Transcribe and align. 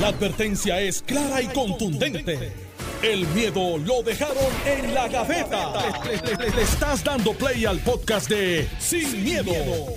La 0.00 0.08
advertencia 0.08 0.80
es 0.80 1.02
clara 1.02 1.40
y 1.40 1.46
contundente. 1.48 2.52
El 3.02 3.26
miedo 3.28 3.76
lo 3.78 4.02
dejaron 4.02 4.36
en 4.66 4.94
la 4.94 5.08
gaveta. 5.08 5.72
Le, 6.04 6.16
le- 6.16 6.36
le- 6.50 6.56
le 6.56 6.62
estás 6.62 7.04
dando 7.04 7.32
play 7.34 7.64
al 7.66 7.78
podcast 7.80 8.28
de 8.28 8.66
Sin, 8.78 9.22
miedo, 9.22 9.52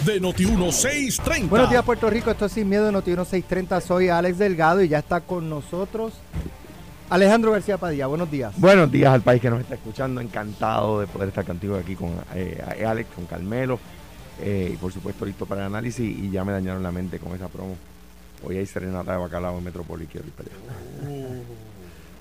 de 0.05 0.21
Noti1630. 0.21 1.47
Buenos 1.49 1.69
días, 1.69 1.83
Puerto 1.83 2.09
Rico. 2.09 2.29
Esto 2.31 2.45
es 2.45 2.51
Sin 2.51 2.67
Miedo 2.69 2.85
de 2.85 2.91
Noti 2.91 3.11
630. 3.11 3.81
Soy 3.81 4.09
Alex 4.09 4.37
Delgado 4.37 4.83
y 4.83 4.89
ya 4.89 4.99
está 4.99 5.21
con 5.21 5.49
nosotros 5.49 6.13
Alejandro 7.09 7.53
García 7.53 7.77
Padilla. 7.77 8.07
Buenos 8.07 8.29
días. 8.29 8.53
Buenos 8.57 8.91
días 8.91 9.13
al 9.13 9.21
país 9.21 9.41
que 9.41 9.49
nos 9.49 9.61
está 9.61 9.75
escuchando. 9.75 10.19
Encantado 10.21 10.99
de 10.99 11.07
poder 11.07 11.29
estar 11.29 11.45
contigo 11.45 11.75
aquí 11.77 11.95
con 11.95 12.11
eh, 12.35 12.61
Alex, 12.85 13.09
con 13.15 13.25
Carmelo. 13.25 13.79
eh, 14.41 14.71
y 14.73 14.77
por 14.77 14.91
supuesto, 14.91 15.25
listo 15.25 15.45
para 15.45 15.61
el 15.61 15.67
análisis. 15.67 16.05
Y 16.05 16.29
ya 16.29 16.43
me 16.43 16.51
dañaron 16.51 16.83
la 16.83 16.91
mente 16.91 17.19
con 17.19 17.33
esa 17.33 17.47
promo. 17.47 17.75
Hoy 18.43 18.57
hay 18.57 18.65
serenata 18.65 19.13
de 19.13 19.17
bacalao 19.17 19.57
en 19.57 19.63
Metrópoli. 19.63 20.05
Quiero 20.05 20.27
ir 20.27 20.33
para 20.33 20.49
allá. 20.49 21.37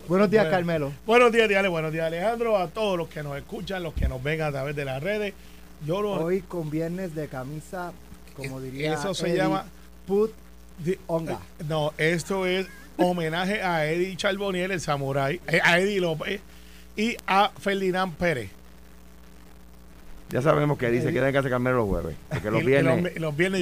Buenos 0.08 0.30
días, 0.30 0.44
Bueno. 0.44 0.56
Carmelo. 0.56 0.92
Buenos 1.04 1.32
días, 1.32 1.48
Diale. 1.48 1.68
Buenos 1.68 1.92
días, 1.92 2.06
Alejandro. 2.06 2.56
A 2.56 2.68
todos 2.68 2.96
los 2.96 3.08
que 3.08 3.22
nos 3.22 3.36
escuchan, 3.36 3.82
los 3.82 3.92
que 3.94 4.08
nos 4.08 4.22
ven 4.22 4.40
a 4.42 4.50
través 4.50 4.74
de 4.76 4.84
las 4.84 5.02
redes. 5.02 5.34
Yo 5.84 6.00
lo. 6.00 6.12
Hoy 6.12 6.40
con 6.42 6.70
viernes 6.70 7.14
de 7.14 7.28
camisa, 7.28 7.92
como 8.36 8.60
diría 8.60 8.94
Eso 8.94 9.12
se 9.14 9.28
Eddie, 9.28 9.36
llama- 9.38 9.66
Put 10.06 10.32
di- 10.78 10.96
Onga. 11.06 11.38
No, 11.68 11.92
esto 11.98 12.46
es 12.46 12.66
homenaje 12.96 13.62
a 13.62 13.84
Eddie 13.90 14.16
Charboniel, 14.16 14.70
el 14.70 14.80
samurái, 14.80 15.40
eh, 15.48 15.60
a 15.62 15.78
Eddie 15.80 16.00
López 16.00 16.40
y 16.96 17.16
a 17.26 17.50
Ferdinand 17.60 18.14
Pérez. 18.14 18.50
Ya 20.30 20.42
sabemos 20.42 20.76
que 20.76 20.90
dice 20.90 21.06
que 21.06 21.12
tiene 21.12 21.30
que 21.30 21.38
hacer 21.38 21.50
Carmelo 21.52 21.76
los 21.76 21.86
jueves. 21.88 22.16
Porque 22.28 22.50
los 22.50 22.62
y 22.62 22.66
viernes, 22.66 23.04
los, 23.14 23.20
los 23.20 23.36
viernes 23.36 23.60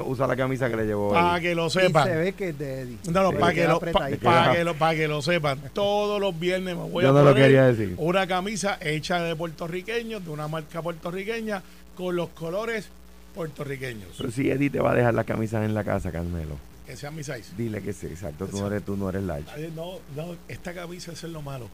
los 0.00 0.08
usa 0.08 0.26
la 0.26 0.34
camisa 0.34 0.68
que 0.68 0.76
le 0.76 0.84
llevó. 0.86 1.12
Para 1.12 1.38
que 1.40 1.54
lo 1.54 1.68
Y 1.68 1.70
se 1.70 1.80
sepan. 1.82 2.08
ve 2.08 2.32
que 2.32 2.48
es 2.48 2.58
de 2.58 2.80
Eddie. 2.80 2.98
No, 3.12 3.22
no, 3.22 3.38
para 3.38 3.54
que, 3.54 3.66
lo, 3.68 3.78
pa- 3.78 3.92
para 4.22 4.52
que 4.56 4.64
lo, 4.64 4.74
para 4.74 4.94
que 4.96 5.06
lo 5.06 5.22
sepan. 5.22 5.60
Todos 5.72 6.20
los 6.20 6.38
viernes 6.38 6.76
me 6.76 6.82
voy 6.82 7.04
Yo 7.04 7.10
a 7.10 7.12
no 7.12 7.20
lo 7.22 7.30
poner 7.30 7.44
quería 7.44 7.66
decir. 7.66 7.94
una 7.98 8.26
camisa 8.26 8.76
hecha 8.80 9.22
de 9.22 9.36
puertorriqueños, 9.36 10.24
de 10.24 10.30
una 10.30 10.48
marca 10.48 10.82
puertorriqueña, 10.82 11.62
con 11.94 12.16
los 12.16 12.30
colores 12.30 12.88
puertorriqueños. 13.34 14.08
Pero 14.18 14.30
si 14.32 14.50
Eddie 14.50 14.70
te 14.70 14.80
va 14.80 14.90
a 14.90 14.94
dejar 14.96 15.14
las 15.14 15.24
camisas 15.26 15.64
en 15.64 15.74
la 15.74 15.84
casa, 15.84 16.10
Carmelo. 16.10 16.56
Que 16.86 16.96
sean 16.96 17.14
mis 17.14 17.26
size. 17.26 17.52
Dile 17.56 17.80
que 17.82 17.92
sí, 17.92 18.06
exacto. 18.06 18.46
Tú 18.48 18.58
no 18.58 18.66
eres, 18.66 18.82
tú 18.82 18.96
no 18.96 19.08
eres 19.10 19.22
large. 19.22 19.70
No, 19.76 20.00
no, 20.16 20.34
esta 20.48 20.74
camisa 20.74 21.12
es 21.12 21.22
lo 21.22 21.40
malo. 21.40 21.68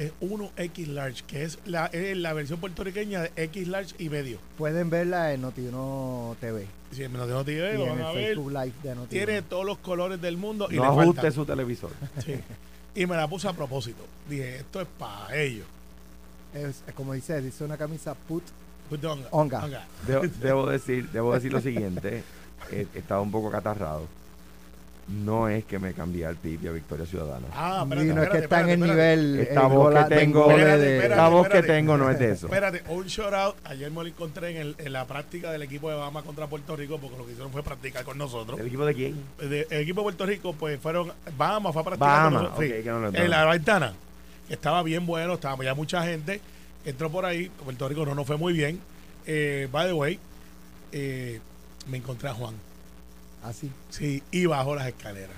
Es 0.00 0.12
1X 0.22 0.86
large, 0.86 1.22
que 1.26 1.44
es 1.44 1.58
la, 1.66 1.84
es 1.86 2.16
la 2.16 2.32
versión 2.32 2.58
puertorriqueña 2.58 3.20
de 3.20 3.32
X 3.36 3.68
large 3.68 3.94
y 3.98 4.08
medio. 4.08 4.38
Pueden 4.56 4.88
verla 4.88 5.34
en 5.34 5.42
Noti1 5.42 6.36
TV. 6.40 6.66
Si 6.90 7.06
me 7.06 7.18
lo 7.18 7.26
dejo 7.26 7.44
TV, 7.44 7.74
y 7.74 7.76
lo 7.76 7.82
en 7.84 7.88
van 7.90 7.98
el 7.98 8.04
a 8.06 8.12
ver. 8.12 8.26
Facebook 8.28 8.50
Live 8.50 8.72
de 8.82 8.94
Noti 8.94 9.08
Tiene 9.10 9.42
todos 9.42 9.66
los 9.66 9.76
colores 9.76 10.18
del 10.22 10.38
mundo 10.38 10.68
y 10.70 10.76
No 10.76 10.82
le 10.82 10.88
ajuste 10.88 11.12
faltan. 11.20 11.32
su 11.32 11.44
televisor. 11.44 11.90
Sí. 12.24 12.34
Y 12.94 13.04
me 13.04 13.14
la 13.14 13.28
puse 13.28 13.46
a 13.46 13.52
propósito. 13.52 14.02
Dije, 14.28 14.56
esto 14.56 14.80
es 14.80 14.88
para 14.98 15.36
ellos. 15.36 15.66
Es, 16.54 16.82
como 16.94 17.12
dice, 17.12 17.40
dice 17.42 17.62
una 17.62 17.76
camisa 17.76 18.14
Put 18.14 18.42
onga, 19.04 19.28
Onga. 19.32 19.86
Debo, 20.06 20.22
debo 20.40 20.66
decir, 20.70 21.10
debo 21.10 21.34
decir 21.34 21.52
lo 21.52 21.60
siguiente. 21.60 22.24
He, 22.72 22.86
he 22.94 22.98
estado 23.00 23.20
un 23.22 23.30
poco 23.30 23.50
catarrado. 23.50 24.06
No 25.10 25.48
es 25.48 25.64
que 25.64 25.78
me 25.80 25.92
cambié 25.92 26.24
al 26.24 26.36
PIB 26.36 26.64
y 26.64 26.68
a 26.68 26.70
Victoria 26.70 27.04
Ciudadana. 27.04 27.46
Ah, 27.52 27.80
y 27.80 27.82
espérate, 27.82 28.14
no 28.14 28.22
es 28.22 28.28
que 28.30 28.38
espérate, 28.38 28.44
está 28.44 28.60
en 28.60 28.68
el 28.68 28.72
espérate, 28.90 29.16
nivel. 29.16 29.40
Esta 29.40 29.60
eh, 29.60 29.64
voz 29.68 29.72
gola- 29.72 30.08
que 30.08 30.14
tengo- 30.14 30.50
Espérate, 30.50 30.78
de- 30.82 30.96
espérate. 30.96 31.20
La 31.22 31.28
voz 31.28 31.48
que 31.48 31.62
tengo 31.62 31.96
no 31.96 32.10
es 32.10 32.18
de 32.20 32.30
eso. 32.30 32.46
Espérate, 32.46 32.82
un 32.88 33.06
shout 33.06 33.32
out. 33.34 33.56
Ayer 33.64 33.90
me 33.90 33.96
lo 34.02 34.06
encontré 34.06 34.50
en, 34.50 34.56
el- 34.58 34.74
en 34.78 34.92
la 34.92 35.06
práctica 35.06 35.50
del 35.50 35.62
equipo 35.62 35.90
de 35.90 35.96
Bahamas 35.96 36.22
contra 36.22 36.46
Puerto 36.46 36.76
Rico, 36.76 36.98
porque 36.98 37.16
lo 37.18 37.24
que 37.26 37.32
hicieron 37.32 37.50
fue 37.50 37.62
practicar 37.64 38.04
con 38.04 38.18
nosotros. 38.18 38.60
¿El 38.60 38.66
equipo 38.68 38.86
de 38.86 38.94
quién? 38.94 39.20
De- 39.40 39.66
el 39.70 39.80
equipo 39.80 40.00
de 40.00 40.04
Puerto 40.04 40.26
Rico, 40.26 40.52
pues 40.52 40.78
fueron. 40.80 41.12
Bahamas 41.36 41.72
fue 41.72 41.82
a 41.82 41.84
practicar 41.86 42.08
Bahamas, 42.08 42.32
con 42.42 42.50
nosotros. 42.50 42.70
ok, 42.70 42.82
que 42.84 42.90
no 42.90 43.00
lo 43.00 43.08
en 43.08 43.30
la 43.30 43.44
ventana. 43.46 43.92
Estaba 44.48 44.82
bien 44.84 45.06
bueno, 45.06 45.34
estaba 45.34 45.64
ya 45.64 45.74
mucha 45.74 46.04
gente. 46.04 46.40
Entró 46.84 47.10
por 47.10 47.24
ahí. 47.26 47.50
Puerto 47.64 47.88
Rico 47.88 48.06
no 48.06 48.14
nos 48.14 48.26
fue 48.26 48.36
muy 48.36 48.52
bien. 48.52 48.78
Eh, 49.26 49.68
by 49.72 49.86
the 49.88 49.92
way, 49.92 50.18
eh, 50.92 51.40
me 51.88 51.96
encontré 51.98 52.28
a 52.28 52.34
Juan. 52.34 52.54
Así. 53.42 53.70
Sí, 53.90 54.22
y 54.30 54.46
bajó 54.46 54.74
las 54.74 54.86
escaleras. 54.88 55.36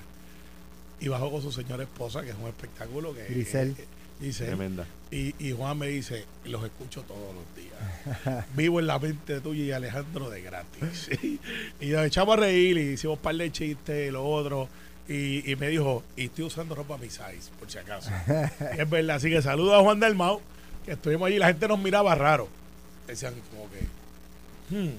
Y 1.00 1.08
bajó 1.08 1.30
con 1.30 1.42
su 1.42 1.52
señora 1.52 1.82
esposa, 1.82 2.22
que 2.22 2.30
es 2.30 2.36
un 2.40 2.48
espectáculo 2.48 3.14
que 3.14 3.24
Grisel. 3.24 3.74
eh, 3.78 3.86
Grisel. 4.20 4.46
Tremenda. 4.48 4.86
Y, 5.10 5.34
y 5.38 5.52
Juan 5.52 5.78
me 5.78 5.88
dice, 5.88 6.24
los 6.44 6.64
escucho 6.64 7.02
todos 7.02 7.34
los 7.34 7.44
días. 7.56 8.46
Vivo 8.56 8.80
en 8.80 8.86
la 8.86 8.98
mente 8.98 9.40
tuya 9.40 9.64
y 9.64 9.72
Alejandro 9.72 10.30
de 10.30 10.42
gratis. 10.42 11.10
y 11.80 11.86
nos 11.86 12.06
echamos 12.06 12.36
a 12.36 12.40
reír 12.40 12.78
y 12.78 12.92
hicimos 12.92 13.16
un 13.18 13.22
par 13.22 13.34
de 13.36 13.50
chistes 13.50 14.08
y 14.08 14.10
lo 14.10 14.24
otro. 14.24 14.68
Y, 15.08 15.50
y 15.50 15.56
me 15.56 15.68
dijo, 15.68 16.04
y 16.16 16.26
estoy 16.26 16.44
usando 16.44 16.74
ropa 16.76 16.96
mi 16.96 17.10
size, 17.10 17.50
por 17.58 17.70
si 17.70 17.78
acaso. 17.78 18.10
Y 18.76 18.80
es 18.80 18.88
verdad, 18.88 19.16
así 19.16 19.28
que 19.28 19.42
saludo 19.42 19.74
a 19.74 19.82
Juan 19.82 19.98
del 19.98 20.14
Mau, 20.14 20.40
que 20.84 20.92
estuvimos 20.92 21.26
allí, 21.26 21.38
la 21.38 21.48
gente 21.48 21.66
nos 21.66 21.80
miraba 21.80 22.14
raro. 22.14 22.48
Decían 23.06 23.34
como 23.50 23.68
que, 23.70 24.74
hmm. 24.76 24.94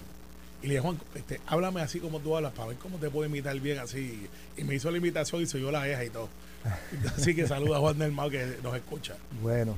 Y 0.64 0.68
le 0.68 0.76
dije, 0.76 0.80
Juan, 0.82 0.98
este, 1.16 1.40
háblame 1.46 1.82
así 1.82 2.00
como 2.00 2.20
tú 2.20 2.36
hablas 2.36 2.54
para 2.54 2.70
ver 2.70 2.78
cómo 2.78 2.98
te 2.98 3.10
puedo 3.10 3.28
imitar 3.30 3.60
bien 3.60 3.78
así. 3.80 4.28
Y 4.58 4.64
me 4.64 4.74
hizo 4.76 4.90
la 4.90 4.98
imitación 4.98 5.42
y 5.42 5.46
se 5.46 5.60
yo 5.60 5.70
la 5.72 5.88
eja 5.88 6.04
y 6.06 6.10
todo. 6.10 6.30
Así 7.18 7.36
que 7.36 7.46
saluda 7.46 7.76
a 7.76 7.80
Juan 7.82 8.00
del 8.00 8.14
Mau 8.14 8.30
que 8.30 8.58
nos 8.64 8.74
escucha. 8.74 9.16
Bueno. 9.42 9.78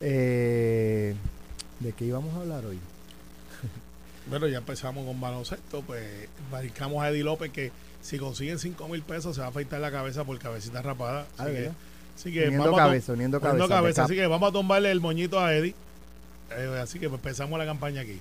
Eh, 0.00 1.14
¿De 1.80 1.92
qué 1.92 2.04
íbamos 2.06 2.34
a 2.34 2.40
hablar 2.40 2.64
hoy? 2.66 2.78
Bueno, 4.26 4.48
ya 4.48 4.56
empezamos 4.56 5.04
con 5.04 5.20
baloncesto, 5.20 5.82
pues 5.82 6.02
marcamos 6.50 7.02
a 7.02 7.10
Eddie 7.10 7.24
López 7.24 7.50
que 7.52 7.70
si 8.00 8.16
consiguen 8.18 8.58
5 8.58 8.88
mil 8.88 9.02
pesos 9.02 9.34
se 9.34 9.42
va 9.42 9.48
a 9.48 9.50
afeitar 9.50 9.80
la 9.82 9.90
cabeza 9.90 10.24
por 10.24 10.38
cabecita 10.38 10.80
rapada. 10.80 11.26
Ah, 11.36 11.42
Así 11.42 11.52
que, 11.52 11.70
así 12.16 12.32
que 12.32 12.40
Uniendo 12.46 12.64
vamos 12.64 12.80
a 12.80 12.84
cabeza, 12.84 13.06
tom- 13.08 13.14
uniendo 13.16 13.38
uniendo 13.38 13.68
cabeza, 13.68 14.04
Así 14.04 14.14
que 14.14 14.26
vamos 14.26 14.48
a 14.48 14.52
tumbarle 14.52 14.90
el 14.90 15.00
moñito 15.02 15.38
a 15.38 15.54
Eddie. 15.54 15.74
Eh, 16.52 16.80
así 16.82 16.98
que 16.98 17.10
pues, 17.10 17.18
empezamos 17.18 17.58
la 17.58 17.66
campaña 17.66 18.00
aquí. 18.00 18.18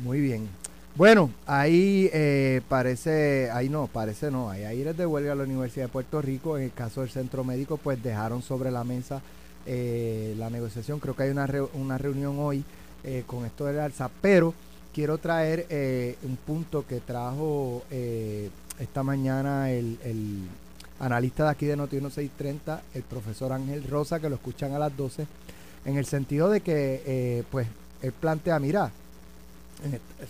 Muy 0.00 0.20
bien. 0.20 0.50
Bueno, 0.96 1.30
ahí 1.46 2.08
eh, 2.12 2.62
parece, 2.68 3.50
ahí 3.50 3.68
no, 3.68 3.86
parece 3.86 4.30
no, 4.30 4.48
hay 4.48 4.64
aires 4.64 4.96
de 4.96 5.04
huelga 5.04 5.32
a 5.32 5.34
la 5.34 5.42
Universidad 5.44 5.86
de 5.86 5.92
Puerto 5.92 6.22
Rico. 6.22 6.56
En 6.56 6.64
el 6.64 6.72
caso 6.72 7.02
del 7.02 7.10
centro 7.10 7.44
médico, 7.44 7.76
pues 7.76 8.02
dejaron 8.02 8.40
sobre 8.42 8.70
la 8.70 8.82
mesa 8.82 9.20
eh, 9.66 10.34
la 10.38 10.48
negociación. 10.48 10.98
Creo 10.98 11.14
que 11.14 11.24
hay 11.24 11.30
una, 11.30 11.46
reu- 11.46 11.68
una 11.74 11.98
reunión 11.98 12.36
hoy 12.38 12.64
eh, 13.04 13.24
con 13.26 13.44
esto 13.44 13.66
del 13.66 13.78
alza, 13.80 14.10
pero 14.22 14.54
quiero 14.94 15.18
traer 15.18 15.66
eh, 15.68 16.16
un 16.22 16.36
punto 16.36 16.86
que 16.86 17.00
trajo 17.00 17.82
eh, 17.90 18.48
esta 18.78 19.02
mañana 19.02 19.70
el, 19.70 19.98
el 20.02 20.38
analista 20.98 21.44
de 21.44 21.50
aquí 21.50 21.66
de 21.66 21.76
Noti 21.76 21.96
1630, 21.96 22.80
el 22.94 23.02
profesor 23.02 23.52
Ángel 23.52 23.84
Rosa, 23.84 24.18
que 24.18 24.30
lo 24.30 24.36
escuchan 24.36 24.72
a 24.72 24.78
las 24.78 24.96
12, 24.96 25.26
en 25.84 25.96
el 25.98 26.06
sentido 26.06 26.48
de 26.48 26.62
que, 26.62 27.02
eh, 27.04 27.42
pues, 27.50 27.66
él 28.00 28.12
plantea, 28.12 28.58
mira, 28.60 28.90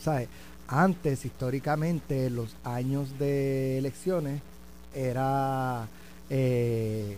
¿sabes? 0.03 0.29
Antes, 0.69 1.25
históricamente, 1.25 2.29
los 2.31 2.57
años 2.65 3.19
de 3.19 3.79
elecciones 3.79 4.41
era 4.95 5.87
eh, 6.31 7.17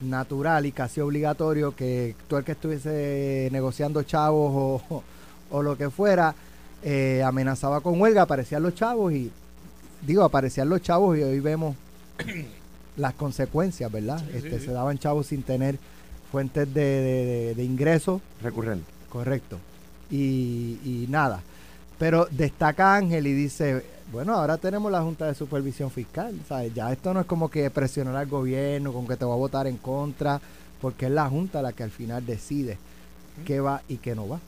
natural 0.00 0.64
y 0.66 0.72
casi 0.72 1.00
obligatorio 1.00 1.74
que 1.76 2.14
todo 2.28 2.38
el 2.38 2.44
que 2.46 2.52
estuviese 2.52 3.48
negociando 3.52 4.02
chavos 4.04 4.82
o, 4.90 5.02
o 5.50 5.62
lo 5.62 5.76
que 5.76 5.90
fuera, 5.90 6.34
eh, 6.82 7.22
amenazaba 7.24 7.80
con 7.80 8.00
huelga, 8.00 8.22
aparecían 8.22 8.62
los 8.62 8.74
chavos 8.74 9.12
y, 9.12 9.30
digo, 10.06 10.22
aparecían 10.22 10.68
los 10.68 10.80
chavos 10.80 11.18
y 11.18 11.22
hoy 11.22 11.40
vemos 11.40 11.76
las 12.96 13.14
consecuencias, 13.14 13.90
¿verdad? 13.92 14.18
Sí, 14.20 14.36
este, 14.36 14.60
sí. 14.60 14.66
Se 14.66 14.72
daban 14.72 14.98
chavos 14.98 15.26
sin 15.26 15.42
tener 15.42 15.78
fuentes 16.32 16.72
de, 16.72 16.80
de, 16.80 17.24
de- 17.24 17.54
de 17.54 17.64
ingresos 17.64 18.20
Recurrente. 18.42 18.84
Correcto. 19.10 19.58
Y, 20.10 20.78
y 20.84 21.06
nada. 21.08 21.42
Pero 21.98 22.26
destaca 22.30 22.94
Ángel 22.94 23.26
y 23.26 23.32
dice, 23.32 23.84
bueno, 24.12 24.34
ahora 24.34 24.56
tenemos 24.56 24.90
la 24.92 25.02
Junta 25.02 25.26
de 25.26 25.34
Supervisión 25.34 25.90
Fiscal. 25.90 26.34
¿sabes? 26.48 26.72
Ya 26.74 26.92
esto 26.92 27.12
no 27.12 27.20
es 27.20 27.26
como 27.26 27.50
que 27.50 27.68
presionar 27.70 28.14
al 28.16 28.26
gobierno 28.26 28.92
con 28.92 29.06
que 29.06 29.16
te 29.16 29.24
va 29.24 29.34
a 29.34 29.36
votar 29.38 29.66
en 29.66 29.76
contra, 29.78 30.40
porque 30.80 31.06
es 31.06 31.12
la 31.12 31.28
Junta 31.28 31.60
la 31.62 31.72
que 31.72 31.82
al 31.82 31.90
final 31.90 32.24
decide 32.24 32.78
qué 33.44 33.60
va 33.60 33.82
y 33.88 33.96
qué 33.96 34.14
no 34.14 34.28
va. 34.28 34.38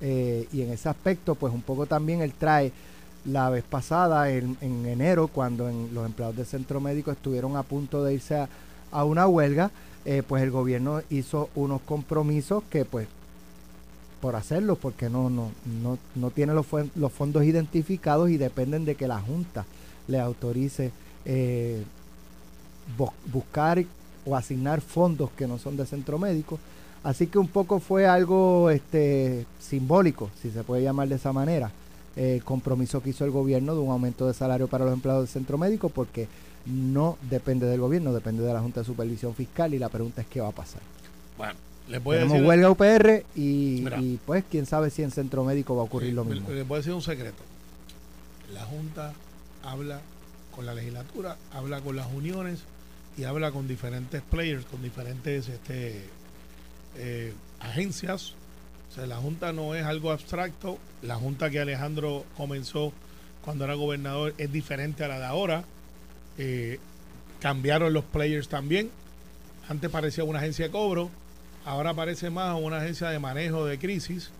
Eh, 0.00 0.48
y 0.52 0.62
en 0.62 0.72
ese 0.72 0.88
aspecto, 0.88 1.34
pues 1.34 1.52
un 1.52 1.62
poco 1.62 1.86
también 1.86 2.22
él 2.22 2.32
trae 2.32 2.72
la 3.24 3.50
vez 3.50 3.62
pasada, 3.62 4.30
en, 4.30 4.56
en 4.60 4.84
enero, 4.86 5.28
cuando 5.28 5.68
en- 5.68 5.94
los 5.94 6.04
empleados 6.06 6.34
del 6.36 6.46
centro 6.46 6.80
médico 6.80 7.12
estuvieron 7.12 7.56
a 7.56 7.62
punto 7.62 8.02
de 8.02 8.14
irse 8.14 8.34
a, 8.36 8.48
a 8.90 9.04
una 9.04 9.28
huelga, 9.28 9.70
eh, 10.04 10.22
pues 10.26 10.42
el 10.42 10.50
gobierno 10.50 11.02
hizo 11.10 11.48
unos 11.54 11.80
compromisos 11.82 12.64
que 12.68 12.84
pues 12.84 13.06
por 14.22 14.36
hacerlo 14.36 14.76
porque 14.76 15.10
no 15.10 15.28
no 15.28 15.50
no, 15.82 15.98
no 16.14 16.30
tiene 16.30 16.54
los, 16.54 16.64
los 16.94 17.12
fondos 17.12 17.42
identificados 17.44 18.30
y 18.30 18.38
dependen 18.38 18.84
de 18.86 18.94
que 18.94 19.06
la 19.08 19.20
junta 19.20 19.66
le 20.08 20.18
autorice 20.20 20.92
eh, 21.26 21.82
bu- 22.98 23.12
buscar 23.32 23.84
o 24.24 24.36
asignar 24.36 24.80
fondos 24.80 25.30
que 25.36 25.46
no 25.48 25.58
son 25.58 25.76
de 25.76 25.84
centro 25.86 26.18
médico 26.18 26.58
así 27.02 27.26
que 27.26 27.38
un 27.38 27.48
poco 27.48 27.80
fue 27.80 28.06
algo 28.06 28.70
este 28.70 29.44
simbólico 29.60 30.30
si 30.40 30.50
se 30.52 30.62
puede 30.62 30.84
llamar 30.84 31.08
de 31.08 31.16
esa 31.16 31.32
manera 31.32 31.72
eh, 32.14 32.36
el 32.36 32.44
compromiso 32.44 33.02
que 33.02 33.10
hizo 33.10 33.24
el 33.24 33.32
gobierno 33.32 33.74
de 33.74 33.80
un 33.80 33.90
aumento 33.90 34.26
de 34.28 34.34
salario 34.34 34.68
para 34.68 34.84
los 34.84 34.94
empleados 34.94 35.22
del 35.24 35.32
centro 35.32 35.58
médico 35.58 35.88
porque 35.88 36.28
no 36.64 37.18
depende 37.28 37.66
del 37.66 37.80
gobierno, 37.80 38.12
depende 38.12 38.44
de 38.44 38.52
la 38.54 38.60
Junta 38.60 38.80
de 38.82 38.86
Supervisión 38.86 39.34
Fiscal 39.34 39.74
y 39.74 39.80
la 39.80 39.88
pregunta 39.88 40.20
es 40.20 40.28
qué 40.28 40.40
va 40.40 40.46
a 40.46 40.52
pasar. 40.52 40.80
Bueno, 41.36 41.54
les 41.88 42.02
voy 42.02 42.16
a 42.16 42.20
Tenemos 42.20 42.38
decir. 42.38 42.48
huelga 42.48 42.70
UPR 42.70 43.24
y, 43.36 43.80
Mira. 43.84 43.98
y, 44.00 44.18
pues 44.24 44.44
quién 44.50 44.66
sabe 44.66 44.90
si 44.90 45.02
en 45.02 45.10
Centro 45.10 45.44
Médico 45.44 45.74
va 45.76 45.82
a 45.82 45.84
ocurrir 45.84 46.10
eh, 46.10 46.14
lo 46.14 46.24
mismo. 46.24 46.48
Les 46.50 46.66
voy 46.66 46.76
a 46.76 46.78
decir 46.78 46.92
un 46.92 47.02
secreto. 47.02 47.42
La 48.52 48.64
Junta 48.64 49.12
habla 49.62 50.00
con 50.54 50.66
la 50.66 50.74
legislatura, 50.74 51.36
habla 51.52 51.80
con 51.80 51.96
las 51.96 52.06
uniones 52.12 52.60
y 53.16 53.24
habla 53.24 53.50
con 53.50 53.66
diferentes 53.68 54.22
players, 54.22 54.64
con 54.66 54.82
diferentes 54.82 55.48
este, 55.48 56.04
eh, 56.96 57.32
agencias. 57.60 58.34
O 58.90 58.94
sea, 58.94 59.06
la 59.06 59.16
Junta 59.16 59.52
no 59.52 59.74
es 59.74 59.84
algo 59.84 60.12
abstracto. 60.12 60.78
La 61.02 61.16
Junta 61.16 61.50
que 61.50 61.60
Alejandro 61.60 62.24
comenzó 62.36 62.92
cuando 63.42 63.64
era 63.64 63.74
gobernador 63.74 64.34
es 64.38 64.52
diferente 64.52 65.02
a 65.04 65.08
la 65.08 65.18
de 65.18 65.24
ahora. 65.24 65.64
Eh, 66.38 66.78
cambiaron 67.40 67.92
los 67.92 68.04
players 68.04 68.48
también. 68.48 68.90
Antes 69.68 69.90
parecía 69.90 70.24
una 70.24 70.38
agencia 70.38 70.66
de 70.66 70.70
cobro, 70.70 71.10
ahora 71.64 71.94
parece 71.94 72.30
más 72.30 72.58
una 72.60 72.78
agencia 72.78 73.08
de 73.08 73.18
manejo 73.18 73.64
de 73.64 73.78
crisis, 73.78 74.30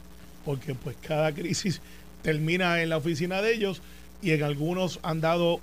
porque 0.44 0.74
pues 0.74 0.96
cada 1.06 1.32
crisis 1.34 1.80
termina 2.22 2.82
en 2.82 2.88
la 2.88 2.96
oficina 2.96 3.42
de 3.42 3.54
ellos 3.54 3.82
y 4.22 4.30
en 4.32 4.42
algunos 4.42 5.00
han 5.02 5.20
dado 5.20 5.60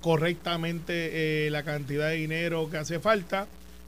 correctamente 0.00 1.46
eh, 1.46 1.50
la 1.50 1.62
cantidad 1.62 2.08
de 2.08 2.16
dinero 2.16 2.68
que 2.70 2.78
hace 2.78 3.00
falta. 3.00 3.46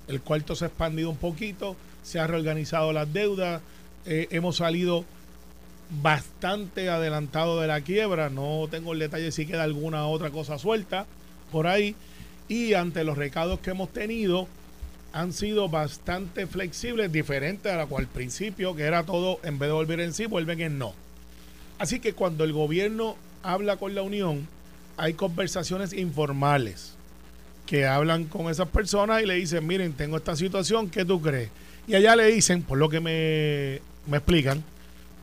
El 0.08 0.20
cuarto 0.20 0.54
se 0.54 0.64
ha 0.64 0.68
expandido 0.68 1.10
un 1.10 1.16
poquito, 1.16 1.76
se 2.02 2.20
ha 2.20 2.26
reorganizado 2.26 2.92
las 2.92 3.12
deudas, 3.12 3.62
eh, 4.06 4.28
hemos 4.30 4.56
salido 4.56 5.04
bastante 6.02 6.88
adelantado 6.88 7.60
de 7.60 7.68
la 7.68 7.80
quiebra, 7.80 8.30
no 8.30 8.68
tengo 8.70 8.92
el 8.92 8.98
detalle 8.98 9.32
si 9.32 9.46
queda 9.46 9.62
alguna 9.62 10.06
otra 10.06 10.30
cosa 10.30 10.58
suelta 10.58 11.06
por 11.52 11.66
ahí 11.66 11.94
y 12.48 12.74
ante 12.74 13.04
los 13.04 13.16
recados 13.16 13.60
que 13.60 13.70
hemos 13.70 13.92
tenido 13.92 14.48
han 15.14 15.32
sido 15.32 15.68
bastante 15.68 16.48
flexibles, 16.48 17.10
diferente 17.12 17.70
a 17.70 17.76
la 17.76 17.86
cual 17.86 18.02
al 18.02 18.10
principio 18.10 18.74
que 18.74 18.82
era 18.82 19.04
todo 19.04 19.38
en 19.44 19.60
vez 19.60 19.68
de 19.68 19.72
volver 19.72 20.00
en 20.00 20.12
sí, 20.12 20.26
vuelven 20.26 20.60
en 20.60 20.76
no. 20.76 20.92
Así 21.78 22.00
que 22.00 22.14
cuando 22.14 22.42
el 22.42 22.52
gobierno 22.52 23.14
habla 23.44 23.76
con 23.76 23.94
la 23.94 24.02
Unión, 24.02 24.48
hay 24.96 25.14
conversaciones 25.14 25.92
informales 25.92 26.94
que 27.64 27.86
hablan 27.86 28.24
con 28.24 28.50
esas 28.50 28.68
personas 28.68 29.22
y 29.22 29.26
le 29.26 29.34
dicen, 29.34 29.64
miren, 29.64 29.92
tengo 29.92 30.16
esta 30.16 30.34
situación, 30.34 30.90
¿qué 30.90 31.04
tú 31.04 31.22
crees? 31.22 31.48
Y 31.86 31.94
allá 31.94 32.16
le 32.16 32.26
dicen, 32.26 32.62
por 32.62 32.78
lo 32.78 32.88
que 32.88 32.98
me, 32.98 33.80
me 34.10 34.16
explican, 34.16 34.64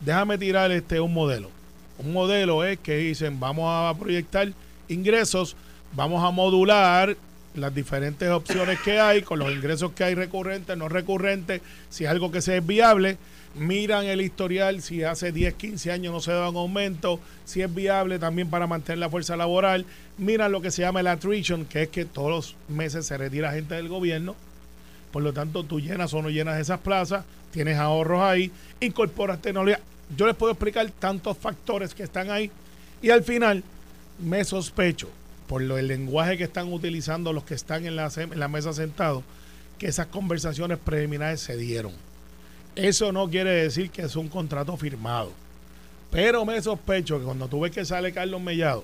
déjame 0.00 0.38
tirar 0.38 0.72
este 0.72 1.00
un 1.00 1.12
modelo. 1.12 1.50
Un 1.98 2.14
modelo 2.14 2.64
es 2.64 2.78
que 2.78 2.96
dicen, 2.96 3.38
vamos 3.38 3.66
a 3.68 3.94
proyectar 3.98 4.50
ingresos, 4.88 5.54
vamos 5.94 6.24
a 6.24 6.30
modular 6.30 7.14
las 7.54 7.74
diferentes 7.74 8.28
opciones 8.30 8.80
que 8.80 8.98
hay, 8.98 9.22
con 9.22 9.38
los 9.38 9.52
ingresos 9.52 9.92
que 9.92 10.04
hay 10.04 10.14
recurrentes, 10.14 10.76
no 10.76 10.88
recurrentes, 10.88 11.60
si 11.90 12.04
es 12.04 12.10
algo 12.10 12.30
que 12.30 12.40
sea 12.40 12.60
viable, 12.60 13.18
miran 13.54 14.06
el 14.06 14.20
historial, 14.20 14.80
si 14.80 15.02
hace 15.02 15.32
10, 15.32 15.54
15 15.54 15.92
años 15.92 16.12
no 16.12 16.20
se 16.20 16.32
da 16.32 16.48
un 16.48 16.56
aumento, 16.56 17.20
si 17.44 17.60
es 17.60 17.72
viable 17.74 18.18
también 18.18 18.48
para 18.48 18.66
mantener 18.66 18.98
la 18.98 19.10
fuerza 19.10 19.36
laboral, 19.36 19.84
miran 20.18 20.52
lo 20.52 20.62
que 20.62 20.70
se 20.70 20.82
llama 20.82 21.00
el 21.00 21.06
attrition, 21.06 21.66
que 21.66 21.82
es 21.82 21.88
que 21.88 22.04
todos 22.04 22.30
los 22.30 22.56
meses 22.68 23.06
se 23.06 23.18
retira 23.18 23.52
gente 23.52 23.74
del 23.74 23.88
gobierno, 23.88 24.34
por 25.12 25.22
lo 25.22 25.32
tanto 25.32 25.64
tú 25.64 25.80
llenas 25.80 26.14
o 26.14 26.22
no 26.22 26.30
llenas 26.30 26.58
esas 26.58 26.80
plazas, 26.80 27.24
tienes 27.50 27.76
ahorros 27.76 28.22
ahí, 28.22 28.50
incorporas 28.80 29.42
tecnología. 29.42 29.80
Yo 30.16 30.26
les 30.26 30.36
puedo 30.36 30.52
explicar 30.52 30.90
tantos 30.98 31.36
factores 31.36 31.94
que 31.94 32.02
están 32.02 32.30
ahí 32.30 32.50
y 33.02 33.10
al 33.10 33.22
final 33.22 33.62
me 34.18 34.44
sospecho 34.44 35.08
por 35.52 35.60
lo, 35.60 35.76
el 35.76 35.86
lenguaje 35.86 36.38
que 36.38 36.44
están 36.44 36.72
utilizando 36.72 37.34
los 37.34 37.44
que 37.44 37.52
están 37.52 37.84
en 37.84 37.94
la, 37.94 38.48
mesa 38.48 38.72
sentados, 38.72 39.22
que 39.76 39.86
esas 39.86 40.06
conversaciones 40.06 40.78
preliminares 40.78 41.42
se 41.42 41.58
dieron. 41.58 41.92
Eso 42.74 43.12
no 43.12 43.28
quiere 43.28 43.50
decir 43.50 43.90
que 43.90 44.00
es 44.00 44.16
un 44.16 44.30
contrato 44.30 44.74
firmado. 44.78 45.30
Pero 46.10 46.46
me 46.46 46.62
sospecho 46.62 47.18
que 47.18 47.26
cuando 47.26 47.48
tú 47.48 47.60
ves 47.60 47.70
que 47.70 47.84
sale 47.84 48.14
Carlos 48.14 48.40
Mellado 48.40 48.82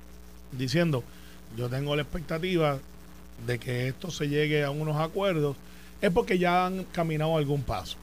diciendo, 0.53 1.03
yo 1.56 1.70
tengo 1.70 1.97
la 1.97 2.03
expectativa 2.03 2.79
de 3.47 3.59
que 3.59 3.88
esto 3.88 4.11
se 4.11 4.29
llegue 4.29 4.62
a 4.62 4.69
unos 4.69 4.99
acuerdos, 4.99 5.56
es 6.03 6.11
porque 6.11 6.38
ya 6.38 6.67
han 6.67 6.85
caminado 6.93 7.38
algún 7.38 7.62
paso. 7.62 7.97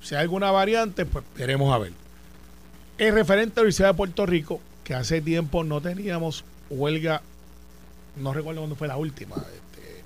Si 0.00 0.14
hay 0.14 0.20
alguna 0.20 0.52
variante, 0.52 1.04
pues 1.04 1.24
veremos 1.36 1.74
a 1.74 1.78
ver. 1.78 1.92
El 2.98 3.12
referente 3.12 3.54
a 3.54 3.56
la 3.56 3.62
Universidad 3.62 3.88
de 3.88 3.94
Puerto 3.94 4.24
Rico, 4.24 4.60
que 4.84 4.94
hace 4.94 5.20
tiempo 5.20 5.64
no 5.64 5.80
teníamos 5.80 6.44
huelga, 6.70 7.22
no 8.16 8.32
recuerdo 8.32 8.60
cuándo 8.60 8.76
fue 8.76 8.88
la 8.88 8.96
última, 8.96 9.36
este, 9.36 10.02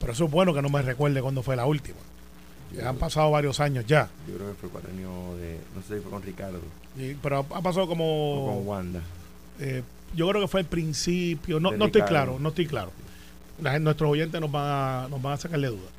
pero 0.00 0.12
eso 0.12 0.24
es 0.26 0.30
bueno 0.30 0.52
que 0.54 0.62
no 0.62 0.68
me 0.68 0.82
recuerde 0.82 1.20
cuándo 1.22 1.42
fue 1.42 1.56
la 1.56 1.66
última. 1.66 1.98
Han 2.84 2.96
pasado 2.96 3.30
varios 3.30 3.60
años 3.60 3.86
ya. 3.86 4.10
Yo 4.28 4.34
creo 4.36 4.48
que 4.48 4.54
fue 4.54 4.68
cuatrenio 4.68 5.08
de. 5.36 5.58
No 5.74 5.80
sé 5.82 5.96
si 5.96 6.00
fue 6.02 6.10
con 6.10 6.22
Ricardo 6.22 6.60
pero 7.22 7.38
ha 7.38 7.62
pasado 7.62 7.84
o 7.84 7.88
como. 7.88 8.52
con 8.54 8.66
Wanda. 8.68 9.00
eh, 9.60 9.82
yo 10.14 10.28
creo 10.28 10.42
que 10.42 10.48
fue 10.48 10.60
el 10.60 10.66
principio. 10.66 11.60
No, 11.60 11.70
De 11.70 11.78
no 11.78 11.86
estoy 11.86 12.02
claro, 12.02 12.38
no 12.38 12.48
estoy 12.50 12.66
claro. 12.66 12.92
La 13.62 13.78
nuestros 13.78 14.10
oyentes 14.10 14.40
nos 14.40 14.50
van 14.52 14.64
a, 14.66 15.08
nos 15.08 15.20
van 15.22 15.32
a 15.34 15.36
sacarle 15.38 15.68
dudas. 15.68 15.90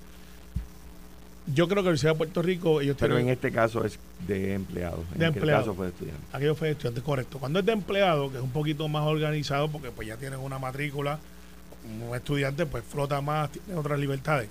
Yo 1.53 1.67
creo 1.67 1.77
que 1.77 1.85
la 1.85 1.89
Universidad 1.89 2.11
de 2.13 2.17
Puerto 2.17 2.41
Rico, 2.43 2.81
ellos 2.81 2.95
Pero 2.99 3.17
en 3.17 3.29
este 3.29 3.51
caso 3.51 3.83
es 3.83 3.97
de 4.27 4.53
empleados. 4.53 4.99
En 5.13 5.19
De 5.19 5.25
empleado. 5.25 5.61
caso 5.61 5.73
fue 5.73 5.87
de 5.87 5.91
estudiante. 5.93 6.21
aquello 6.31 6.53
fue 6.55 6.67
de 6.67 6.71
estudiante, 6.73 7.01
correcto. 7.01 7.39
Cuando 7.39 7.59
es 7.59 7.65
de 7.65 7.71
empleado, 7.71 8.29
que 8.29 8.37
es 8.37 8.43
un 8.43 8.51
poquito 8.51 8.87
más 8.87 9.03
organizado, 9.05 9.67
porque 9.69 9.89
pues 9.89 10.07
ya 10.07 10.17
tienen 10.17 10.39
una 10.39 10.59
matrícula, 10.59 11.19
un 11.85 12.15
estudiante 12.15 12.65
pues 12.65 12.83
flota 12.83 13.21
más, 13.21 13.51
tiene 13.51 13.75
otras 13.75 13.99
libertades. 13.99 14.49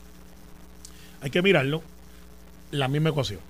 Hay 1.20 1.30
que 1.30 1.42
mirarlo. 1.42 1.82
La 2.70 2.88
misma 2.88 3.10
ecuación. 3.10 3.40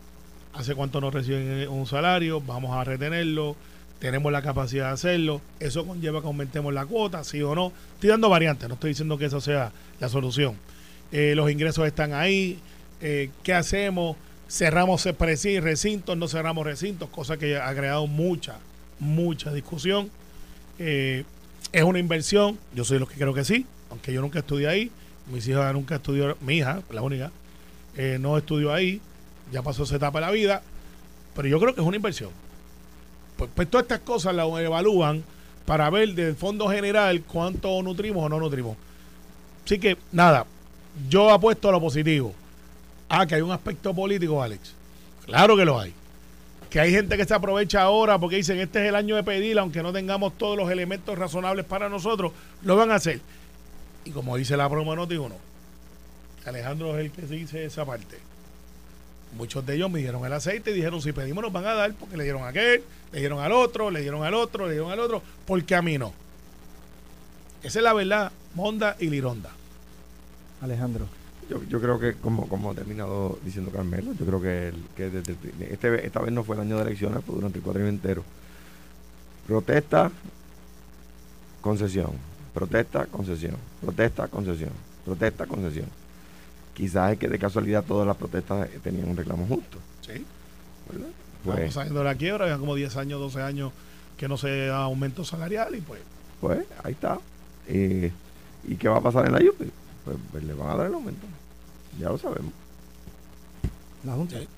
¿Hace 0.54 0.74
cuánto 0.74 1.00
no 1.00 1.10
reciben 1.10 1.62
eh, 1.62 1.68
un 1.68 1.86
salario? 1.86 2.40
Vamos 2.40 2.76
a 2.76 2.84
retenerlo. 2.84 3.56
Tenemos 3.98 4.30
la 4.30 4.42
capacidad 4.42 4.86
de 4.86 4.92
hacerlo. 4.92 5.40
Eso 5.58 5.86
conlleva 5.86 6.20
que 6.20 6.28
aumentemos 6.28 6.72
la 6.72 6.86
cuota, 6.86 7.24
sí 7.24 7.42
o 7.42 7.54
no. 7.54 7.72
Estoy 7.94 8.10
dando 8.10 8.28
variantes, 8.28 8.68
no 8.68 8.74
estoy 8.74 8.90
diciendo 8.90 9.18
que 9.18 9.26
eso 9.26 9.40
sea 9.40 9.72
la 9.98 10.08
solución. 10.08 10.56
Eh, 11.10 11.34
los 11.34 11.50
ingresos 11.50 11.86
están 11.86 12.12
ahí. 12.12 12.60
Eh, 13.00 13.30
¿Qué 13.42 13.54
hacemos? 13.54 14.16
Cerramos 14.48 15.04
recintos, 15.04 16.16
no 16.16 16.26
cerramos 16.26 16.64
recintos, 16.64 17.10
cosa 17.10 17.36
que 17.36 17.58
ha 17.58 17.74
creado 17.74 18.06
mucha, 18.06 18.58
mucha 18.98 19.52
discusión. 19.52 20.10
Es 21.72 21.82
una 21.82 21.98
inversión, 21.98 22.58
yo 22.74 22.84
soy 22.84 22.98
los 22.98 23.08
que 23.08 23.16
creo 23.16 23.34
que 23.34 23.44
sí, 23.44 23.66
aunque 23.90 24.12
yo 24.12 24.20
nunca 24.20 24.40
estudié 24.40 24.68
ahí. 24.68 24.90
Mis 25.26 25.46
hijas 25.46 25.72
nunca 25.74 25.96
estudió, 25.96 26.36
mi 26.40 26.56
hija, 26.56 26.82
la 26.90 27.02
única, 27.02 27.30
eh, 27.96 28.16
no 28.18 28.38
estudió 28.38 28.72
ahí, 28.72 29.00
ya 29.52 29.62
pasó 29.62 29.82
esa 29.82 29.96
etapa 29.96 30.20
de 30.20 30.26
la 30.26 30.32
vida, 30.32 30.62
pero 31.36 31.48
yo 31.48 31.60
creo 31.60 31.74
que 31.74 31.80
es 31.80 31.86
una 31.86 31.96
inversión. 31.96 32.30
Pues, 33.36 33.50
pues 33.54 33.68
todas 33.68 33.84
estas 33.84 34.00
cosas 34.00 34.34
las 34.34 34.46
evalúan 34.60 35.22
para 35.66 35.90
ver 35.90 36.14
del 36.14 36.34
fondo 36.34 36.68
general 36.68 37.22
cuánto 37.22 37.82
nutrimos 37.82 38.24
o 38.24 38.28
no 38.28 38.40
nutrimos. 38.40 38.76
Así 39.64 39.78
que, 39.78 39.98
nada, 40.12 40.46
yo 41.10 41.30
apuesto 41.30 41.68
a 41.68 41.72
lo 41.72 41.80
positivo. 41.80 42.34
Ah, 43.08 43.26
que 43.26 43.34
hay 43.34 43.42
un 43.42 43.52
aspecto 43.52 43.92
político, 43.92 44.42
Alex. 44.42 44.72
Claro 45.26 45.56
que 45.56 45.64
lo 45.66 45.78
hay. 45.78 45.92
Que 46.70 46.80
hay 46.80 46.90
gente 46.90 47.16
que 47.16 47.24
se 47.24 47.34
aprovecha 47.34 47.82
ahora 47.82 48.18
porque 48.18 48.36
dicen 48.36 48.58
este 48.58 48.82
es 48.82 48.88
el 48.88 48.94
año 48.94 49.16
de 49.16 49.22
pedir, 49.22 49.58
aunque 49.58 49.82
no 49.82 49.92
tengamos 49.92 50.36
todos 50.36 50.56
los 50.56 50.70
elementos 50.70 51.16
razonables 51.18 51.64
para 51.64 51.88
nosotros, 51.88 52.32
lo 52.62 52.76
van 52.76 52.90
a 52.90 52.96
hacer. 52.96 53.20
Y 54.04 54.10
como 54.10 54.36
dice 54.36 54.56
la 54.56 54.68
broma 54.68 54.94
Noti 54.94 55.16
uno, 55.16 55.36
Alejandro 56.44 56.98
es 56.98 57.06
el 57.06 57.10
que 57.10 57.22
dice 57.22 57.64
esa 57.64 57.84
parte. 57.84 58.18
Muchos 59.36 59.64
de 59.66 59.76
ellos 59.76 59.90
me 59.90 60.00
dieron 60.00 60.24
el 60.24 60.32
aceite 60.32 60.70
y 60.70 60.74
dijeron, 60.74 61.02
si 61.02 61.12
pedimos 61.12 61.42
nos 61.42 61.52
van 61.52 61.66
a 61.66 61.74
dar, 61.74 61.92
porque 61.94 62.16
le 62.16 62.24
dieron 62.24 62.44
a 62.44 62.48
aquel, 62.48 62.82
le 63.12 63.18
dieron 63.20 63.40
al 63.40 63.52
otro, 63.52 63.90
le 63.90 64.00
dieron 64.00 64.24
al 64.24 64.34
otro, 64.34 64.66
le 64.66 64.72
dieron 64.72 64.90
al 64.90 65.00
otro, 65.00 65.22
porque 65.46 65.74
a 65.74 65.82
mí 65.82 65.98
no. 65.98 66.12
Esa 67.62 67.78
es 67.78 67.82
la 67.82 67.92
verdad, 67.92 68.32
Monda 68.54 68.96
y 68.98 69.08
Lironda. 69.08 69.50
Alejandro. 70.60 71.06
Yo, 71.48 71.62
yo 71.64 71.80
creo 71.80 71.98
que, 71.98 72.14
como, 72.14 72.46
como 72.48 72.70
ha 72.70 72.74
terminado 72.74 73.38
diciendo 73.44 73.70
Carmelo, 73.70 74.12
yo 74.18 74.26
creo 74.26 74.40
que, 74.42 74.68
el- 74.68 74.84
que 74.96 75.08
desde 75.10 75.32
el- 75.32 75.62
este, 75.72 76.06
esta 76.06 76.20
vez 76.20 76.32
no 76.32 76.44
fue 76.44 76.56
el 76.56 76.62
año 76.62 76.76
de 76.76 76.82
elecciones, 76.82 77.24
fue 77.24 77.34
durante 77.36 77.58
el 77.58 77.64
cuatrimestre 77.64 77.96
entero. 78.10 78.24
Protesta, 79.46 80.10
concesión. 81.60 82.10
Protesta, 82.54 83.06
concesión. 83.06 83.56
Protesta, 83.80 84.28
concesión. 84.28 84.70
Protesta, 85.04 85.46
concesión. 85.46 85.86
Quizás 86.74 87.12
es 87.12 87.18
que 87.18 87.28
de 87.28 87.38
casualidad 87.38 87.84
todas 87.84 88.06
las 88.06 88.16
protestas 88.16 88.68
tenían 88.82 89.08
un 89.08 89.16
reclamo 89.16 89.46
justo. 89.46 89.78
Sí. 90.02 90.24
¿verdad? 90.92 91.08
Pues, 91.44 91.74
saliendo 91.74 92.00
de 92.00 92.04
la 92.04 92.14
quiebra, 92.14 92.48
ya 92.48 92.58
como 92.58 92.74
10 92.74 92.96
años, 92.96 93.20
12 93.20 93.40
años 93.42 93.72
que 94.16 94.28
no 94.28 94.36
se 94.36 94.66
da 94.66 94.82
aumento 94.82 95.24
salarial 95.24 95.74
y 95.74 95.80
pues 95.80 96.00
pues 96.40 96.60
ahí 96.84 96.92
está. 96.92 97.18
Eh, 97.66 98.12
¿Y 98.66 98.76
qué 98.76 98.88
va 98.88 98.98
a 98.98 99.00
pasar 99.00 99.26
en 99.26 99.32
la 99.32 99.38
UPI? 99.38 99.70
Pues, 100.04 100.16
pues 100.32 100.44
le 100.44 100.54
van 100.54 100.70
a 100.70 100.76
dar 100.76 100.86
el 100.86 100.94
aumento. 100.94 101.26
Ya 101.98 102.08
lo 102.08 102.18
sabemos. 102.18 102.52
La 104.04 104.12
Junta. 104.14 104.36
El, 104.38 104.48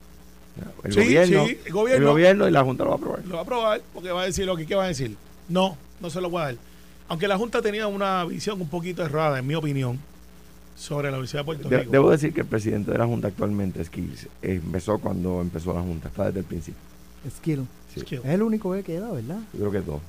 Sí, 0.92 1.00
gobierno, 1.00 1.46
sí, 1.46 1.50
el 1.52 1.66
el 1.66 1.72
gobierno- 2.04 2.48
y 2.48 2.50
la 2.50 2.62
Junta 2.64 2.84
lo 2.84 2.90
va 2.90 2.96
a 2.96 2.98
aprobar. 2.98 3.24
lo 3.24 3.32
va 3.34 3.38
a 3.38 3.42
aprobar 3.42 3.80
porque 3.94 4.10
va 4.10 4.22
a 4.22 4.24
decir 4.26 4.44
lo 4.46 4.56
que 4.56 4.66
¿qué 4.66 4.74
va 4.74 4.84
a 4.84 4.88
decir. 4.88 5.16
No, 5.48 5.76
no 6.00 6.10
se 6.10 6.20
lo 6.20 6.28
voy 6.28 6.42
a 6.42 6.44
dar. 6.46 6.56
Aunque 7.08 7.26
la 7.28 7.38
Junta 7.38 7.62
tenía 7.62 7.86
una 7.86 8.24
visión 8.24 8.60
un 8.60 8.68
poquito 8.68 9.02
errada, 9.04 9.38
en 9.38 9.46
mi 9.46 9.54
opinión, 9.54 9.98
sobre 10.76 11.08
la 11.10 11.16
Universidad 11.16 11.40
de 11.40 11.44
Puerto 11.46 11.68
De- 11.68 11.78
Rico. 11.78 11.92
debo 11.92 12.10
decir 12.10 12.32
que 12.34 12.42
el 12.42 12.46
presidente 12.46 12.90
de 12.90 12.98
la 12.98 13.06
Junta 13.06 13.28
actualmente, 13.28 13.82
Skills, 13.84 14.28
empezó 14.42 14.98
cuando 14.98 15.40
empezó 15.40 15.72
la 15.72 15.80
Junta, 15.80 16.08
está 16.08 16.26
desde 16.26 16.40
el 16.40 16.44
principio. 16.46 16.80
Skill. 17.30 17.66
Sí, 17.94 18.00
Skill. 18.00 18.18
Es 18.24 18.30
el 18.30 18.42
único 18.42 18.72
que 18.74 18.82
queda, 18.82 19.10
¿verdad? 19.10 19.38
yo 19.52 19.70
creo 19.70 19.72
que 19.72 19.80
dos. 19.80 20.00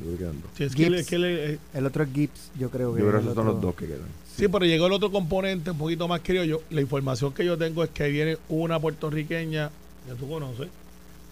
Yo 0.00 0.06
creo 0.06 0.12
que 0.12 0.18
quedan 0.18 0.40
dos. 0.42 0.50
Sí, 0.56 0.64
es 0.64 0.74
que 0.74 0.90
le- 0.90 0.96
Gibbs. 0.98 1.08
que 1.08 1.18
le- 1.18 1.52
eh, 1.54 1.58
El 1.74 1.86
otro 1.86 2.02
es 2.04 2.12
Gibbs, 2.12 2.50
yo 2.58 2.70
creo 2.70 2.94
que. 2.94 3.00
Yo 3.00 3.08
creo 3.08 3.20
que 3.20 3.24
esos 3.24 3.34
son 3.34 3.46
los 3.46 3.60
dos 3.60 3.74
que 3.74 3.86
quedan. 3.86 4.08
sí, 4.36 4.48
pero 4.48 4.64
llegó 4.66 4.86
el 4.86 4.92
otro 4.92 5.10
componente 5.12 5.70
un 5.70 5.78
poquito 5.78 6.08
más 6.08 6.20
criollo. 6.22 6.62
La 6.70 6.80
información 6.80 7.32
que 7.32 7.44
yo 7.44 7.56
tengo 7.56 7.84
es 7.84 7.90
que 7.90 8.08
viene 8.08 8.38
una 8.48 8.78
puertorriqueña, 8.80 9.70
ya 10.08 10.14
tú 10.14 10.28
conoces, 10.28 10.66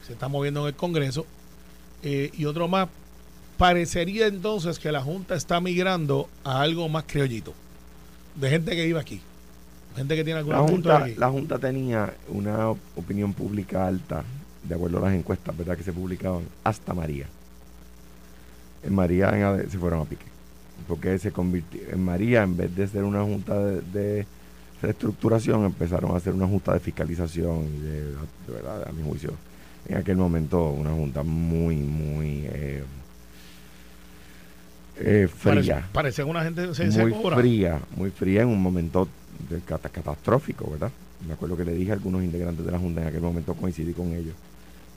que 0.00 0.06
se 0.06 0.12
está 0.14 0.28
moviendo 0.28 0.60
en 0.62 0.68
el 0.68 0.74
Congreso, 0.74 1.26
eh, 2.02 2.30
y 2.36 2.44
otro 2.44 2.68
más. 2.68 2.88
Parecería 3.58 4.26
entonces 4.26 4.78
que 4.78 4.90
la 4.90 5.02
Junta 5.02 5.34
está 5.34 5.60
migrando 5.60 6.28
a 6.42 6.60
algo 6.62 6.88
más 6.88 7.04
criollito, 7.06 7.52
de 8.34 8.48
gente 8.50 8.74
que 8.74 8.84
vive 8.86 8.98
aquí, 8.98 9.20
gente 9.96 10.16
que 10.16 10.24
tiene 10.24 10.42
La 10.42 10.62
de 10.62 10.68
junta, 10.68 11.04
aquí. 11.04 11.14
la 11.16 11.30
junta 11.30 11.58
tenía 11.58 12.12
una 12.28 12.70
opinión 12.70 13.32
pública 13.34 13.86
alta, 13.86 14.24
de 14.64 14.74
acuerdo 14.74 14.98
a 14.98 15.02
las 15.02 15.14
encuestas 15.14 15.56
¿verdad? 15.56 15.76
que 15.76 15.84
se 15.84 15.92
publicaban, 15.92 16.42
hasta 16.64 16.94
María. 16.94 17.26
En 18.84 18.94
María 18.94 19.30
se 19.70 19.78
fueron 19.78 20.00
a 20.00 20.04
pique. 20.04 20.26
Porque 20.88 21.18
se 21.18 21.30
convirtió 21.32 21.80
en 21.90 22.04
María, 22.04 22.42
en 22.42 22.56
vez 22.56 22.74
de 22.74 22.88
ser 22.88 23.04
una 23.04 23.22
junta 23.22 23.56
de, 23.58 23.80
de 23.82 24.26
reestructuración, 24.82 25.64
empezaron 25.64 26.10
a 26.12 26.16
hacer 26.16 26.32
una 26.34 26.46
junta 26.46 26.72
de 26.72 26.80
fiscalización 26.80 27.66
y 27.76 27.78
de, 27.80 28.02
de 28.12 28.52
verdad, 28.52 28.88
a 28.88 28.92
mi 28.92 29.02
juicio, 29.08 29.32
en 29.88 29.96
aquel 29.98 30.16
momento 30.16 30.70
una 30.70 30.90
junta 30.90 31.22
muy, 31.22 31.76
muy 31.76 32.46
eh, 32.46 32.82
eh, 34.98 35.28
fría 35.28 35.52
Parece, 35.54 35.82
parecía 35.92 36.24
una 36.26 36.42
gente 36.42 36.74
se, 36.74 36.86
muy 36.86 37.12
fría, 37.34 37.80
muy 37.96 38.10
fría 38.10 38.42
en 38.42 38.48
un 38.48 38.60
momento 38.62 39.08
de 39.48 39.60
cata- 39.60 39.88
catastrófico, 39.88 40.70
¿verdad? 40.70 40.90
Me 41.26 41.34
acuerdo 41.34 41.56
que 41.56 41.64
le 41.64 41.74
dije 41.74 41.92
a 41.92 41.94
algunos 41.94 42.22
integrantes 42.24 42.64
de 42.66 42.72
la 42.72 42.78
Junta, 42.78 43.02
en 43.02 43.08
aquel 43.08 43.20
momento 43.22 43.54
coincidí 43.54 43.92
con 43.92 44.08
ellos, 44.12 44.34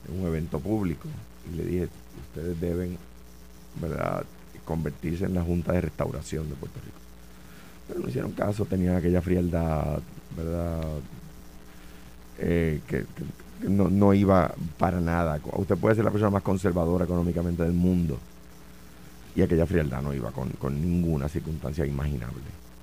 en 0.08 0.20
un 0.20 0.26
evento 0.26 0.58
público, 0.58 1.08
y 1.52 1.56
le 1.56 1.64
dije, 1.64 1.88
ustedes 2.28 2.60
deben, 2.60 2.98
¿verdad?, 3.80 4.24
convertirse 4.64 5.24
en 5.26 5.34
la 5.34 5.42
Junta 5.42 5.72
de 5.72 5.80
Restauración 5.82 6.48
de 6.48 6.54
Puerto 6.56 6.80
Rico. 6.84 6.96
Pero 7.88 8.00
no 8.00 8.08
hicieron 8.08 8.32
caso, 8.32 8.64
tenían 8.64 8.96
aquella 8.96 9.20
frialdad, 9.22 10.00
¿verdad?, 10.36 10.82
Eh, 12.38 12.80
que, 12.86 12.98
que- 13.00 13.68
no, 13.68 13.88
no 13.88 14.12
iba 14.12 14.54
para 14.76 15.00
nada. 15.00 15.40
Usted 15.54 15.76
puede 15.78 15.94
ser 15.94 16.04
la 16.04 16.10
persona 16.10 16.30
más 16.30 16.42
conservadora 16.42 17.04
económicamente 17.06 17.62
del 17.62 17.72
mundo, 17.72 18.18
y 19.34 19.40
aquella 19.40 19.64
frialdad 19.66 20.02
no 20.02 20.12
iba 20.12 20.30
con, 20.30 20.50
con 20.50 20.78
ninguna 20.80 21.28
circunstancia 21.28 21.86
imaginable, 21.86 22.42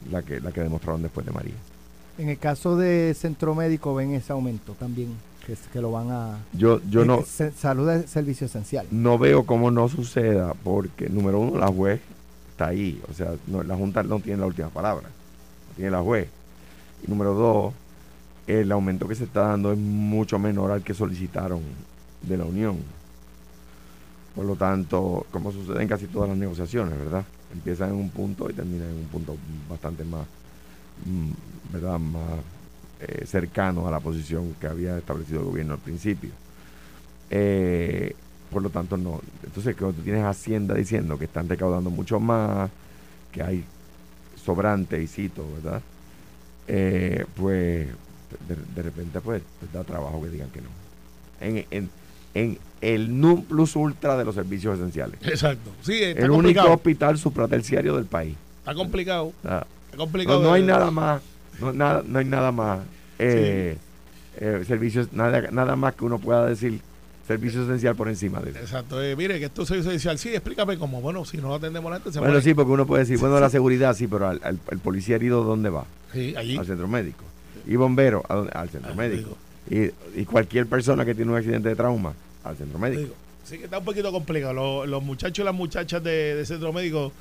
la 0.10 0.24
que, 0.24 0.40
la 0.40 0.52
que 0.52 0.62
demostraron 0.62 1.04
después 1.04 1.26
de 1.28 1.32
María. 1.32 1.54
En 2.18 2.30
el 2.30 2.40
caso 2.40 2.76
de 2.76 3.14
Centro 3.16 3.54
Médico, 3.54 3.94
ven 3.94 4.14
ese 4.14 4.32
aumento 4.34 4.74
también, 4.74 5.10
que, 5.46 5.82
lo 5.82 5.92
van 5.92 6.10
a. 6.12 6.38
Yo, 6.54 6.82
yo 6.90 7.02
eh, 7.02 7.06
no, 7.06 7.24
se- 7.24 7.52
salud 7.52 7.90
es 7.90 8.10
servicio 8.10 8.46
esencial. 8.48 8.88
no 8.92 9.18
veo 9.18 9.46
cómo 9.46 9.72
no 9.72 9.90
suceda, 9.90 10.54
porque 10.64 11.10
número 11.10 11.40
uno, 11.40 11.60
la 11.60 11.68
juez 11.68 12.02
está 12.52 12.68
ahí, 12.68 13.02
o 13.10 13.14
sea, 13.14 13.34
no, 13.48 13.64
la 13.64 13.76
Junta 13.76 14.04
no 14.04 14.20
tiene 14.20 14.40
la 14.40 14.46
última 14.46 14.70
palabra, 14.70 15.08
no 15.08 15.76
tiene 15.76 15.92
la 15.92 16.02
juez. 16.02 16.28
Y 17.06 17.10
número 17.10 17.34
dos, 17.34 17.74
el 18.48 18.72
aumento 18.72 19.08
que 19.08 19.16
se 19.16 19.26
está 19.26 19.48
dando 19.48 19.72
es 19.74 19.78
mucho 19.78 20.40
menor 20.40 20.72
al 20.72 20.84
que 20.84 20.94
solicitaron 20.94 21.62
de 22.22 22.38
la 22.38 22.46
Unión. 22.46 22.78
Por 24.36 24.46
lo 24.46 24.56
tanto, 24.56 25.26
como 25.32 25.52
sucede 25.52 25.82
en 25.82 25.88
casi 25.88 26.08
todas 26.08 26.30
las 26.30 26.38
negociaciones, 26.38 26.98
¿verdad? 26.98 27.24
Empiezan 27.54 27.90
en 27.90 27.96
un 27.96 28.10
punto 28.10 28.50
y 28.50 28.54
terminan 28.54 28.90
en 28.90 28.98
un 28.98 29.06
punto 29.06 29.36
bastante 29.70 30.04
más, 30.04 30.26
mm, 31.06 31.72
¿verdad? 31.74 32.00
Más 32.00 32.40
eh, 33.08 33.26
cercano 33.26 33.88
a 33.88 33.92
la 33.92 34.00
posición 34.00 34.56
que 34.60 34.68
había 34.68 34.98
establecido 34.98 35.40
el 35.40 35.46
gobierno 35.46 35.74
al 35.74 35.80
principio. 35.80 36.32
Eh, 37.30 38.16
por 38.52 38.62
lo 38.62 38.70
tanto, 38.70 38.98
no. 38.98 39.22
Entonces, 39.44 39.76
cuando 39.76 39.98
tú 39.98 40.04
tienes 40.04 40.24
Hacienda 40.24 40.76
diciendo 40.76 41.18
que 41.18 41.26
están 41.26 41.50
recaudando 41.50 41.90
mucho 41.90 42.20
más, 42.20 42.70
que 43.32 43.42
hay 43.42 43.64
sobrante 44.44 45.02
y 45.02 45.08
cito, 45.08 45.46
¿verdad? 45.56 45.82
Eh, 46.68 47.26
pues 47.36 47.88
de, 48.48 48.56
de 48.76 48.82
repente 48.82 49.20
pues 49.22 49.42
les 49.62 49.72
da 49.74 49.84
trabajo 49.84 50.22
que 50.24 50.30
digan 50.30 50.50
que 50.50 50.62
no. 50.62 50.68
En, 51.42 51.66
en, 51.72 51.90
en 52.36 52.58
el 52.82 53.20
non 53.20 53.44
plus 53.44 53.76
ultra 53.76 54.18
de 54.18 54.26
los 54.26 54.36
servicios 54.36 54.78
esenciales. 54.80 55.20
Exacto. 55.24 55.72
Sí, 55.82 56.02
está 56.04 56.24
el 56.26 56.32
único 56.32 56.62
hospital 56.72 57.18
supraterciario 57.18 57.96
del 57.96 58.06
país. 58.06 58.36
Está 58.60 58.74
complicado. 58.76 59.34
Sea, 59.42 59.66
Está 59.86 59.98
complicado. 59.98 60.42
no, 60.42 60.48
no 60.50 60.54
hay 60.54 60.64
nada 60.64 60.90
más, 60.92 61.22
no, 61.60 61.74
nada, 61.74 62.04
no 62.06 62.20
hay 62.20 62.26
nada 62.26 62.52
más 62.52 62.80
eh, 63.20 63.78
eh, 64.38 64.64
servicios, 64.68 65.14
nada, 65.14 65.50
nada 65.52 65.76
más 65.76 65.96
que 65.96 66.06
uno 66.06 66.20
pueda 66.20 66.46
decir 66.48 66.80
servicio 67.28 67.64
esencial 67.64 67.96
por 67.96 68.10
encima 68.10 68.40
de 68.42 68.52
eso. 68.52 68.60
Exacto. 68.60 69.02
Eh, 69.02 69.16
mire, 69.16 69.40
que 69.40 69.46
esto 69.46 69.62
es 69.62 69.68
servicio 69.70 69.92
esencial. 69.92 70.18
Sí, 70.18 70.30
explícame 70.30 70.78
cómo. 70.78 71.00
Bueno, 71.02 71.24
si 71.24 71.38
no 71.38 71.48
lo 71.50 71.56
atendemos 71.56 71.94
gente, 71.94 72.12
se 72.12 72.20
Bueno, 72.20 72.34
muere. 72.34 72.44
sí, 72.44 72.54
porque 72.54 72.72
uno 72.72 72.86
puede 72.86 73.04
decir, 73.04 73.18
bueno, 73.18 73.40
la 73.40 73.50
seguridad 73.50 73.96
sí, 73.96 74.08
pero 74.08 74.28
al, 74.28 74.42
al- 74.44 74.60
el 74.72 74.80
policía 74.80 75.16
herido, 75.16 75.44
¿dónde 75.44 75.70
va? 75.70 75.86
Sí, 76.12 76.34
allí. 76.36 76.58
Al 76.58 76.66
centro 76.66 76.88
médico. 76.88 77.24
Y 77.66 77.76
bombero, 77.78 78.24
¿a 78.28 78.36
dónde? 78.36 78.52
al 78.54 78.70
centro 78.70 78.92
Al 78.92 78.98
médico. 78.98 79.38
Y, 79.70 79.84
y 80.20 80.26
cualquier 80.26 80.68
persona 80.68 81.06
que 81.06 81.16
tiene 81.16 81.32
un 81.32 81.38
accidente 81.38 81.70
de 81.70 81.76
trauma, 81.78 82.14
al 82.44 82.58
centro 82.58 82.78
médico. 82.78 83.02
Digo, 83.02 83.16
Sí, 83.46 83.58
que 83.58 83.66
está 83.66 83.78
un 83.78 83.86
poquito 83.86 84.12
complicado. 84.12 84.54
Los, 84.54 84.88
los 84.90 85.04
muchachos 85.04 85.44
y 85.44 85.46
las 85.46 85.54
muchachas 85.56 86.02
de, 86.04 86.36
de 86.36 86.46
centro 86.46 86.72
médico 86.74 87.12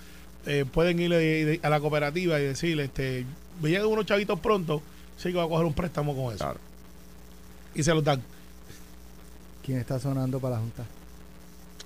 eh, 0.47 0.65
pueden 0.71 0.99
ir 1.01 1.61
a 1.63 1.71
la 1.71 1.81
cooperativa 1.81 2.39
y 2.41 2.45
decirle, 2.45 2.85
este, 2.85 3.25
me 3.61 3.71
llegan 3.71 3.87
unos 3.87 4.07
chavitos 4.07 4.39
pronto, 4.41 4.83
sí 5.17 5.31
que 5.31 5.37
va 5.39 5.45
a 5.45 5.49
coger 5.49 5.67
un 5.67 5.75
préstamo 5.75 6.15
con 6.15 6.35
eso. 6.35 6.45
Claro. 6.45 6.59
Y 7.75 7.83
se 7.83 7.95
los 7.95 8.05
dan. 8.05 8.23
¿Quién 9.65 9.79
está 9.79 9.99
sonando 10.01 10.41
para 10.41 10.57
la 10.57 10.61
Junta? 10.61 10.85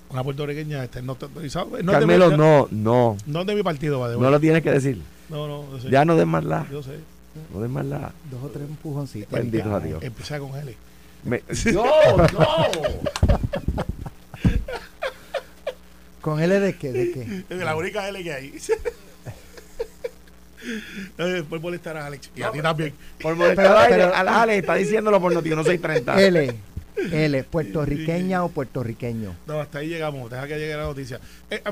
Una 0.09 0.23
puertorriqueña, 0.25 0.85
este, 0.85 1.03
no, 1.03 1.17
no, 1.21 1.51
¿sabes? 1.51 1.85
no 1.85 1.93
Carmelo, 1.93 2.31
mi- 2.31 2.37
no, 2.37 2.69
no. 2.71 3.17
No 3.27 3.41
es 3.41 3.47
de 3.47 3.55
mi 3.55 3.63
partido, 3.63 4.01
va 4.01 4.09
de 4.09 4.17
No 4.17 4.31
lo 4.31 4.41
tienes 4.41 4.63
que 4.63 4.71
decir. 4.71 5.01
No, 5.29 5.47
no, 5.49 5.71
yo 5.73 5.81
sé. 5.81 5.91
Ya 5.91 6.05
no 6.05 6.17
des 6.17 6.27
más 6.27 6.45
la. 6.45 6.67
Yo 6.71 6.83
sé. 6.83 6.99
No 7.53 7.61
des 7.61 7.71
más 7.71 7.85
la. 7.85 8.13
Dos 8.31 8.43
o 8.45 8.49
tres 8.49 8.69
empujoncitos. 8.69 9.31
Bendito 9.31 9.75
a 9.75 9.81
Dios. 9.81 10.03
Empieza 10.03 10.39
con 10.39 10.55
L. 10.57 10.75
Me- 11.25 11.43
no, 11.73 11.85
no. 12.17 12.27
¿Con 16.27 16.41
L 16.43 16.59
de 16.59 16.75
qué? 16.75 16.91
¿De 16.91 17.13
qué? 17.13 17.45
Es 17.49 17.59
la 17.59 17.77
única 17.77 18.09
L 18.09 18.21
que 18.21 18.33
hay. 18.33 18.53
Eh, 21.19 21.45
Por 21.49 21.61
molestar 21.61 21.97
a 21.97 22.07
Alex. 22.07 22.31
Y 22.35 22.43
a 22.43 22.51
ti 22.51 22.61
también. 22.61 22.93
Por 23.23 23.37
molestar 23.37 23.65
Pero- 23.67 23.77
a 23.79 23.83
Ale, 23.85 23.95
pero- 23.97 24.15
a 24.17 24.25
la 24.25 24.43
Ale, 24.43 24.59
está 24.59 24.75
diciéndolo 24.75 25.21
por 25.21 25.33
Noti 25.33 25.49
630. 25.51 26.21
L. 26.21 26.57
L. 27.13 27.45
¿Puertorriqueña 27.45 28.43
o 28.43 28.49
puertorriqueño? 28.49 29.37
No, 29.47 29.61
hasta 29.61 29.79
ahí 29.79 29.89
llegamos. 29.89 30.29
Deja 30.29 30.49
que 30.49 30.59
llegue 30.59 30.75
la 30.77 30.83
noticia. 30.83 31.21
Eh, 31.51 31.63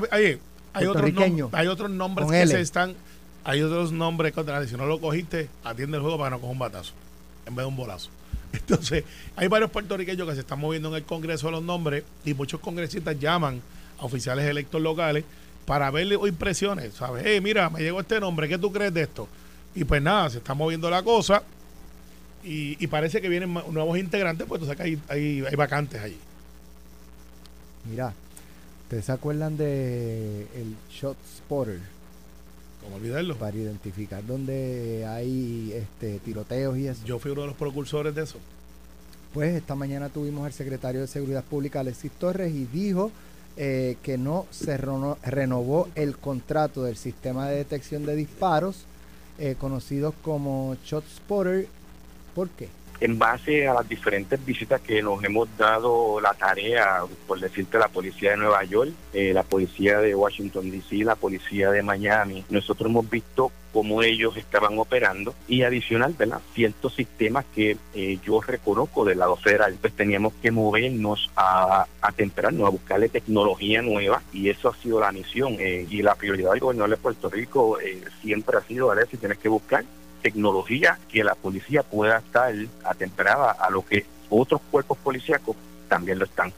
hay, 0.73 0.85
otros 0.85 1.09
nom- 1.11 1.49
hay 1.51 1.67
otros 1.67 1.89
nombres 1.91 2.29
que 2.31 2.41
L. 2.43 2.51
se 2.53 2.61
están. 2.61 2.93
Hay 3.43 3.61
otros 3.61 3.91
nombres 3.91 4.31
contra. 4.31 4.65
Si 4.65 4.75
no 4.77 4.85
lo 4.85 5.01
cogiste, 5.01 5.49
atiende 5.65 5.97
el 5.97 6.01
juego 6.03 6.17
para 6.17 6.29
que 6.29 6.35
no 6.35 6.39
coja 6.41 6.53
un 6.53 6.59
batazo. 6.59 6.93
En 7.45 7.53
vez 7.55 7.63
de 7.63 7.67
un 7.67 7.75
bolazo. 7.75 8.09
Entonces, 8.53 9.03
hay 9.35 9.49
varios 9.49 9.71
puertorriqueños 9.71 10.25
que 10.29 10.35
se 10.35 10.39
están 10.39 10.59
moviendo 10.59 10.87
en 10.87 10.95
el 10.95 11.03
Congreso 11.03 11.47
de 11.47 11.51
los 11.51 11.63
nombres 11.63 12.05
y 12.23 12.33
muchos 12.33 12.61
congresistas 12.61 13.19
llaman 13.19 13.61
a 13.99 14.05
oficiales 14.05 14.45
electos 14.45 14.81
locales 14.81 15.23
para 15.65 15.91
verle 15.91 16.15
o 16.15 16.27
impresiones. 16.27 16.93
¿Sabes? 16.93 17.23
Hey, 17.25 17.41
mira, 17.41 17.69
me 17.69 17.79
llegó 17.81 17.99
este 17.99 18.19
nombre. 18.19 18.47
¿Qué 18.47 18.57
tú 18.57 18.71
crees 18.71 18.93
de 18.93 19.03
esto? 19.03 19.27
Y 19.73 19.83
pues 19.83 20.01
nada, 20.01 20.29
se 20.29 20.37
está 20.37 20.53
moviendo 20.53 20.89
la 20.89 21.03
cosa. 21.03 21.43
Y, 22.43 22.83
y 22.83 22.87
parece 22.87 23.21
que 23.21 23.29
vienen 23.29 23.53
nuevos 23.53 23.97
integrantes, 23.97 24.47
pues 24.47 24.59
tú 24.59 24.67
sabes 24.67 24.77
que 24.77 24.83
hay, 24.83 24.99
hay, 25.09 25.43
hay 25.49 25.55
vacantes 25.55 25.99
allí. 26.01 26.17
Mira, 27.89 28.13
¿ustedes 28.83 29.05
se 29.05 29.11
acuerdan 29.11 29.57
de 29.57 30.41
el 30.55 30.75
Shot 30.91 31.17
Spotter? 31.37 31.79
¿Cómo 32.83 32.97
olvidarlo? 32.97 33.35
Para 33.35 33.57
identificar 33.57 34.23
dónde 34.23 35.05
hay 35.07 35.73
este, 35.73 36.19
tiroteos 36.19 36.77
y 36.77 36.87
eso. 36.87 37.03
Yo 37.03 37.17
fui 37.17 37.31
uno 37.31 37.41
de 37.41 37.47
los 37.47 37.55
precursores 37.55 38.13
de 38.13 38.23
eso. 38.23 38.37
Pues 39.33 39.55
esta 39.55 39.73
mañana 39.73 40.09
tuvimos 40.09 40.45
al 40.45 40.53
secretario 40.53 41.01
de 41.01 41.07
Seguridad 41.07 41.43
Pública, 41.43 41.79
Alexis 41.79 42.11
Torres, 42.11 42.53
y 42.53 42.65
dijo 42.65 43.11
eh, 43.57 43.97
que 44.03 44.17
no 44.17 44.45
se 44.51 44.77
reno- 44.77 45.17
renovó 45.23 45.87
el 45.95 46.17
contrato 46.17 46.83
del 46.83 46.97
sistema 46.97 47.47
de 47.49 47.57
detección 47.57 48.05
de 48.05 48.15
disparos, 48.15 48.83
eh, 49.39 49.55
conocidos 49.59 50.13
como 50.21 50.75
Shot 50.85 51.05
Spotter. 51.07 51.67
¿Por 52.33 52.49
qué? 52.49 52.67
En 52.99 53.19
base 53.19 53.67
a 53.67 53.73
las 53.73 53.87
diferentes 53.87 54.43
visitas 54.45 54.81
que 54.81 55.01
nos 55.01 55.23
hemos 55.23 55.47
dado 55.57 56.19
la 56.21 56.33
tarea, 56.33 57.01
por 57.27 57.39
decirte, 57.39 57.77
la 57.77 57.87
policía 57.87 58.31
de 58.31 58.37
Nueva 58.37 58.63
York, 58.63 58.91
eh, 59.13 59.33
la 59.33 59.43
policía 59.43 59.99
de 59.99 60.15
Washington, 60.15 60.71
D.C., 60.71 60.97
la 61.03 61.15
policía 61.15 61.71
de 61.71 61.81
Miami, 61.81 62.45
nosotros 62.49 62.89
hemos 62.89 63.09
visto 63.09 63.51
cómo 63.73 64.03
ellos 64.03 64.37
estaban 64.37 64.79
operando 64.79 65.35
y 65.49 65.63
adicional, 65.63 66.15
¿verdad? 66.17 66.39
Ciertos 66.53 66.95
sistemas 66.95 67.43
que 67.53 67.77
eh, 67.93 68.19
yo 68.25 68.39
reconozco 68.39 69.03
del 69.03 69.19
lado 69.19 69.35
federal, 69.35 69.77
pues 69.81 69.93
teníamos 69.93 70.33
que 70.41 70.49
movernos 70.49 71.29
a, 71.35 71.85
a 72.01 72.11
temperarnos, 72.13 72.67
a 72.67 72.71
buscarle 72.71 73.09
tecnología 73.09 73.81
nueva 73.81 74.21
y 74.31 74.49
eso 74.49 74.69
ha 74.69 74.75
sido 74.75 75.01
la 75.01 75.11
misión 75.11 75.57
eh, 75.59 75.85
y 75.89 76.01
la 76.01 76.15
prioridad 76.15 76.51
del 76.51 76.61
gobernador 76.61 76.91
de 76.91 76.97
Puerto 76.97 77.29
Rico 77.29 77.77
siempre 78.21 78.57
ha 78.57 78.61
sido, 78.61 78.87
¿verdad? 78.87 79.07
Si 79.11 79.17
tienes 79.17 79.39
que 79.39 79.49
buscar 79.49 79.83
tecnología 80.25 80.97
que 81.07 81.23
la 81.23 81.35
policía 81.35 81.83
pueda 81.83 82.17
estar 82.17 82.51
atemperada 82.83 83.51
a 83.51 83.69
lo 83.69 83.85
que 83.85 84.07
otros 84.27 84.59
cuerpos 84.71 84.97
policíacos 84.97 85.55
también 85.87 86.17
lo 86.17 86.25
están. 86.25 86.51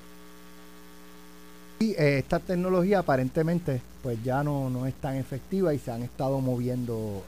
Y 1.82 1.92
eh, 1.92 2.20
esta 2.20 2.40
tecnología 2.40 3.00
aparentemente 3.00 3.82
pues 4.02 4.24
ya 4.24 4.42
no, 4.42 4.70
no 4.70 4.88
es 4.88 4.94
tan 4.94 5.18
efectiva 5.18 5.74
y 5.74 5.80
se 5.80 5.92
han 5.92 6.02
estado 6.02 6.40
moviendo 6.40 7.26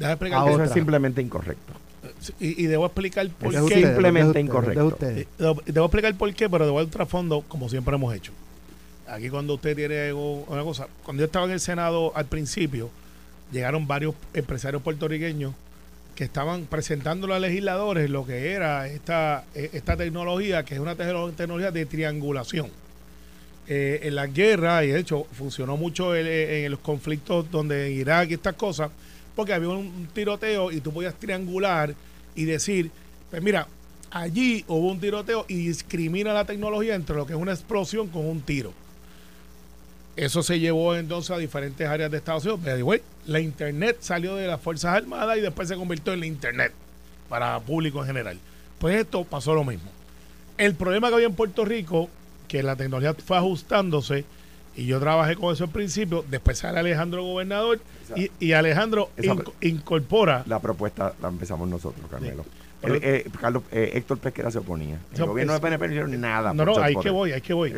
a, 0.00 0.14
Eso 0.50 0.64
es 0.64 0.72
simplemente 0.72 1.22
incorrecto. 1.22 1.72
Y, 2.40 2.66
debo 2.66 2.86
explicar 2.86 3.28
por 3.28 3.52
qué. 3.52 3.58
Es 3.58 3.84
simplemente 3.90 4.40
incorrecto. 4.40 4.98
Debo, 5.66 5.84
explicar 5.86 6.16
por 6.16 6.34
qué, 6.34 6.50
pero 6.50 6.64
debo 6.64 6.80
el 6.80 6.88
trasfondo 6.88 7.42
como 7.46 7.68
siempre 7.68 7.94
hemos 7.94 8.12
hecho. 8.12 8.32
Aquí 9.06 9.30
cuando 9.30 9.54
usted 9.54 9.76
tiene 9.76 10.12
una 10.12 10.64
cosa, 10.64 10.88
cuando 11.04 11.20
yo 11.20 11.26
estaba 11.26 11.44
en 11.44 11.52
el 11.52 11.60
Senado 11.60 12.10
al 12.16 12.26
principio, 12.26 12.90
llegaron 13.52 13.86
varios 13.86 14.14
empresarios 14.34 14.82
puertorriqueños 14.82 15.54
que 16.14 16.24
estaban 16.24 16.66
presentando 16.66 17.26
a 17.26 17.30
los 17.30 17.40
legisladores 17.40 18.10
lo 18.10 18.26
que 18.26 18.52
era 18.52 18.86
esta, 18.88 19.44
e, 19.54 19.70
esta 19.72 19.96
tecnología, 19.96 20.64
que 20.64 20.74
es 20.74 20.80
una 20.80 20.94
tecnología 20.94 21.70
de 21.70 21.86
triangulación. 21.86 22.68
Eh, 23.72 24.00
en 24.02 24.16
la 24.16 24.26
guerra, 24.26 24.84
y 24.84 24.88
de 24.88 24.98
hecho 24.98 25.24
funcionó 25.32 25.76
mucho 25.76 26.16
en, 26.16 26.68
los 26.70 26.80
conflictos 26.80 27.48
donde 27.52 27.86
en 27.86 28.00
Irak 28.00 28.30
y 28.30 28.34
estas 28.34 28.54
cosas, 28.54 28.90
porque 29.36 29.52
había 29.52 29.68
un 29.68 30.08
tiroteo 30.12 30.72
y 30.72 30.80
tú 30.80 30.92
podías 30.92 31.14
triangular 31.14 31.94
y 32.34 32.44
decir, 32.46 32.90
pues 33.30 33.40
mira, 33.40 33.68
allí 34.10 34.64
hubo 34.66 34.90
un 34.90 34.98
tiroteo 34.98 35.44
y 35.46 35.68
discrimina 35.68 36.32
la 36.32 36.44
tecnología 36.44 36.96
entre 36.96 37.14
lo 37.14 37.26
que 37.26 37.32
es 37.32 37.38
una 37.38 37.52
explosión 37.52 38.08
con 38.08 38.26
un 38.26 38.40
tiro. 38.40 38.72
Eso 40.16 40.42
se 40.42 40.58
llevó 40.58 40.96
entonces 40.96 41.30
a 41.30 41.38
diferentes 41.38 41.86
áreas 41.86 42.10
de 42.10 42.18
Estados 42.18 42.44
Unidos. 42.44 42.60
Pero, 42.64 42.92
la 43.26 43.40
Internet 43.40 43.98
salió 44.00 44.36
de 44.36 44.46
las 44.46 44.60
Fuerzas 44.60 44.96
Armadas 44.96 45.38
y 45.38 45.40
después 45.40 45.68
se 45.68 45.76
convirtió 45.76 46.12
en 46.12 46.20
la 46.20 46.26
Internet 46.26 46.72
para 47.28 47.58
público 47.60 48.00
en 48.00 48.06
general. 48.06 48.38
Pues 48.78 48.96
esto 48.96 49.24
pasó 49.24 49.54
lo 49.54 49.64
mismo. 49.64 49.90
El 50.58 50.74
problema 50.74 51.08
que 51.08 51.14
había 51.14 51.26
en 51.26 51.34
Puerto 51.34 51.64
Rico, 51.64 52.08
que 52.48 52.62
la 52.62 52.76
tecnología 52.76 53.14
fue 53.14 53.36
ajustándose, 53.36 54.24
y 54.76 54.86
yo 54.86 55.00
trabajé 55.00 55.36
con 55.36 55.52
eso 55.52 55.64
al 55.64 55.70
principio, 55.70 56.24
después 56.28 56.58
sale 56.58 56.78
Alejandro 56.78 57.22
gobernador 57.22 57.80
y, 58.38 58.52
Alejandro 58.52 59.10
incorpora... 59.60 60.44
La 60.46 60.60
propuesta 60.60 61.14
la 61.20 61.28
empezamos 61.28 61.68
nosotros, 61.68 62.10
Carmelo. 62.10 62.44
Eh, 62.82 63.28
Carlos, 63.38 63.62
eh, 63.72 63.90
Héctor 63.94 64.18
Pesquera 64.18 64.50
se 64.50 64.58
oponía. 64.58 64.98
El 65.14 65.26
gobierno 65.26 65.52
de 65.52 65.60
PNP 65.60 65.86
no 65.86 65.92
hicieron 65.92 66.20
nada. 66.20 66.54
No, 66.54 66.64
no, 66.64 66.78
ahí 66.78 66.96
que 66.96 67.10
voy, 67.10 67.32
ahí 67.32 67.40
que 67.40 67.52
voy. 67.52 67.72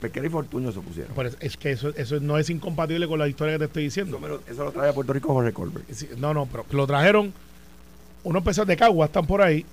Pesquera 0.00 0.26
y 0.26 0.30
Fortuño 0.30 0.72
se 0.72 0.78
opusieron. 0.80 1.12
es 1.40 1.56
que 1.56 1.72
eso, 1.72 1.90
eso 1.90 2.18
no 2.20 2.38
es 2.38 2.50
incompatible 2.50 3.06
con 3.06 3.18
la 3.18 3.28
historia 3.28 3.54
que 3.54 3.60
te 3.60 3.64
estoy 3.66 3.84
diciendo. 3.84 4.20
eso 4.48 4.64
lo 4.64 4.72
trae 4.72 4.90
a 4.90 4.92
Puerto 4.92 5.12
Rico 5.12 5.32
Jorge 5.32 5.52
Colbert. 5.52 5.86
no, 6.18 6.34
no, 6.34 6.46
pero 6.46 6.64
lo 6.70 6.86
trajeron 6.86 7.32
unos 8.24 8.42
pesos 8.42 8.66
de 8.66 8.76
Cagua, 8.76 9.06
están 9.06 9.26
por 9.26 9.42
ahí, 9.42 9.64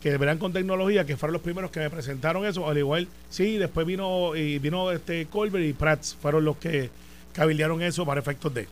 que 0.00 0.16
verán 0.16 0.38
con 0.38 0.52
tecnología, 0.52 1.04
que 1.04 1.16
fueron 1.16 1.34
los 1.34 1.42
primeros 1.42 1.70
que 1.70 1.80
me 1.80 1.90
presentaron 1.90 2.44
eso. 2.46 2.68
Al 2.68 2.78
igual, 2.78 3.08
sí, 3.30 3.56
después 3.56 3.86
vino 3.86 4.36
y 4.36 4.58
vino 4.58 4.90
este 4.92 5.26
Colbert 5.26 5.64
y 5.64 5.72
Prats, 5.72 6.16
fueron 6.20 6.44
los 6.44 6.56
que 6.56 6.90
cabildearon 7.32 7.82
eso 7.82 8.04
para 8.04 8.20
efectos 8.20 8.52
de 8.54 8.68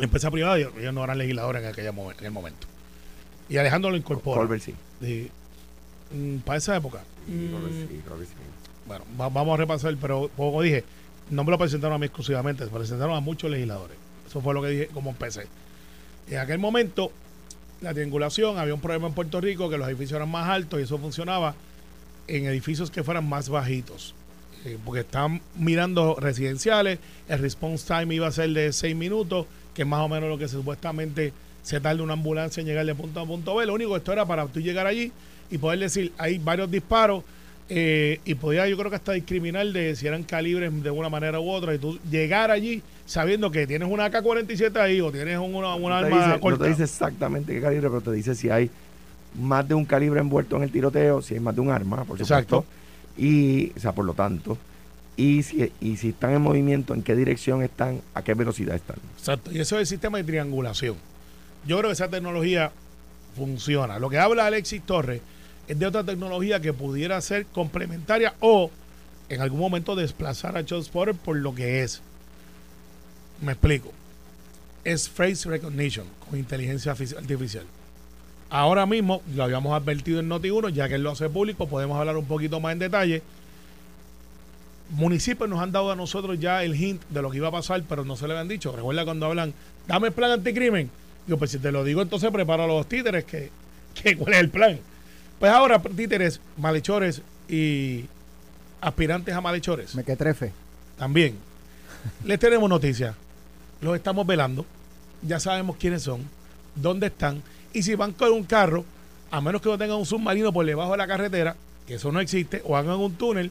empresa 0.00 0.30
privada. 0.30 0.58
Ellos, 0.58 0.72
ellos 0.78 0.94
no 0.94 1.04
eran 1.04 1.18
legisladores 1.18 1.62
en, 1.62 1.68
aquella, 1.68 1.90
en 1.90 2.10
aquel 2.10 2.30
momento. 2.30 2.66
Y 3.50 3.58
Alejandro 3.58 3.90
lo 3.90 3.96
incorpora. 3.96 4.40
Colbert 4.40 4.62
sí. 4.62 5.30
Mm, 6.12 6.36
para 6.38 6.58
esa 6.58 6.76
época. 6.76 7.00
Mm, 7.26 7.50
bueno, 8.86 9.04
vamos 9.16 9.54
a 9.54 9.56
repasar, 9.56 9.94
pero 10.00 10.30
como 10.36 10.62
dije, 10.62 10.84
no 11.30 11.44
me 11.44 11.50
lo 11.50 11.58
presentaron 11.58 11.96
a 11.96 11.98
mí 11.98 12.06
exclusivamente, 12.06 12.64
se 12.64 12.70
presentaron 12.70 13.14
a 13.16 13.20
muchos 13.20 13.50
legisladores. 13.50 13.96
Eso 14.26 14.40
fue 14.40 14.54
lo 14.54 14.62
que 14.62 14.68
dije 14.68 14.86
como 14.88 15.10
empecé. 15.10 15.46
En 16.28 16.38
aquel 16.38 16.58
momento, 16.58 17.10
la 17.80 17.92
triangulación, 17.92 18.58
había 18.58 18.74
un 18.74 18.80
problema 18.80 19.08
en 19.08 19.14
Puerto 19.14 19.40
Rico 19.40 19.68
que 19.68 19.76
los 19.76 19.88
edificios 19.88 20.16
eran 20.16 20.30
más 20.30 20.48
altos 20.48 20.80
y 20.80 20.84
eso 20.84 20.98
funcionaba 20.98 21.54
en 22.28 22.46
edificios 22.46 22.90
que 22.90 23.02
fueran 23.02 23.28
más 23.28 23.48
bajitos. 23.48 24.14
Eh, 24.64 24.78
porque 24.84 25.00
estaban 25.00 25.40
mirando 25.56 26.16
residenciales, 26.16 26.98
el 27.28 27.38
response 27.38 27.86
time 27.86 28.14
iba 28.14 28.26
a 28.26 28.32
ser 28.32 28.50
de 28.50 28.72
6 28.72 28.94
minutos, 28.94 29.46
que 29.74 29.82
es 29.82 29.88
más 29.88 30.00
o 30.00 30.08
menos 30.08 30.28
lo 30.28 30.36
que 30.36 30.48
supuestamente 30.48 31.32
se 31.62 31.80
tarda 31.80 32.02
una 32.02 32.14
ambulancia 32.14 32.60
en 32.60 32.66
llegar 32.66 32.86
de 32.86 32.94
punto 32.94 33.20
a 33.20 33.26
punto 33.26 33.56
B. 33.56 33.66
Lo 33.66 33.74
único, 33.74 33.96
esto 33.96 34.12
era 34.12 34.24
para 34.26 34.46
tú 34.46 34.60
llegar 34.60 34.86
allí 34.86 35.12
y 35.50 35.58
poder 35.58 35.78
decir, 35.78 36.12
hay 36.18 36.38
varios 36.38 36.70
disparos 36.70 37.24
eh, 37.68 38.20
y 38.24 38.34
podía 38.34 38.66
yo 38.68 38.76
creo 38.76 38.90
que 38.90 38.96
hasta 38.96 39.12
discriminar 39.12 39.66
de 39.66 39.94
si 39.94 40.06
eran 40.06 40.24
calibres 40.24 40.82
de 40.82 40.90
una 40.90 41.08
manera 41.08 41.38
u 41.38 41.48
otra 41.48 41.72
y 41.72 41.78
tú 41.78 42.00
llegar 42.10 42.50
allí 42.50 42.82
sabiendo 43.06 43.50
que 43.50 43.66
tienes 43.66 43.88
una 43.88 44.06
AK-47 44.06 44.76
ahí 44.76 45.00
o 45.00 45.12
tienes 45.12 45.38
una, 45.38 45.74
una 45.76 45.98
arma 45.98 46.38
No 46.42 46.58
te 46.58 46.68
dice 46.68 46.84
exactamente 46.84 47.52
qué 47.52 47.60
calibre, 47.60 47.88
pero 47.88 48.00
te 48.00 48.12
dice 48.12 48.34
si 48.34 48.50
hay 48.50 48.70
más 49.38 49.66
de 49.68 49.74
un 49.74 49.84
calibre 49.84 50.20
envuelto 50.20 50.56
en 50.56 50.64
el 50.64 50.72
tiroteo, 50.72 51.22
si 51.22 51.34
hay 51.34 51.40
más 51.40 51.54
de 51.54 51.60
un 51.60 51.70
arma, 51.70 51.98
por 51.98 52.18
supuesto. 52.18 52.34
Exacto. 52.34 52.64
Y, 53.16 53.72
o 53.76 53.80
sea, 53.80 53.92
por 53.92 54.04
lo 54.04 54.14
tanto, 54.14 54.58
y 55.16 55.42
si, 55.42 55.70
y 55.80 55.96
si 55.96 56.08
están 56.08 56.32
en 56.32 56.42
movimiento, 56.42 56.94
en 56.94 57.02
qué 57.02 57.14
dirección 57.14 57.62
están, 57.62 58.00
a 58.14 58.22
qué 58.22 58.34
velocidad 58.34 58.74
están. 58.74 58.96
Exacto, 59.18 59.52
y 59.52 59.60
eso 59.60 59.76
es 59.76 59.82
el 59.82 59.86
sistema 59.86 60.18
de 60.18 60.24
triangulación. 60.24 60.96
Yo 61.66 61.78
creo 61.78 61.90
que 61.90 61.94
esa 61.94 62.08
tecnología 62.08 62.72
funciona. 63.36 63.98
Lo 63.98 64.10
que 64.10 64.18
habla 64.18 64.46
Alexis 64.46 64.82
Torres 64.82 65.20
es 65.68 65.78
de 65.78 65.86
otra 65.86 66.04
tecnología 66.04 66.60
que 66.60 66.72
pudiera 66.72 67.20
ser 67.20 67.46
complementaria 67.46 68.34
o 68.40 68.70
en 69.28 69.40
algún 69.40 69.60
momento 69.60 69.94
desplazar 69.94 70.56
a 70.56 70.64
Charles 70.64 70.88
Potter 70.88 71.14
por 71.14 71.36
lo 71.36 71.54
que 71.54 71.82
es. 71.82 72.02
Me 73.40 73.52
explico. 73.52 73.92
Es 74.84 75.08
face 75.08 75.48
recognition 75.48 76.06
con 76.28 76.38
inteligencia 76.38 76.92
artificial. 76.92 77.64
Ahora 78.48 78.84
mismo, 78.86 79.22
lo 79.34 79.44
habíamos 79.44 79.72
advertido 79.72 80.18
en 80.18 80.28
Noti1, 80.28 80.72
ya 80.72 80.88
que 80.88 80.96
él 80.96 81.02
lo 81.02 81.12
hace 81.12 81.28
público, 81.28 81.68
podemos 81.68 81.96
hablar 81.98 82.16
un 82.16 82.24
poquito 82.24 82.58
más 82.58 82.72
en 82.72 82.80
detalle. 82.80 83.22
Municipios 84.88 85.48
nos 85.48 85.60
han 85.60 85.70
dado 85.70 85.92
a 85.92 85.96
nosotros 85.96 86.40
ya 86.40 86.64
el 86.64 86.74
hint 86.74 87.00
de 87.10 87.22
lo 87.22 87.30
que 87.30 87.36
iba 87.36 87.46
a 87.46 87.52
pasar, 87.52 87.84
pero 87.88 88.04
no 88.04 88.16
se 88.16 88.26
le 88.26 88.32
habían 88.32 88.48
dicho. 88.48 88.72
Recuerda 88.72 89.04
cuando 89.04 89.26
hablan, 89.26 89.54
dame 89.86 90.08
el 90.08 90.12
plan 90.12 90.32
anticrimen 90.32 90.90
Digo, 91.26 91.38
pues 91.38 91.50
si 91.50 91.58
te 91.58 91.70
lo 91.72 91.84
digo, 91.84 92.02
entonces 92.02 92.30
prepara 92.30 92.66
los 92.66 92.88
títeres, 92.88 93.24
que, 93.24 93.50
¿cuál 94.16 94.34
es 94.34 94.40
el 94.40 94.50
plan? 94.50 94.78
Pues 95.38 95.52
ahora, 95.52 95.80
títeres, 95.80 96.40
malhechores 96.56 97.22
y 97.48 98.04
aspirantes 98.80 99.34
a 99.34 99.40
malhechores. 99.40 99.94
Me 99.94 100.04
que 100.04 100.16
trefe. 100.16 100.52
También. 100.98 101.36
Les 102.24 102.38
tenemos 102.38 102.68
noticias. 102.68 103.14
Los 103.80 103.96
estamos 103.96 104.26
velando. 104.26 104.66
Ya 105.22 105.40
sabemos 105.40 105.76
quiénes 105.76 106.02
son, 106.02 106.22
dónde 106.74 107.08
están. 107.08 107.42
Y 107.72 107.82
si 107.82 107.94
van 107.94 108.12
con 108.12 108.32
un 108.32 108.44
carro, 108.44 108.84
a 109.30 109.40
menos 109.40 109.62
que 109.62 109.68
no 109.68 109.78
tengan 109.78 109.98
un 109.98 110.06
submarino 110.06 110.52
por 110.52 110.66
debajo 110.66 110.92
de 110.92 110.98
la 110.98 111.06
carretera, 111.06 111.56
que 111.86 111.94
eso 111.94 112.10
no 112.10 112.20
existe, 112.20 112.62
o 112.64 112.76
hagan 112.76 112.98
un 112.98 113.14
túnel, 113.14 113.50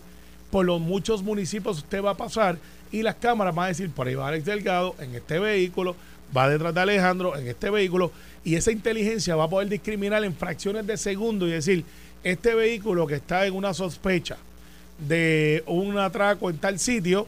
por 0.51 0.65
los 0.65 0.81
muchos 0.81 1.23
municipios 1.23 1.77
usted 1.77 2.03
va 2.03 2.11
a 2.11 2.17
pasar 2.17 2.57
y 2.91 3.03
las 3.03 3.15
cámaras 3.15 3.53
van 3.53 3.65
a 3.65 3.67
decir, 3.69 3.89
por 3.91 4.07
ahí 4.07 4.15
va 4.15 4.27
Alex 4.27 4.45
Delgado 4.45 4.95
en 4.99 5.15
este 5.15 5.39
vehículo, 5.39 5.95
va 6.35 6.49
detrás 6.49 6.73
de 6.73 6.81
Alejandro 6.81 7.35
en 7.35 7.47
este 7.47 7.69
vehículo 7.69 8.11
y 8.43 8.55
esa 8.55 8.71
inteligencia 8.71 9.35
va 9.35 9.45
a 9.45 9.49
poder 9.49 9.69
discriminar 9.69 10.23
en 10.23 10.33
fracciones 10.33 10.85
de 10.87 10.97
segundo 10.97 11.47
y 11.47 11.51
decir, 11.51 11.83
este 12.23 12.55
vehículo 12.55 13.07
que 13.07 13.15
está 13.15 13.45
en 13.45 13.55
una 13.55 13.73
sospecha 13.73 14.37
de 15.07 15.63
un 15.67 15.97
atraco 15.97 16.49
en 16.49 16.57
tal 16.57 16.79
sitio, 16.79 17.27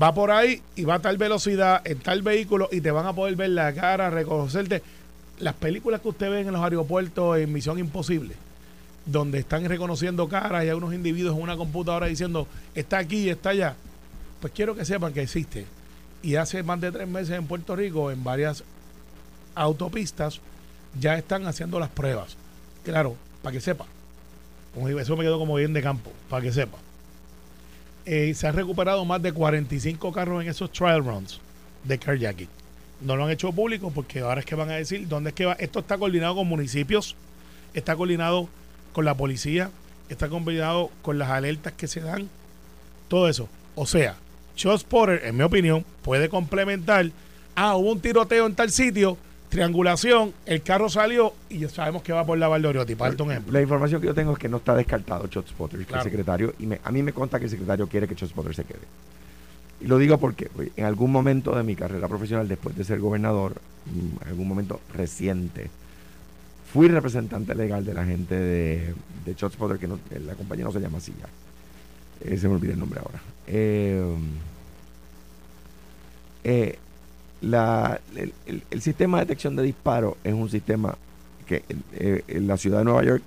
va 0.00 0.14
por 0.14 0.30
ahí 0.30 0.62
y 0.76 0.84
va 0.84 0.94
a 0.94 0.98
tal 1.00 1.16
velocidad 1.16 1.82
en 1.84 1.98
tal 1.98 2.22
vehículo 2.22 2.68
y 2.70 2.80
te 2.80 2.90
van 2.90 3.06
a 3.06 3.12
poder 3.12 3.36
ver 3.36 3.50
la 3.50 3.72
cara, 3.72 4.10
reconocerte. 4.10 4.82
Las 5.40 5.54
películas 5.54 6.00
que 6.00 6.08
usted 6.08 6.30
ve 6.30 6.40
en 6.40 6.52
los 6.52 6.62
aeropuertos 6.62 7.38
en 7.38 7.52
Misión 7.52 7.78
Imposible, 7.78 8.34
donde 9.06 9.38
están 9.38 9.64
reconociendo 9.64 10.28
caras 10.28 10.64
y 10.64 10.68
hay 10.68 10.74
unos 10.74 10.94
individuos 10.94 11.36
en 11.36 11.42
una 11.42 11.56
computadora 11.56 12.06
diciendo, 12.06 12.46
está 12.74 12.98
aquí, 12.98 13.28
está 13.28 13.50
allá. 13.50 13.76
Pues 14.40 14.52
quiero 14.52 14.74
que 14.74 14.84
sepan 14.84 15.12
que 15.12 15.22
existe 15.22 15.66
y 16.22 16.36
hace 16.36 16.62
más 16.62 16.80
de 16.80 16.92
tres 16.92 17.08
meses 17.08 17.36
en 17.36 17.46
Puerto 17.46 17.76
Rico, 17.76 18.10
en 18.10 18.24
varias 18.24 18.64
autopistas, 19.54 20.40
ya 20.98 21.16
están 21.16 21.46
haciendo 21.46 21.78
las 21.78 21.90
pruebas. 21.90 22.36
Claro, 22.84 23.16
para 23.42 23.52
que 23.52 23.60
sepa. 23.60 23.86
Eso 25.00 25.16
me 25.16 25.24
quedó 25.24 25.38
como 25.38 25.54
bien 25.54 25.72
de 25.72 25.82
campo, 25.82 26.12
para 26.28 26.42
que 26.42 26.52
sepa. 26.52 26.78
Eh, 28.04 28.32
se 28.34 28.46
han 28.46 28.54
recuperado 28.54 29.04
más 29.04 29.20
de 29.22 29.32
45 29.32 30.12
carros 30.12 30.42
en 30.42 30.48
esos 30.48 30.72
trial 30.72 31.04
runs 31.04 31.40
de 31.84 31.98
carjacking. 31.98 32.48
No 33.00 33.16
lo 33.16 33.24
han 33.24 33.30
hecho 33.30 33.52
público 33.52 33.90
porque 33.90 34.20
ahora 34.20 34.40
es 34.40 34.46
que 34.46 34.54
van 34.54 34.70
a 34.70 34.74
decir 34.74 35.06
dónde 35.08 35.30
es 35.30 35.34
que 35.34 35.44
va. 35.44 35.52
Esto 35.54 35.80
está 35.80 35.98
coordinado 35.98 36.36
con 36.36 36.46
municipios 36.46 37.16
está 37.74 37.96
coordinado 37.96 38.48
con 38.92 39.04
la 39.04 39.14
policía, 39.14 39.70
está 40.08 40.28
coordinado 40.28 40.90
con 41.02 41.18
las 41.18 41.30
alertas 41.30 41.72
que 41.74 41.88
se 41.88 42.00
dan, 42.00 42.28
todo 43.08 43.28
eso. 43.28 43.48
O 43.74 43.86
sea, 43.86 44.16
Shot 44.58 44.80
Spotter, 44.80 45.20
en 45.24 45.36
mi 45.36 45.44
opinión, 45.44 45.84
puede 46.02 46.28
complementar, 46.28 47.10
ah, 47.54 47.76
hubo 47.76 47.92
un 47.92 48.00
tiroteo 48.00 48.44
en 48.44 48.54
tal 48.56 48.70
sitio, 48.72 49.16
triangulación, 49.50 50.32
el 50.46 50.62
carro 50.62 50.88
salió 50.88 51.32
y 51.48 51.60
ya 51.60 51.68
sabemos 51.68 52.02
que 52.02 52.12
va 52.12 52.26
por 52.26 52.36
la 52.38 52.48
Valdoriotti, 52.48 52.96
para 52.96 53.10
darte 53.10 53.22
un 53.22 53.30
ejemplo. 53.30 53.52
La 53.52 53.62
información 53.62 54.00
que 54.00 54.08
yo 54.08 54.14
tengo 54.14 54.32
es 54.32 54.38
que 54.38 54.48
no 54.48 54.56
está 54.56 54.74
descartado 54.74 55.28
ShotSpotter, 55.28 55.78
que 55.78 55.86
Claro. 55.86 56.02
el 56.02 56.10
secretario, 56.10 56.54
y 56.58 56.66
me- 56.66 56.80
a 56.82 56.90
mí 56.90 57.02
me 57.04 57.12
consta 57.12 57.38
que 57.38 57.44
el 57.44 57.50
secretario 57.50 57.86
quiere 57.86 58.08
que 58.08 58.14
ShotSpotter 58.16 58.54
se 58.54 58.64
quede. 58.64 58.80
Y 59.80 59.86
lo 59.86 59.96
digo 59.98 60.18
porque 60.18 60.50
pues, 60.54 60.70
en 60.76 60.84
algún 60.86 61.12
momento 61.12 61.54
de 61.54 61.62
mi 61.62 61.76
carrera 61.76 62.08
profesional, 62.08 62.48
después 62.48 62.76
de 62.76 62.82
ser 62.82 62.98
gobernador, 62.98 63.54
mm, 63.86 64.22
en 64.22 64.28
algún 64.28 64.48
momento 64.48 64.80
reciente, 64.92 65.70
fui 66.72 66.88
representante 66.88 67.54
legal 67.54 67.84
de 67.84 67.94
la 67.94 68.04
gente 68.04 68.34
de, 68.34 68.94
de 69.24 69.34
que 69.78 69.86
no- 69.86 70.00
la 70.26 70.34
compañía 70.34 70.64
no 70.64 70.72
se 70.72 70.80
llama 70.80 70.98
así 70.98 71.14
ya. 71.18 71.28
Eh, 72.24 72.36
se 72.36 72.48
me 72.48 72.54
olvida 72.54 72.72
el 72.72 72.78
nombre 72.78 73.00
ahora. 73.00 73.20
Eh, 73.46 74.02
eh, 76.44 76.78
la- 77.40 78.00
el, 78.16 78.80
sistema 78.82 79.18
de 79.18 79.24
detección 79.26 79.56
de 79.56 79.62
disparos 79.62 80.14
es 80.24 80.34
un 80.34 80.48
sistema 80.50 80.96
que 81.46 81.62
eh, 81.92 82.40
la 82.40 82.56
ciudad 82.56 82.78
de 82.78 82.84
Nueva 82.84 83.04
York, 83.04 83.22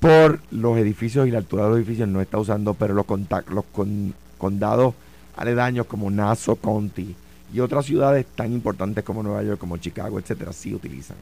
por 0.00 0.40
los 0.50 0.76
edificios 0.78 1.26
y 1.26 1.30
la 1.30 1.38
altura 1.38 1.64
de 1.64 1.68
los 1.70 1.78
edificios, 1.78 2.08
no 2.08 2.20
está 2.20 2.38
usando, 2.38 2.74
pero 2.74 2.94
los, 2.94 3.06
contact- 3.06 3.48
los 3.48 3.64
con- 3.72 4.14
condados 4.38 4.94
aledaños 5.36 5.86
como 5.86 6.10
Nassau 6.10 6.56
County 6.56 7.14
y 7.54 7.60
otras 7.60 7.86
ciudades 7.86 8.26
tan 8.34 8.52
importantes 8.52 9.04
como 9.04 9.22
Nueva 9.22 9.42
York, 9.42 9.58
como 9.58 9.76
Chicago, 9.78 10.18
etcétera, 10.18 10.52
sí 10.52 10.74
utilizan. 10.74 11.16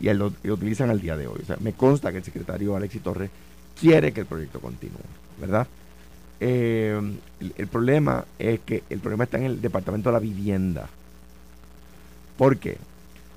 Y 0.00 0.10
lo 0.14 0.32
utilizan 0.44 0.88
al 0.88 1.00
día 1.00 1.16
de 1.16 1.26
hoy. 1.26 1.40
O 1.42 1.46
sea, 1.46 1.56
me 1.60 1.74
consta 1.74 2.10
que 2.10 2.18
el 2.18 2.24
secretario 2.24 2.74
Alexis 2.74 3.02
Torres 3.02 3.30
quiere 3.78 4.12
que 4.12 4.20
el 4.20 4.26
proyecto 4.26 4.58
continúe, 4.60 4.96
¿verdad? 5.38 5.66
Eh, 6.40 6.98
el, 7.56 7.66
problema 7.68 8.24
es 8.38 8.60
que 8.60 8.82
el 8.88 8.98
problema 9.00 9.24
está 9.24 9.36
en 9.38 9.44
el 9.44 9.60
Departamento 9.60 10.08
de 10.08 10.14
la 10.14 10.18
Vivienda. 10.20 10.88
¿Por 12.38 12.56
qué? 12.56 12.78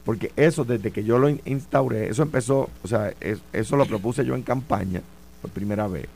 Porque 0.05 0.31
eso, 0.35 0.63
desde 0.63 0.91
que 0.91 1.03
yo 1.03 1.19
lo 1.19 1.29
in- 1.29 1.41
instauré, 1.45 2.09
eso 2.09 2.23
empezó, 2.23 2.69
o 2.83 2.87
sea, 2.87 3.13
es- 3.19 3.41
eso 3.51 3.75
lo 3.75 3.85
propuse 3.85 4.25
yo 4.25 4.35
en 4.35 4.43
campaña 4.43 5.01
por 5.41 5.51
primera 5.51 5.87
vez. 5.87 6.07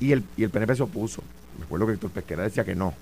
Y 0.00 0.12
el, 0.12 0.22
y 0.36 0.44
el 0.44 0.50
PNP 0.50 0.76
se 0.76 0.82
opuso. 0.82 1.22
Me 1.58 1.64
acuerdo 1.64 1.86
que 1.86 1.94
Héctor 1.94 2.10
Pesquera 2.10 2.42
decía 2.42 2.64
que 2.64 2.74
no. 2.74 2.92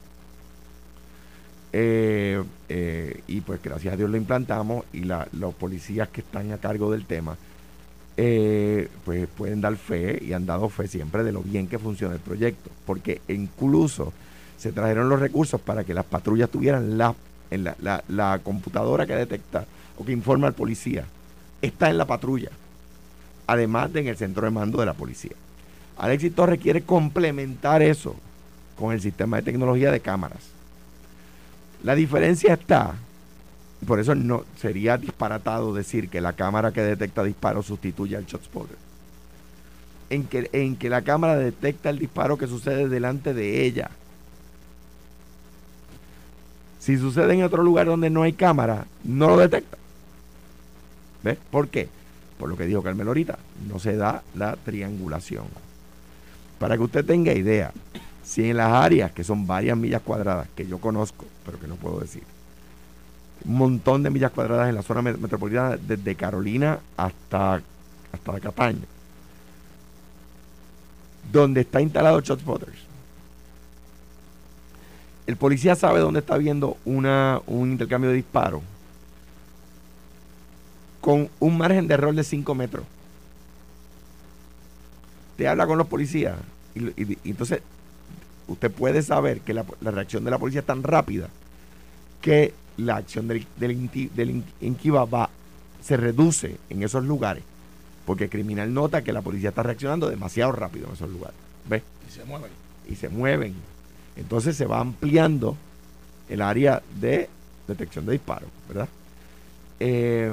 Eh, 1.72 2.40
eh, 2.68 3.20
y 3.26 3.40
pues 3.40 3.60
gracias 3.60 3.94
a 3.94 3.96
Dios 3.96 4.08
lo 4.08 4.16
implantamos 4.16 4.84
y 4.92 5.00
la- 5.00 5.26
los 5.32 5.54
policías 5.54 6.08
que 6.08 6.20
están 6.20 6.52
a 6.52 6.58
cargo 6.58 6.92
del 6.92 7.04
tema 7.04 7.36
eh, 8.16 8.88
pues 9.04 9.26
pueden 9.36 9.60
dar 9.60 9.76
fe 9.76 10.22
y 10.24 10.32
han 10.32 10.46
dado 10.46 10.68
fe 10.68 10.86
siempre 10.88 11.24
de 11.24 11.32
lo 11.32 11.42
bien 11.42 11.66
que 11.66 11.78
funciona 11.78 12.14
el 12.14 12.20
proyecto. 12.20 12.70
Porque 12.86 13.20
incluso 13.28 14.12
se 14.58 14.72
trajeron 14.72 15.08
los 15.08 15.20
recursos 15.20 15.60
para 15.60 15.84
que 15.84 15.94
las 15.94 16.04
patrullas 16.04 16.48
tuvieran 16.50 16.96
la, 16.96 17.14
en 17.50 17.64
la, 17.64 17.76
la- 17.80 18.04
la 18.08 18.40
computadora 18.42 19.06
que 19.06 19.14
detecta 19.16 19.64
o 19.98 20.04
que 20.04 20.12
informa 20.12 20.46
al 20.46 20.54
policía. 20.54 21.04
Está 21.62 21.90
en 21.90 21.98
la 21.98 22.04
patrulla. 22.06 22.50
Además 23.46 23.92
de 23.92 24.00
en 24.00 24.08
el 24.08 24.16
centro 24.16 24.44
de 24.44 24.50
mando 24.50 24.78
de 24.78 24.86
la 24.86 24.94
policía. 24.94 25.32
Alexis 25.98 26.34
Torres 26.34 26.60
quiere 26.60 26.82
complementar 26.82 27.82
eso 27.82 28.16
con 28.78 28.92
el 28.92 29.00
sistema 29.00 29.36
de 29.36 29.42
tecnología 29.44 29.90
de 29.92 30.00
cámaras. 30.00 30.40
La 31.82 31.94
diferencia 31.94 32.54
está, 32.54 32.94
por 33.84 34.00
eso 34.00 34.14
no 34.14 34.44
sería 34.60 34.96
disparatado 34.98 35.74
decir 35.74 36.08
que 36.08 36.20
la 36.20 36.32
cámara 36.32 36.72
que 36.72 36.82
detecta 36.82 37.22
disparos 37.22 37.66
sustituye 37.66 38.16
al 38.16 38.26
ShotSpotter. 38.26 38.76
En 40.10 40.24
que, 40.24 40.48
en 40.52 40.76
que 40.76 40.90
la 40.90 41.02
cámara 41.02 41.36
detecta 41.36 41.90
el 41.90 41.98
disparo 41.98 42.36
que 42.36 42.46
sucede 42.46 42.88
delante 42.88 43.34
de 43.34 43.64
ella. 43.64 43.90
Si 46.78 46.98
sucede 46.98 47.34
en 47.34 47.42
otro 47.42 47.62
lugar 47.62 47.86
donde 47.86 48.10
no 48.10 48.22
hay 48.22 48.34
cámara, 48.34 48.86
no 49.02 49.28
lo 49.28 49.36
detecta. 49.38 49.78
¿Ves? 51.22 51.38
¿Por 51.50 51.68
qué? 51.68 51.88
Por 52.38 52.50
lo 52.50 52.56
que 52.56 52.66
dijo 52.66 52.82
Carmelo 52.82 53.10
ahorita, 53.10 53.38
no 53.68 53.78
se 53.78 53.96
da 53.96 54.22
la 54.34 54.56
triangulación. 54.56 55.46
Para 56.58 56.76
que 56.76 56.82
usted 56.82 57.04
tenga 57.04 57.32
idea, 57.32 57.72
si 58.22 58.50
en 58.50 58.58
las 58.58 58.70
áreas, 58.70 59.12
que 59.12 59.24
son 59.24 59.46
varias 59.46 59.76
millas 59.76 60.02
cuadradas, 60.02 60.48
que 60.54 60.66
yo 60.66 60.78
conozco, 60.78 61.24
pero 61.44 61.58
que 61.58 61.66
no 61.66 61.76
puedo 61.76 62.00
decir, 62.00 62.22
montón 63.44 64.02
de 64.02 64.10
millas 64.10 64.30
cuadradas 64.32 64.68
en 64.68 64.74
la 64.74 64.82
zona 64.82 65.02
met- 65.02 65.18
metropolitana, 65.18 65.76
desde 65.76 66.14
Carolina 66.14 66.78
hasta, 66.96 67.60
hasta 68.12 68.32
la 68.32 68.40
Cataña, 68.40 68.80
donde 71.32 71.62
está 71.62 71.80
instalado 71.80 72.20
ShotSpotters. 72.20 72.78
El 75.26 75.36
policía 75.36 75.74
sabe 75.74 76.00
dónde 76.00 76.20
está 76.20 76.36
viendo 76.36 76.76
una, 76.84 77.40
un 77.46 77.72
intercambio 77.72 78.10
de 78.10 78.16
disparos 78.16 78.62
con 81.00 81.28
un 81.40 81.58
margen 81.58 81.86
de 81.88 81.94
error 81.94 82.14
de 82.14 82.24
5 82.24 82.54
metros. 82.54 82.84
Te 85.36 85.48
habla 85.48 85.66
con 85.66 85.78
los 85.78 85.86
policías 85.86 86.36
y- 86.74 87.12
y 87.12 87.18
entonces 87.30 87.60
usted 88.48 88.70
puede 88.70 89.02
saber 89.02 89.40
que 89.40 89.54
la, 89.54 89.64
la 89.80 89.90
reacción 89.90 90.24
de 90.24 90.30
la 90.30 90.38
policía 90.38 90.60
es 90.60 90.66
tan 90.66 90.82
rápida 90.82 91.28
que 92.20 92.52
la 92.76 92.96
acción 92.96 93.28
del, 93.28 93.46
del, 93.56 94.42
va, 95.12 95.30
se 95.82 95.96
reduce 95.96 96.56
en 96.70 96.82
esos 96.82 97.04
lugares 97.04 97.42
porque 98.06 98.24
el 98.24 98.30
criminal 98.30 98.72
nota 98.74 99.02
que 99.02 99.12
la 99.12 99.22
policía 99.22 99.48
está 99.50 99.62
reaccionando 99.62 100.10
demasiado 100.10 100.52
rápido 100.52 100.88
en 100.88 100.92
esos 100.92 101.08
lugares. 101.10 101.36
¿Ves? 101.68 101.82
Y 102.06 102.12
se 102.12 102.24
mueven. 102.24 102.50
y 102.90 102.94
se 102.96 103.08
mueven. 103.08 103.54
Entonces 104.16 104.56
se 104.56 104.66
va 104.66 104.80
ampliando 104.80 105.56
el 106.28 106.42
área 106.42 106.82
de 107.00 107.28
detección 107.66 108.04
de 108.04 108.12
disparos, 108.12 108.50
¿verdad? 108.68 108.88
Eh, 109.80 110.30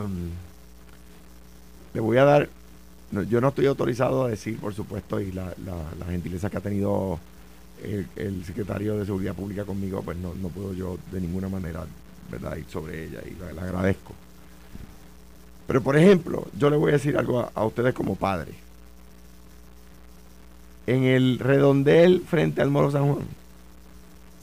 le 1.93 1.99
voy 2.01 2.17
a 2.17 2.25
dar, 2.25 2.49
no, 3.11 3.23
yo 3.23 3.41
no 3.41 3.49
estoy 3.49 3.65
autorizado 3.67 4.25
a 4.25 4.29
decir, 4.29 4.57
por 4.59 4.73
supuesto, 4.73 5.19
y 5.19 5.31
la, 5.31 5.45
la- 5.65 5.93
la 5.99 6.05
gentileza 6.07 6.49
que 6.49 6.57
ha 6.57 6.61
tenido 6.61 7.19
el, 7.83 8.07
el 8.15 8.45
secretario 8.45 8.97
de 8.97 9.05
Seguridad 9.05 9.33
Pública 9.35 9.63
conmigo, 9.65 10.01
pues 10.03 10.17
no, 10.17 10.33
no 10.35 10.49
puedo 10.49 10.73
yo 10.73 10.97
de 11.11 11.19
ninguna 11.21 11.49
manera, 11.49 11.85
¿verdad?, 12.31 12.55
ir 12.57 12.65
sobre 12.69 13.05
ella 13.05 13.19
y 13.25 13.35
le 13.53 13.61
agradezco. 13.61 14.13
Pero, 15.67 15.81
por 15.81 15.97
ejemplo, 15.97 16.47
yo 16.57 16.69
le 16.69 16.77
voy 16.77 16.89
a 16.89 16.93
decir 16.93 17.17
algo 17.17 17.39
a, 17.41 17.51
a 17.53 17.65
ustedes 17.65 17.93
como 17.93 18.15
padres. 18.15 18.55
En 20.87 21.03
el 21.03 21.39
redondel 21.39 22.23
frente 22.27 22.61
al 22.61 22.71
Moro 22.71 22.91
San 22.91 23.13
Juan, 23.13 23.25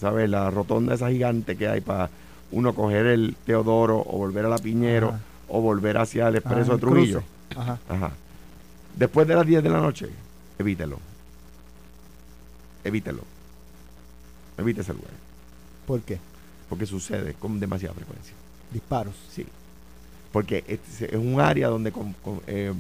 ¿sabes? 0.01 0.31
La 0.31 0.51
rotonda 0.51 0.95
esa 0.95 1.11
gigante 1.11 1.57
que 1.57 1.69
hay 1.69 1.81
para 1.81 2.09
uno 2.51 2.75
coger 2.75 3.07
el 3.07 3.37
Teodoro 3.45 3.99
o 3.99 4.19
volver 4.19 4.47
a 4.47 4.49
la 4.49 4.59
Piñero 4.59 5.09
Ajá. 5.09 5.21
o 5.49 5.61
volver 5.61 5.99
hacia 5.99 6.29
el 6.29 6.37
Expreso 6.37 6.71
de 6.71 6.75
el 6.75 6.81
Trujillo. 6.81 7.23
Ajá. 7.57 7.79
Ajá. 7.89 8.13
Después 8.97 9.29
de 9.29 9.35
las 9.35 9.47
10 9.47 9.63
de 9.63 9.69
la 9.71 9.81
noche, 9.81 10.09
evítelo. 10.59 10.99
Evítelo. 12.85 13.23
Evite 14.57 14.81
ese 14.81 14.95
lugar. 14.95 15.11
¿Por 15.87 16.01
qué? 16.01 16.19
Porque 16.69 16.87
sucede 16.87 17.35
con 17.35 17.59
demasiada 17.61 17.95
frecuencia. 17.95 18.35
Disparos. 18.73 19.15
Sí. 19.33 19.47
Porque 20.33 20.65
es, 20.69 21.03
es 21.03 21.15
un 21.15 21.41
área 21.41 21.69
donde 21.69 21.91
con- 21.93 22.13
con- 22.23 22.41
eh, 22.47 22.73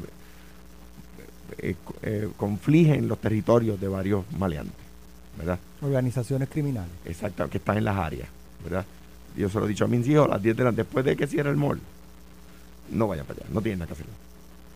eh, 1.58 1.74
co- 1.84 1.94
eh, 2.02 2.28
confligen 2.36 3.08
los 3.08 3.18
territorios 3.20 3.80
de 3.80 3.88
varios 3.88 4.24
maleantes. 4.38 4.74
¿Verdad? 5.36 5.58
Organizaciones 5.82 6.48
criminales. 6.48 6.90
Exacto, 7.04 7.48
que 7.48 7.58
están 7.58 7.78
en 7.78 7.84
las 7.84 7.96
áreas, 7.96 8.28
¿verdad? 8.64 8.84
Yo 9.36 9.48
se 9.48 9.58
lo 9.60 9.66
he 9.66 9.68
dicho 9.68 9.84
a 9.84 9.88
mis 9.88 10.06
hijos, 10.08 10.26
a 10.26 10.30
las 10.32 10.42
10 10.42 10.56
de 10.56 10.64
la 10.64 10.72
después 10.72 11.04
de 11.04 11.16
que 11.16 11.28
cierre 11.28 11.50
el 11.50 11.56
mall, 11.56 11.78
no 12.90 13.06
vayan 13.06 13.24
para 13.24 13.40
allá, 13.40 13.48
no 13.52 13.60
tienen 13.62 13.78
nada 13.78 13.86
que 13.86 13.92
hacer. 13.92 14.06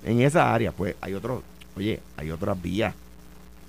En 0.05 0.21
esa 0.21 0.55
área, 0.55 0.71
pues, 0.71 0.95
hay 1.01 1.15
otros, 1.15 1.43
oye, 1.77 1.99
hay 2.17 2.31
otras 2.31 2.61
vías 2.63 2.95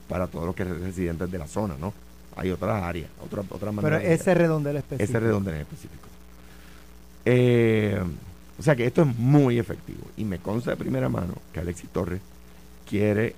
para 0.08 0.27
todos 0.27 0.45
los 0.45 0.53
que 0.56 0.65
son 0.65 0.82
residentes 0.84 1.32
de 1.32 1.38
la 1.39 1.47
zona, 1.47 1.75
¿no? 1.79 1.93
Hay 2.36 2.52
otras 2.52 2.84
áreas, 2.84 3.10
otras 3.24 3.46
otra 3.50 3.72
Pero 3.72 3.74
maneras 3.74 4.02
de 4.02 4.13
ese 4.13 4.34
redondel 4.34 4.78
específico. 4.78 5.04
ese 5.04 5.19
redondel 5.19 5.56
específico. 5.56 6.08
Eh, 7.26 8.02
o 8.60 8.63
sea 8.63 8.76
que 8.76 8.86
esto 8.86 9.02
es 9.02 9.17
muy 9.17 9.60
efectivo 9.60 10.02
y 10.17 10.24
me 10.24 10.39
consta 10.39 10.72
de 10.72 10.78
primera 10.78 11.10
mano 11.10 11.34
que 11.52 11.60
Alexis 11.60 11.89
Torres 11.89 12.22
quiere 12.88 13.36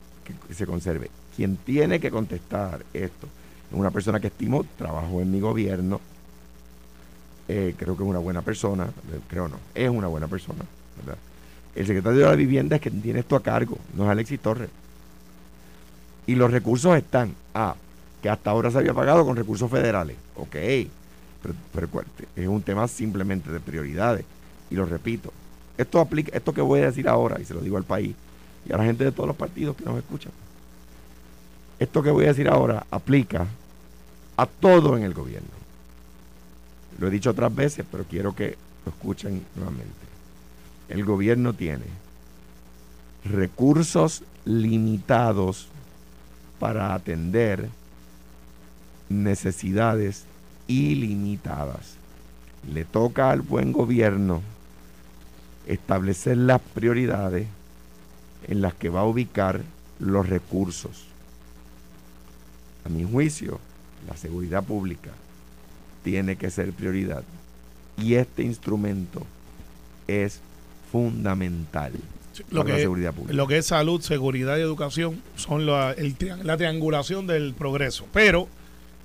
que 0.48 0.54
se 0.54 0.66
conserve. 0.66 1.10
Quien 1.36 1.58
tiene 1.58 2.00
que 2.00 2.10
contestar 2.10 2.84
esto 2.94 3.28
es 3.72 3.78
una 3.78 3.92
persona 3.92 4.20
que 4.20 4.28
estimo, 4.28 4.66
trabajó 4.78 5.22
en 5.22 5.32
mi 5.32 5.40
gobierno, 5.40 6.02
eh, 7.48 7.76
creo 7.78 7.96
que 7.96 8.04
es 8.04 8.10
una 8.10 8.20
buena 8.20 8.42
persona, 8.42 8.86
eh, 8.86 9.20
creo 9.28 9.48
no, 9.48 9.58
es 9.74 9.90
una 9.90 10.08
buena 10.08 10.28
persona, 10.28 10.64
¿verdad? 10.98 11.18
El 11.76 11.86
secretario 11.86 12.20
de 12.20 12.26
la 12.26 12.36
vivienda 12.36 12.78
es 12.78 12.82
quien 12.82 13.02
tiene 13.02 13.20
esto 13.20 13.36
a 13.36 13.44
cargo, 13.44 13.78
no 13.94 14.06
es 14.06 14.10
Alexis 14.10 14.40
Torres. 14.40 14.70
Y 16.28 16.36
los 16.36 16.50
recursos 16.50 16.98
están, 16.98 17.36
ah, 17.54 17.76
que 18.26 18.30
hasta 18.32 18.50
ahora 18.50 18.72
se 18.72 18.80
había 18.80 18.96
pagado 18.96 19.24
con 19.24 19.36
recursos 19.36 19.70
federales, 19.70 20.18
ok, 20.36 20.56
pero, 21.72 21.88
es 22.36 22.48
un 22.48 22.64
tema 22.64 22.88
simplemente 22.88 23.52
de 23.52 23.60
prioridades. 23.60 24.26
Y 24.72 24.74
lo 24.74 24.88
repito, 24.88 25.32
esto 25.78 26.00
aplica, 26.00 26.36
esto 26.36 26.52
que 26.52 26.62
voy 26.62 26.80
a 26.80 26.88
decir 26.88 27.08
ahora, 27.08 27.40
y 27.40 27.46
se 27.46 27.54
lo 27.54 27.62
digo 27.62 27.78
al 27.78 27.84
país, 27.84 28.16
y 28.68 28.74
a 28.74 28.78
la 28.78 28.84
gente 28.84 29.04
de 29.04 29.12
todos 29.12 29.28
los 29.28 29.36
partidos 29.36 29.76
que 29.76 29.86
nos 29.86 30.00
escuchan. 30.00 30.32
Esto 31.78 32.02
que 32.02 32.10
voy 32.10 32.26
a 32.26 32.30
decir 32.30 32.50
ahora 32.50 32.88
aplica 32.90 33.46
a 34.38 34.48
todo 34.48 34.98
en 34.98 35.04
el 35.04 35.14
gobierno. 35.14 35.50
Lo 36.98 37.10
he 37.10 37.12
dicho 37.12 37.30
otras 37.30 37.54
veces, 37.54 37.86
pero 37.92 38.06
quiero 38.06 38.34
que 38.34 38.58
lo 38.88 38.92
escuchen 38.92 39.46
nuevamente. 39.56 39.94
El 40.90 41.06
gobierno 41.06 41.54
tiene 41.54 41.86
recursos 43.24 44.24
limitados 44.46 45.68
para 46.58 46.96
atender 46.96 47.70
necesidades 49.10 50.24
ilimitadas. 50.68 51.96
Le 52.72 52.86
toca 52.86 53.32
al 53.32 53.42
buen 53.42 53.72
gobierno 53.72 54.42
establecer 55.68 56.38
las 56.38 56.62
prioridades 56.62 57.48
en 58.48 58.62
las 58.62 58.74
que 58.74 58.90
va 58.90 59.02
a 59.02 59.06
ubicar 59.06 59.62
los 60.00 60.28
recursos. 60.28 61.06
A 62.86 62.90
mi 62.90 63.04
juicio, 63.04 63.60
la 64.08 64.16
seguridad 64.16 64.64
pública 64.64 65.12
tiene 66.04 66.36
que 66.36 66.52
ser 66.52 66.72
prioridad. 66.74 67.24
Y 67.98 68.16
este 68.16 68.44
instrumento 68.44 69.26
es 70.08 70.40
fundamental 70.92 71.94
lo 72.50 72.62
para 72.62 72.70
la 72.70 72.76
que, 72.76 72.82
seguridad 72.82 73.14
pública. 73.14 73.34
lo 73.34 73.48
que 73.48 73.58
es 73.58 73.66
salud, 73.66 74.02
seguridad 74.02 74.58
y 74.58 74.62
educación 74.62 75.22
son 75.36 75.66
la, 75.66 75.94
el 75.94 76.16
la 76.44 76.58
triangulación 76.58 77.28
del 77.28 77.54
progreso. 77.54 78.06
Pero 78.12 78.48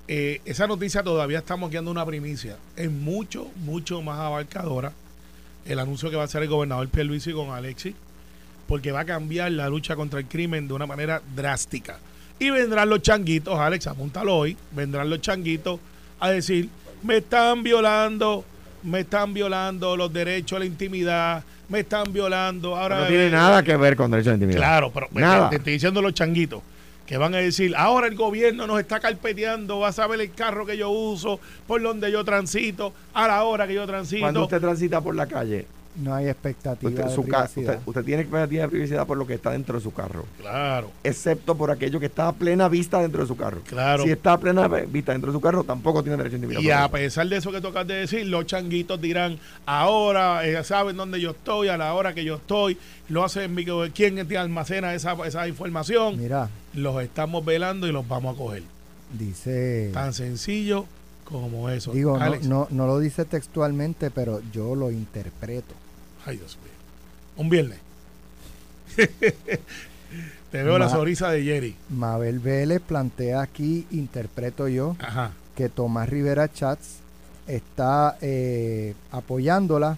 eh, 0.09 0.41
esa 0.45 0.67
noticia 0.67 1.03
todavía 1.03 1.39
estamos 1.39 1.71
guiando 1.71 1.91
una 1.91 2.05
primicia. 2.05 2.57
Es 2.77 2.91
mucho, 2.91 3.51
mucho 3.65 4.03
más 4.03 4.19
abarcadora 4.19 4.93
el 5.67 5.79
anuncio 5.79 6.11
que 6.11 6.17
va 6.17 6.23
a 6.23 6.25
hacer 6.25 6.43
el 6.43 6.49
gobernador 6.49 6.89
Pierluisi 6.89 7.33
con 7.33 7.51
Alexis, 7.51 7.95
porque 8.67 8.93
va 8.93 9.01
a 9.01 9.05
cambiar 9.05 9.53
la 9.53 9.69
lucha 9.69 9.97
contra 9.97 10.19
el 10.21 10.27
crimen 10.27 10.67
de 10.67 10.75
una 10.75 10.87
manera 10.87 11.23
drástica. 11.35 11.99
Y 12.39 12.51
vendrán 12.51 12.89
los 12.89 13.03
changuitos, 13.03 13.59
Alex, 13.59 13.87
apúntalo 13.87 14.37
hoy, 14.37 14.57
vendrán 14.73 15.11
los 15.11 15.21
changuitos 15.21 15.79
a 16.19 16.31
decir, 16.31 16.69
me 17.03 17.19
están 17.19 17.63
violando, 17.63 18.45
me 18.83 19.01
están 19.01 19.35
violando 19.35 19.97
los 19.97 20.13
derechos 20.13 20.57
a 20.57 20.61
la 20.61 20.65
intimidad, 20.65 21.45
me 21.69 21.81
están 21.81 22.13
violando. 22.13 22.77
Ahora 22.77 23.01
no 23.01 23.07
tiene 23.07 23.31
nada 23.31 23.63
que 23.63 23.77
ver 23.77 23.95
con 23.95 24.11
derecho 24.11 24.31
a 24.31 24.33
la 24.33 24.37
intimidad. 24.37 24.59
Claro, 24.59 24.91
pero 24.93 25.09
Nada. 25.13 25.51
te 25.51 25.57
estoy 25.57 25.75
diciendo 25.75 26.01
los 26.01 26.15
changuitos 26.15 26.63
que 27.11 27.19
van 27.19 27.35
a 27.35 27.39
decir, 27.39 27.75
ahora 27.77 28.07
el 28.07 28.15
gobierno 28.15 28.69
nos 28.69 28.79
está 28.79 29.01
carpeteando, 29.01 29.81
vas 29.81 29.99
a 29.99 30.07
ver 30.07 30.21
el 30.21 30.31
carro 30.31 30.65
que 30.65 30.77
yo 30.77 30.91
uso, 30.91 31.41
por 31.67 31.83
donde 31.83 32.13
yo 32.13 32.25
transito, 32.25 32.93
a 33.13 33.27
la 33.27 33.43
hora 33.43 33.67
que 33.67 33.75
yo 33.75 33.85
transito. 33.85 34.21
Cuando 34.21 34.45
usted 34.45 34.61
transita 34.61 35.01
por 35.01 35.17
la 35.17 35.27
calle, 35.27 35.67
No 36.03 36.15
hay 36.15 36.29
expectativa 36.29 36.89
usted, 36.91 37.05
de 37.05 37.11
su 37.15 37.23
privacidad. 37.23 37.75
usted- 37.75 37.89
usted 37.89 38.05
tiene 38.05 38.23
expectativa 38.23 38.63
de 38.63 38.69
privacidad 38.69 39.07
por 39.07 39.19
lo 39.19 39.27
que 39.27 39.35
está 39.35 39.51
dentro 39.51 39.77
de 39.77 39.83
su 39.83 39.93
carro. 39.93 40.25
Claro, 40.39 40.91
Excepto 41.05 41.55
por 41.55 41.71
aquello 41.71 42.01
que 42.01 42.07
está 42.07 42.29
a 42.29 42.33
plena 42.33 42.69
vista 42.69 43.01
dentro 43.01 43.21
de 43.21 43.29
su 43.29 43.37
carro. 43.37 43.61
Claro. 43.67 44.03
Si 44.05 44.11
está 44.11 44.33
a 44.33 44.41
plena 44.41 44.67
vista 44.69 45.13
dentro 45.13 45.31
de 45.31 45.37
su 45.37 45.41
carro, 45.41 45.63
tampoco 45.65 46.03
tiene 46.03 46.17
derecho 46.17 46.37
a 46.37 46.39
intimidad. 46.39 46.61
y 46.61 46.71
a 46.71 46.89
pesar 46.91 47.29
de 47.29 47.37
eso 47.37 47.53
que 47.53 47.61
tocas 47.61 47.87
de 47.87 47.95
decir, 47.95 48.27
los 48.27 48.47
changuitos 48.47 49.01
dirán, 49.01 49.39
ahora 49.67 50.47
eh, 50.47 50.63
saben 50.65 50.97
dónde 50.97 51.21
yo 51.21 51.31
estoy, 51.31 51.69
a 51.69 51.77
la 51.77 51.93
hora 51.95 52.15
que 52.15 52.25
yo 52.25 52.37
estoy, 52.37 52.79
lo 53.09 53.25
hacen, 53.25 53.55
mi- 53.55 53.65
quién 53.95 54.27
te 54.27 54.39
almacena 54.39 54.95
esa, 54.95 55.13
esa 55.27 55.47
información, 55.49 56.19
Mira, 56.19 56.49
los 56.75 57.03
estamos 57.03 57.45
velando 57.45 57.87
y 57.87 57.93
los 57.93 58.07
vamos 58.09 58.35
a 58.35 58.39
coger. 58.39 58.63
dice... 59.19 59.91
Tan 59.93 60.15
sencillo 60.15 60.87
como 61.25 61.69
eso. 61.71 61.93
Digo, 61.93 62.19
no, 62.19 62.25
Alex. 62.25 62.47
no, 62.47 62.67
no 62.71 62.87
lo 62.87 62.99
dice 62.99 63.25
textualmente, 63.25 64.11
pero 64.11 64.41
yo 64.53 64.75
lo 64.75 64.91
interpreto. 64.91 65.75
Ay, 66.27 66.37
Dios 66.37 66.57
mío. 66.63 66.73
Un 67.37 67.49
viernes. 67.49 67.79
Te 70.51 70.63
veo 70.65 70.79
la 70.79 70.89
sonrisa 70.89 71.31
de 71.31 71.45
Jerry. 71.45 71.77
Mabel 71.91 72.41
Vélez 72.41 72.81
plantea 72.81 73.41
aquí, 73.41 73.87
interpreto 73.93 74.67
yo, 74.69 74.97
Ajá. 74.99 75.31
que 75.57 75.69
Tomás 75.69 76.09
Rivera 76.09 76.53
Chats 76.53 76.97
está 77.47 78.17
eh, 78.21 78.95
apoyándola 79.13 79.97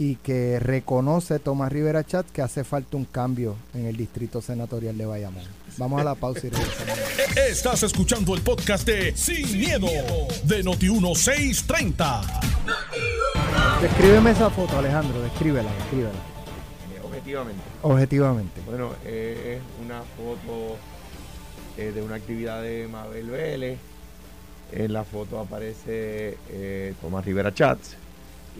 y 0.00 0.14
que 0.14 0.60
reconoce 0.60 1.40
Tomás 1.40 1.72
Rivera 1.72 2.04
Chats 2.04 2.30
que 2.30 2.40
hace 2.40 2.62
falta 2.62 2.96
un 2.96 3.04
cambio 3.04 3.56
en 3.74 3.86
el 3.86 3.96
distrito 3.96 4.40
senatorial 4.40 4.96
de 4.96 5.04
Bayamón. 5.04 5.42
Vamos 5.76 6.00
a 6.00 6.04
la 6.04 6.14
pausa 6.14 6.46
y 6.46 6.50
regresamos. 6.50 6.96
Estás 7.50 7.82
escuchando 7.82 8.32
el 8.36 8.42
podcast 8.42 8.86
de 8.86 9.16
Sin, 9.16 9.58
miedo, 9.58 9.88
de 10.44 10.64
Noti1630. 10.64 12.22
Descríbeme 13.82 14.30
esa 14.30 14.50
foto, 14.50 14.78
Alejandro, 14.78 15.20
descríbela, 15.20 15.72
descríbela. 15.74 16.10
Eh, 16.10 17.00
Objetivamente. 17.04 17.62
Objetivamente. 17.82 18.60
Bueno, 18.66 18.92
eh, 19.04 19.56
es 19.58 19.84
una 19.84 20.02
foto 20.16 20.76
eh, 21.76 21.90
de 21.92 22.02
una 22.02 22.14
actividad 22.14 22.62
de 22.62 22.86
Mabel 22.86 23.30
Vélez. 23.30 23.78
En 24.70 24.92
la 24.92 25.02
foto 25.02 25.40
aparece 25.40 26.38
eh, 26.50 26.94
Tomás 27.00 27.24
Rivera 27.24 27.52
Chats 27.52 27.96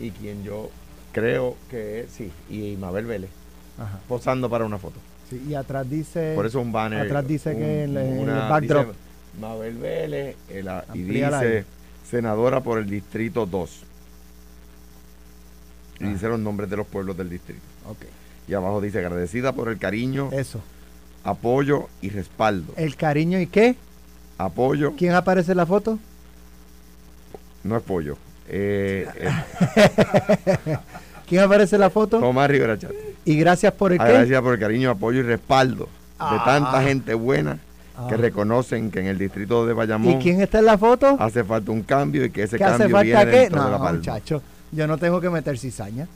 y 0.00 0.10
quien 0.10 0.42
yo 0.42 0.70
creo 1.12 1.56
que 1.70 2.06
sí, 2.10 2.30
y 2.50 2.76
Mabel 2.76 3.06
Vélez, 3.06 3.30
Ajá. 3.78 3.98
posando 4.08 4.48
para 4.50 4.64
una 4.64 4.78
foto. 4.78 4.98
Sí, 5.30 5.42
y 5.48 5.54
atrás 5.54 5.88
dice... 5.88 6.32
Por 6.34 6.46
eso 6.46 6.60
un 6.60 6.72
banner. 6.72 7.00
atrás 7.06 7.26
dice 7.26 7.54
que 7.56 7.84
el 7.84 7.96
una- 7.96 8.48
backdrop. 8.48 8.86
dice 8.88 8.98
Mabel 9.40 9.76
Vélez 9.76 10.36
eh, 10.48 10.64
y 10.94 11.02
dice 11.02 11.64
senadora 12.08 12.62
por 12.62 12.78
el 12.78 12.88
distrito 12.88 13.44
2. 13.46 13.82
Y 16.00 16.04
Ah. 16.04 16.08
dice 16.08 16.28
los 16.28 16.38
nombres 16.40 16.70
de 16.70 16.76
los 16.76 16.86
pueblos 16.86 17.16
del 17.16 17.28
distrito. 17.30 17.60
Y 18.46 18.54
abajo 18.54 18.80
dice 18.80 18.98
agradecida 19.00 19.52
por 19.52 19.68
el 19.68 19.78
cariño, 19.78 20.30
eso. 20.32 20.60
apoyo 21.24 21.88
y 22.00 22.08
respaldo. 22.08 22.72
¿El 22.76 22.96
cariño 22.96 23.38
y 23.40 23.46
qué? 23.46 23.76
Apoyo, 24.38 24.94
¿Quién 24.96 25.12
aparece 25.12 25.50
en 25.50 25.58
la 25.58 25.66
foto? 25.66 25.98
no 27.64 27.76
es 27.76 27.82
pollo. 27.82 28.16
Eh, 28.50 29.06
eh, 29.16 30.76
¿Quién 31.28 31.42
aparece 31.42 31.76
en 31.76 31.80
la 31.80 31.90
foto? 31.90 32.18
Tomás 32.18 32.48
Rivera 32.50 32.78
Chat. 32.78 32.92
Y 33.24 33.36
gracias 33.36 33.72
por 33.74 33.92
el 33.92 33.98
qué. 33.98 34.04
Agradecida 34.04 34.40
por 34.40 34.54
el 34.54 34.60
cariño, 34.60 34.90
apoyo 34.90 35.20
y 35.20 35.22
respaldo 35.22 35.84
de 35.84 35.90
Ah. 36.18 36.42
tanta 36.44 36.82
gente 36.82 37.14
buena 37.14 37.58
que 38.08 38.14
Ah. 38.14 38.18
reconocen 38.18 38.90
que 38.90 39.00
en 39.00 39.06
el 39.06 39.18
distrito 39.18 39.66
de 39.66 39.72
¿Y 39.72 39.76
Bayamón 39.76 40.20
quién 40.20 40.40
está 40.40 40.60
en 40.60 40.64
la 40.66 40.78
foto? 40.78 41.16
hace 41.20 41.44
falta 41.44 41.70
un 41.70 41.82
cambio 41.82 42.24
y 42.24 42.30
que 42.30 42.44
ese 42.44 42.56
¿Qué 42.56 42.64
hace 42.64 42.78
cambio 42.78 42.96
falta 42.96 43.04
viene 43.24 43.30
qué? 43.30 43.38
dentro 43.40 43.64
de 43.64 43.70
la 43.70 43.76
No, 43.78 43.84
palma. 43.84 43.98
muchacho. 43.98 44.42
Yo 44.72 44.86
no 44.86 44.96
tengo 44.98 45.20
que 45.20 45.30
meter 45.30 45.58
cizaña. 45.58 46.06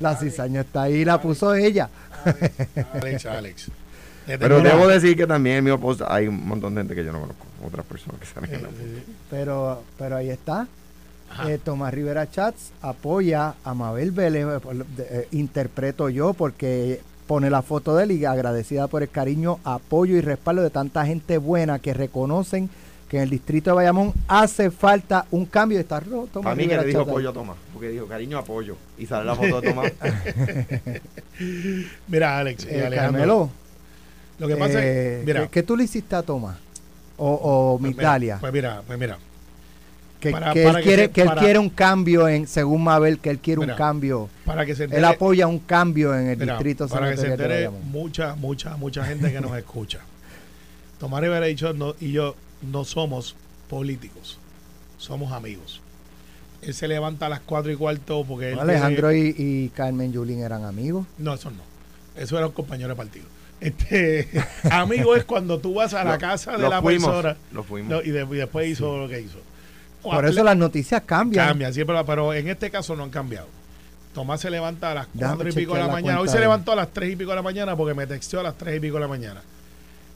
La 0.00 0.16
cizaña 0.16 0.62
está 0.62 0.82
ahí, 0.82 1.04
la 1.04 1.20
puso 1.20 1.54
ella. 1.54 1.88
Alex, 2.94 3.26
Alex. 3.26 3.68
Le 4.26 4.38
Pero 4.38 4.60
debo 4.60 4.88
decir 4.88 5.16
que 5.16 5.26
también 5.26 5.56
en 5.58 5.64
mi 5.64 5.70
oposición 5.70 6.08
hay 6.10 6.26
un 6.26 6.46
montón 6.46 6.74
de 6.74 6.80
gente 6.80 6.94
que 6.94 7.04
yo 7.04 7.12
no 7.12 7.20
conozco, 7.20 7.44
otras 7.66 7.84
personas 7.86 8.18
que 8.20 8.26
salen 8.26 8.54
en 8.54 8.62
la 8.62 8.68
foto. 8.68 8.80
Eh, 8.82 9.02
Pero, 9.30 9.82
pero 9.98 10.16
ahí 10.16 10.30
está. 10.30 10.66
Eh, 11.46 11.58
Tomás 11.62 11.92
Rivera 11.94 12.30
Chats 12.30 12.72
apoya 12.82 13.54
a 13.64 13.74
Mabel 13.74 14.10
Vélez, 14.12 14.46
eh, 14.46 14.84
de- 14.96 15.06
eh, 15.10 15.28
interpreto 15.32 16.08
yo, 16.08 16.32
porque 16.34 17.00
pone 17.26 17.50
la 17.50 17.62
foto 17.62 17.96
de 17.96 18.04
él 18.04 18.12
y 18.12 18.24
agradecida 18.24 18.86
por 18.88 19.02
el 19.02 19.08
cariño, 19.08 19.58
apoyo 19.64 20.16
y 20.16 20.20
respaldo 20.20 20.62
de 20.62 20.70
tanta 20.70 21.06
gente 21.06 21.38
buena 21.38 21.78
que 21.78 21.94
reconocen 21.94 22.68
que 23.08 23.18
en 23.18 23.24
el 23.24 23.30
distrito 23.30 23.70
de 23.70 23.76
Bayamón 23.76 24.12
hace 24.28 24.70
falta 24.70 25.26
un 25.30 25.44
cambio. 25.46 25.78
Está 25.78 26.00
roto. 26.00 26.26
Tomás 26.34 26.44
Para 26.44 26.56
mí 26.56 26.66
que 26.66 26.76
le 26.76 26.84
dijo 26.86 27.00
apoyo 27.00 27.30
a 27.30 27.32
Tomás, 27.32 27.56
porque 27.72 27.88
dijo 27.90 28.06
cariño 28.06 28.38
apoyo. 28.38 28.76
Y 28.98 29.06
sale 29.06 29.24
la 29.26 29.34
foto 29.36 29.60
de 29.60 29.68
Tomás. 29.70 29.92
Mira, 32.08 32.38
Alex 32.38 32.64
y 32.64 32.68
Eh. 32.74 32.90
Carmelo, 32.94 33.50
Lo 34.38 34.48
que 34.48 34.56
pasa 34.56 34.82
eh, 34.84 35.20
es. 35.20 35.26
Mira. 35.26 35.42
¿qué, 35.42 35.48
qué 35.48 35.62
tú 35.62 35.76
le 35.76 35.84
hiciste 35.84 36.16
a 36.16 36.22
Tomás? 36.22 36.56
O, 37.16 37.28
o 37.74 37.78
pues 37.78 37.96
mira. 37.96 38.38
Pues 38.40 38.52
mira, 38.52 38.82
pues 38.86 38.98
mira. 38.98 39.18
Que 40.24 40.30
para- 40.32 40.52
que 40.52 40.64
para 40.64 40.78
él, 40.78 40.84
que 40.84 40.88
quiere, 40.88 41.02
se- 41.06 41.10
que 41.12 41.20
él 41.22 41.26
para- 41.28 41.40
quiere 41.40 41.58
un 41.58 41.70
cambio, 41.70 42.28
en 42.28 42.46
según 42.46 42.82
Mabel, 42.84 43.18
que 43.18 43.30
él 43.30 43.38
quiere 43.38 43.60
Mira, 43.60 43.74
un 43.74 43.78
cambio. 43.78 44.28
Para 44.44 44.66
que 44.66 44.74
se 44.74 44.84
Él 44.84 45.04
apoya 45.04 45.46
un 45.46 45.58
cambio 45.58 46.14
en 46.18 46.28
el 46.28 46.36
mira, 46.38 46.54
distrito 46.54 46.88
para 46.88 47.10
que 47.10 47.16
se 47.16 47.28
entere 47.28 47.68
mucha, 47.70 48.34
mucha, 48.34 48.76
mucha 48.76 49.04
gente 49.04 49.30
que 49.32 49.40
nos 49.40 49.56
escucha. 49.56 50.00
Tomás 50.98 51.20
Rivera 51.20 51.48
y 51.48 51.54
yo, 51.54 51.72
no, 51.72 51.94
y 52.00 52.12
yo 52.12 52.34
no 52.62 52.84
somos 52.84 53.36
políticos, 53.68 54.38
somos 54.98 55.32
amigos. 55.32 55.80
Él 56.62 56.72
se 56.72 56.88
levanta 56.88 57.26
a 57.26 57.28
las 57.28 57.40
cuatro 57.40 57.70
y 57.70 57.76
cuarto 57.76 58.24
porque 58.26 58.52
él 58.52 58.58
Alejandro 58.58 59.12
y, 59.12 59.34
y 59.36 59.68
Carmen 59.74 60.12
Yulín 60.12 60.40
eran 60.42 60.64
amigos. 60.64 61.06
No, 61.18 61.34
eso 61.34 61.50
no. 61.50 61.62
Eso 62.16 62.38
eran 62.38 62.52
compañeros 62.52 62.90
de 62.90 62.96
partido. 62.96 63.26
Este, 63.60 64.28
amigo 64.70 65.14
es 65.14 65.24
cuando 65.24 65.58
tú 65.58 65.74
vas 65.74 65.92
a 65.94 66.04
la 66.04 66.16
casa 66.18 66.52
de 66.52 66.58
lo 66.58 66.70
la 66.70 66.80
fuimos, 66.82 67.10
persona 67.10 67.36
Lo 67.52 67.64
fuimos. 67.64 67.90
no, 67.90 68.02
y, 68.02 68.10
de- 68.10 68.22
y 68.30 68.34
después 68.36 68.68
hizo 68.68 68.96
lo 68.98 69.08
que 69.08 69.20
hizo. 69.20 69.38
Por 70.04 70.26
eso 70.26 70.44
las 70.44 70.56
noticias 70.56 71.02
cambian. 71.04 71.48
cambian, 71.48 71.72
siempre, 71.74 71.96
pero 72.04 72.32
en 72.34 72.48
este 72.48 72.70
caso 72.70 72.94
no 72.96 73.02
han 73.04 73.10
cambiado. 73.10 73.46
Tomás 74.14 74.40
se 74.40 74.48
levanta 74.50 74.92
a 74.92 74.94
las 74.94 75.08
Déjame 75.12 75.34
cuatro 75.36 75.48
y 75.50 75.52
pico 75.54 75.74
de 75.74 75.80
la 75.80 75.86
la 75.88 75.92
mañana. 75.92 76.20
Hoy 76.20 76.28
se 76.28 76.38
levantó 76.38 76.72
a 76.72 76.76
las 76.76 76.88
tres 76.92 77.12
y 77.12 77.16
pico 77.16 77.30
de 77.30 77.36
la 77.36 77.42
mañana 77.42 77.74
porque 77.76 77.94
me 77.94 78.06
texteó 78.06 78.40
a 78.40 78.42
las 78.44 78.56
tres 78.56 78.76
y 78.76 78.80
pico 78.80 78.94
de 78.94 79.00
la 79.00 79.08
mañana. 79.08 79.42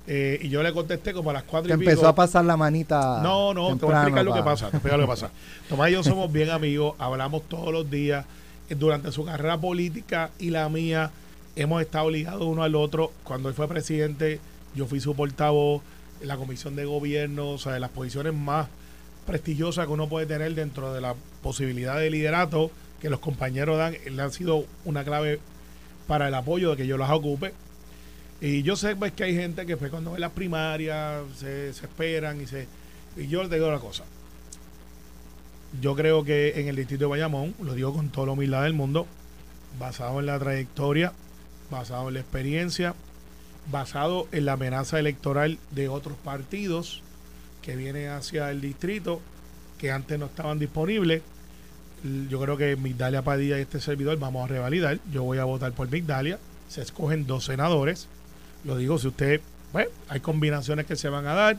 Eh, 0.07 0.39
y 0.43 0.49
yo 0.49 0.63
le 0.63 0.73
contesté 0.73 1.13
como 1.13 1.31
a 1.31 1.33
las 1.35 1.43
cuatro 1.43 1.69
Te 1.69 1.75
y 1.75 1.79
pico. 1.79 1.91
empezó 1.91 2.09
a 2.09 2.15
pasar 2.15 2.45
la 2.45 2.57
manita. 2.57 3.21
No, 3.23 3.53
no, 3.53 3.77
te 3.77 3.85
voy 3.85 3.95
a 3.95 4.03
temprano 4.03 4.03
explicar 4.03 4.25
lo 4.25 4.33
que 4.35 4.39
pa- 4.39 4.45
pasa. 4.45 4.67
Te 4.67 4.71
voy 4.71 4.75
a 4.75 4.77
explicar 4.79 4.99
lo 5.01 5.05
que 5.07 5.11
pasa. 5.11 5.31
Tomás 5.69 5.91
y 5.91 5.93
yo 5.93 6.03
somos 6.03 6.33
bien 6.33 6.51
amigos, 6.51 6.95
hablamos 6.99 7.43
todos 7.49 7.73
los 7.73 7.91
días. 7.91 8.25
Eh, 8.71 8.75
Durante 8.75 9.11
su 9.13 9.25
carrera 9.25 9.59
política 9.59 10.31
y 10.39 10.51
la 10.51 10.69
mía, 10.69 11.11
hemos 11.57 11.83
estado 11.83 12.09
ligados 12.11 12.43
uno 12.43 12.63
al 12.63 12.75
otro. 12.77 13.13
Cuando 13.25 13.49
él 13.49 13.55
fue 13.55 13.67
presidente, 13.69 14.41
yo 14.75 14.87
fui 14.87 15.01
su 15.01 15.15
portavoz 15.17 15.83
en 16.23 16.29
la 16.29 16.37
comisión 16.37 16.75
de 16.77 16.85
gobierno, 16.85 17.51
o 17.51 17.59
sea, 17.59 17.73
de 17.73 17.81
las 17.81 17.91
posiciones 17.91 18.33
más 18.33 18.69
prestigiosas 19.29 19.87
que 19.87 19.93
uno 19.93 20.09
puede 20.09 20.25
tener 20.25 20.55
dentro 20.55 20.95
de 20.95 21.03
la 21.03 21.15
posibilidad 21.43 21.99
de 21.99 22.09
liderato 22.09 22.71
que 22.99 23.11
los 23.11 23.21
compañeros 23.21 23.77
dan. 23.77 23.95
Él 24.07 24.19
ha 24.21 24.31
sido 24.31 24.65
una 24.87 25.05
clave 25.05 25.39
para 26.07 26.29
el 26.29 26.35
apoyo 26.35 26.71
de 26.71 26.79
que 26.79 26.87
yo 26.87 26.97
las 26.97 27.11
ocupe. 27.11 27.53
Y 28.41 28.63
yo 28.63 28.75
sé 28.75 28.97
pues, 28.97 29.13
que 29.13 29.25
hay 29.25 29.35
gente 29.35 29.67
que 29.67 29.77
pues, 29.77 29.91
cuando 29.91 30.13
ve 30.13 30.19
las 30.19 30.33
primarias 30.33 31.23
se, 31.37 31.75
se 31.75 31.85
esperan 31.85 32.41
y 32.41 32.47
se... 32.47 32.67
Y 33.19 33.29
yo 33.29 33.43
les 33.43 33.51
digo 33.51 33.69
una 33.69 33.81
cosa. 33.81 34.05
Yo 35.83 35.95
creo 35.95 36.25
que 36.25 36.59
en 36.59 36.69
el 36.69 36.77
distrito 36.77 37.05
de 37.05 37.11
Bayamón, 37.11 37.55
lo 37.63 37.75
digo 37.75 37.93
con 37.93 38.09
toda 38.09 38.29
la 38.29 38.33
humildad 38.33 38.63
del 38.63 38.73
mundo, 38.73 39.07
basado 39.79 40.21
en 40.21 40.27
la 40.27 40.39
trayectoria, 40.39 41.13
basado 41.71 42.09
en 42.09 42.15
la 42.15 42.21
experiencia, 42.21 42.95
basado 43.71 44.27
en 44.33 44.47
la 44.47 44.55
amenaza 44.55 44.99
electoral 44.99 45.59
de 45.73 45.89
otros 45.89 46.17
partidos 46.17 47.03
que 47.69 47.77
vienen 47.77 48.09
hacia 48.09 48.51
el 48.51 48.63
distrito 48.63 49.21
que 49.77 49.91
antes 49.91 50.19
no 50.19 50.25
estaban 50.25 50.59
disponibles. 50.59 51.21
Yo 52.31 52.41
creo 52.41 52.57
que 52.57 52.77
Migdalia 52.77 53.21
Padilla 53.21 53.59
y 53.59 53.61
este 53.61 53.79
servidor 53.79 54.19
vamos 54.19 54.43
a 54.47 54.49
revalidar. 54.49 54.99
Yo 55.13 55.23
voy 55.25 55.37
a 55.37 55.45
votar 55.45 55.73
por 55.73 55.91
Migdalia. 55.91 56.39
Se 56.71 56.81
escogen 56.81 57.27
dos 57.27 57.45
senadores. 57.45 58.09
Lo 58.65 58.79
digo, 58.79 58.97
si 58.97 59.09
usted, 59.09 59.43
bueno, 59.75 59.91
hay 60.09 60.21
combinaciones 60.21 60.87
que 60.87 60.97
se 60.97 61.11
van 61.11 61.27
a 61.27 61.35
dar. 61.35 61.59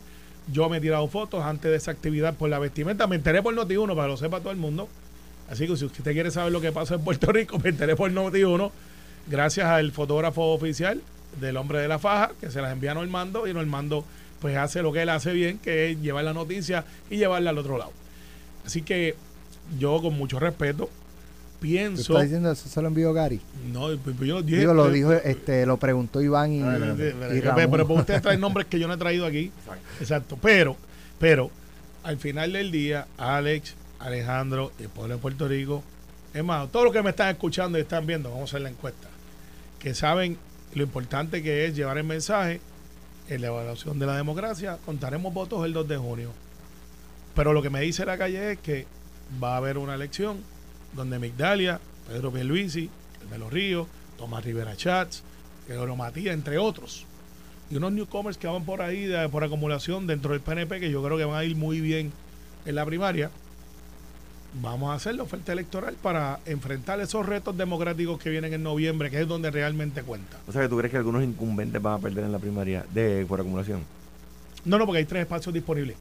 Yo 0.51 0.67
me 0.67 0.77
he 0.77 0.81
tirado 0.81 1.07
fotos 1.09 1.45
antes 1.45 1.69
de 1.69 1.77
esa 1.77 1.91
actividad 1.91 2.33
por 2.33 2.49
la 2.49 2.57
vestimenta. 2.57 3.05
Me 3.05 3.15
enteré 3.15 3.43
por 3.43 3.53
Noti1 3.53 3.95
para 3.95 4.07
lo 4.07 4.17
sepa 4.17 4.39
todo 4.39 4.49
el 4.49 4.57
mundo. 4.57 4.89
Así 5.47 5.67
que 5.67 5.77
si 5.77 5.85
usted 5.85 6.11
quiere 6.11 6.31
saber 6.31 6.51
lo 6.51 6.59
que 6.59 6.71
pasa 6.71 6.95
en 6.95 7.03
Puerto 7.03 7.31
Rico, 7.31 7.59
me 7.63 7.69
enteré 7.69 7.95
por 7.95 8.09
Noti1. 8.11 8.71
Gracias 9.27 9.67
al 9.67 9.91
fotógrafo 9.91 10.53
oficial 10.53 11.03
del 11.39 11.55
hombre 11.55 11.77
de 11.77 11.87
la 11.87 11.99
faja, 11.99 12.31
que 12.41 12.49
se 12.49 12.63
las 12.63 12.73
envía 12.73 12.93
a 12.93 12.95
Normando 12.95 13.45
y 13.45 13.53
Normando 13.53 14.05
pues 14.39 14.57
hace 14.57 14.81
lo 14.81 14.91
que 14.91 15.01
él 15.01 15.09
hace 15.09 15.33
bien, 15.33 15.59
que 15.59 15.91
es 15.91 16.01
llevar 16.01 16.23
la 16.23 16.33
noticia 16.33 16.85
y 17.09 17.17
llevarla 17.17 17.49
al 17.49 17.57
otro 17.57 17.77
lado. 17.77 17.91
Así 18.65 18.81
que 18.81 19.15
yo 19.77 20.01
con 20.01 20.17
mucho 20.17 20.39
respeto 20.39 20.89
pienso... 21.59 22.13
¿Estás 22.13 22.23
diciendo 22.23 22.51
eso 22.51 22.69
se 22.69 22.81
lo 22.81 22.87
envió 22.87 23.13
Gary? 23.13 23.41
No, 23.71 23.91
yo 23.91 24.41
dije... 24.41 24.59
Digo, 24.59 24.73
lo 24.73 24.89
dijo, 24.89 25.13
este, 25.13 25.65
lo 25.65 25.77
preguntó 25.77 26.21
Iván 26.21 26.53
y, 26.53 26.61
Ah, 26.61 26.77
y 26.77 26.95
pero, 26.97 27.51
Ramón. 27.51 27.71
pero, 27.71 27.87
pero 27.87 27.99
ustedes 27.99 28.21
traen 28.21 28.39
nombres 28.39 28.67
que 28.67 28.79
yo 28.79 28.87
no 28.87 28.93
he 28.93 28.97
traído 28.97 29.25
aquí. 29.25 29.51
Exacto. 29.99 30.37
Pero, 30.41 30.77
pero, 31.19 31.51
al 32.03 32.17
final 32.17 32.53
del 32.53 32.71
día, 32.71 33.07
Alex, 33.17 33.75
Alejandro 33.99 34.71
y 34.79 34.83
el 34.83 34.89
pueblo 34.89 35.15
de 35.15 35.21
Puerto 35.21 35.47
Rico, 35.47 35.83
es 36.33 36.43
más, 36.43 36.71
todos 36.71 36.85
los 36.85 36.93
que 36.93 37.01
me 37.01 37.09
están 37.09 37.29
escuchando 37.29 37.77
y 37.77 37.81
están 37.81 38.05
viendo, 38.05 38.29
vamos 38.29 38.49
a 38.49 38.51
hacer 38.51 38.61
la 38.61 38.69
encuesta, 38.69 39.07
que 39.79 39.93
saben 39.95 40.37
lo 40.75 40.83
importante 40.83 41.41
que 41.41 41.65
es 41.65 41.75
llevar 41.75 41.97
el 41.97 42.03
mensaje 42.03 42.61
en 43.29 43.41
la 43.41 43.47
evaluación 43.47 43.99
de 43.99 44.05
la 44.05 44.15
democracia, 44.17 44.77
contaremos 44.85 45.33
votos 45.33 45.63
el 45.65 45.73
2 45.73 45.87
de 45.87 45.97
junio. 45.97 46.31
Pero 47.35 47.53
lo 47.53 47.61
que 47.61 47.69
me 47.69 47.81
dice 47.81 48.05
la 48.05 48.17
calle 48.17 48.53
es 48.53 48.59
que 48.59 48.85
va 49.41 49.53
a 49.53 49.57
haber 49.57 49.77
una 49.77 49.95
elección 49.95 50.37
donde 50.93 51.19
Migdalia, 51.19 51.79
Pedro 52.07 52.31
Pierluisi, 52.31 52.89
el 53.23 53.29
de 53.29 53.37
los 53.37 53.53
Ríos, 53.53 53.87
Tomás 54.17 54.43
Rivera 54.43 54.75
Chats, 54.75 55.23
Gregorio 55.67 55.95
Matías, 55.95 56.33
entre 56.33 56.57
otros, 56.57 57.05
y 57.69 57.75
unos 57.75 57.91
newcomers 57.91 58.37
que 58.37 58.47
van 58.47 58.65
por 58.65 58.81
ahí 58.81 59.05
de- 59.05 59.29
por 59.29 59.43
acumulación 59.43 60.07
dentro 60.07 60.31
del 60.31 60.41
PNP 60.41 60.79
que 60.79 60.89
yo 60.89 61.03
creo 61.03 61.17
que 61.17 61.25
van 61.25 61.37
a 61.37 61.43
ir 61.43 61.55
muy 61.55 61.79
bien 61.81 62.11
en 62.65 62.75
la 62.75 62.85
primaria. 62.85 63.29
Vamos 64.61 64.89
a 64.89 64.95
hacer 64.95 65.13
la 65.15 65.23
oferta 65.23 65.53
electoral 65.53 65.95
para 66.01 66.39
enfrentar 66.45 66.99
esos 66.99 67.23
retos 67.25 67.55
democráticos 67.55 68.19
que 68.19 68.31
vienen 68.31 68.51
en 68.53 68.63
noviembre, 68.63 69.11
que 69.11 69.21
es 69.21 69.27
donde 69.27 69.51
realmente 69.51 70.01
cuenta. 70.01 70.37
O 70.47 70.51
sea, 70.51 70.63
que 70.63 70.69
tú 70.69 70.77
crees 70.77 70.89
que 70.91 70.97
algunos 70.97 71.23
incumbentes 71.23 71.79
van 71.81 71.93
a 71.95 71.99
perder 71.99 72.23
en 72.25 72.31
la 72.31 72.39
primaria 72.39 72.83
de 72.91 73.25
por 73.27 73.39
acumulación. 73.39 73.81
No, 74.65 74.79
no, 74.79 74.85
porque 74.87 74.99
hay 74.99 75.05
tres 75.05 75.21
espacios 75.21 75.53
disponibles. 75.53 75.95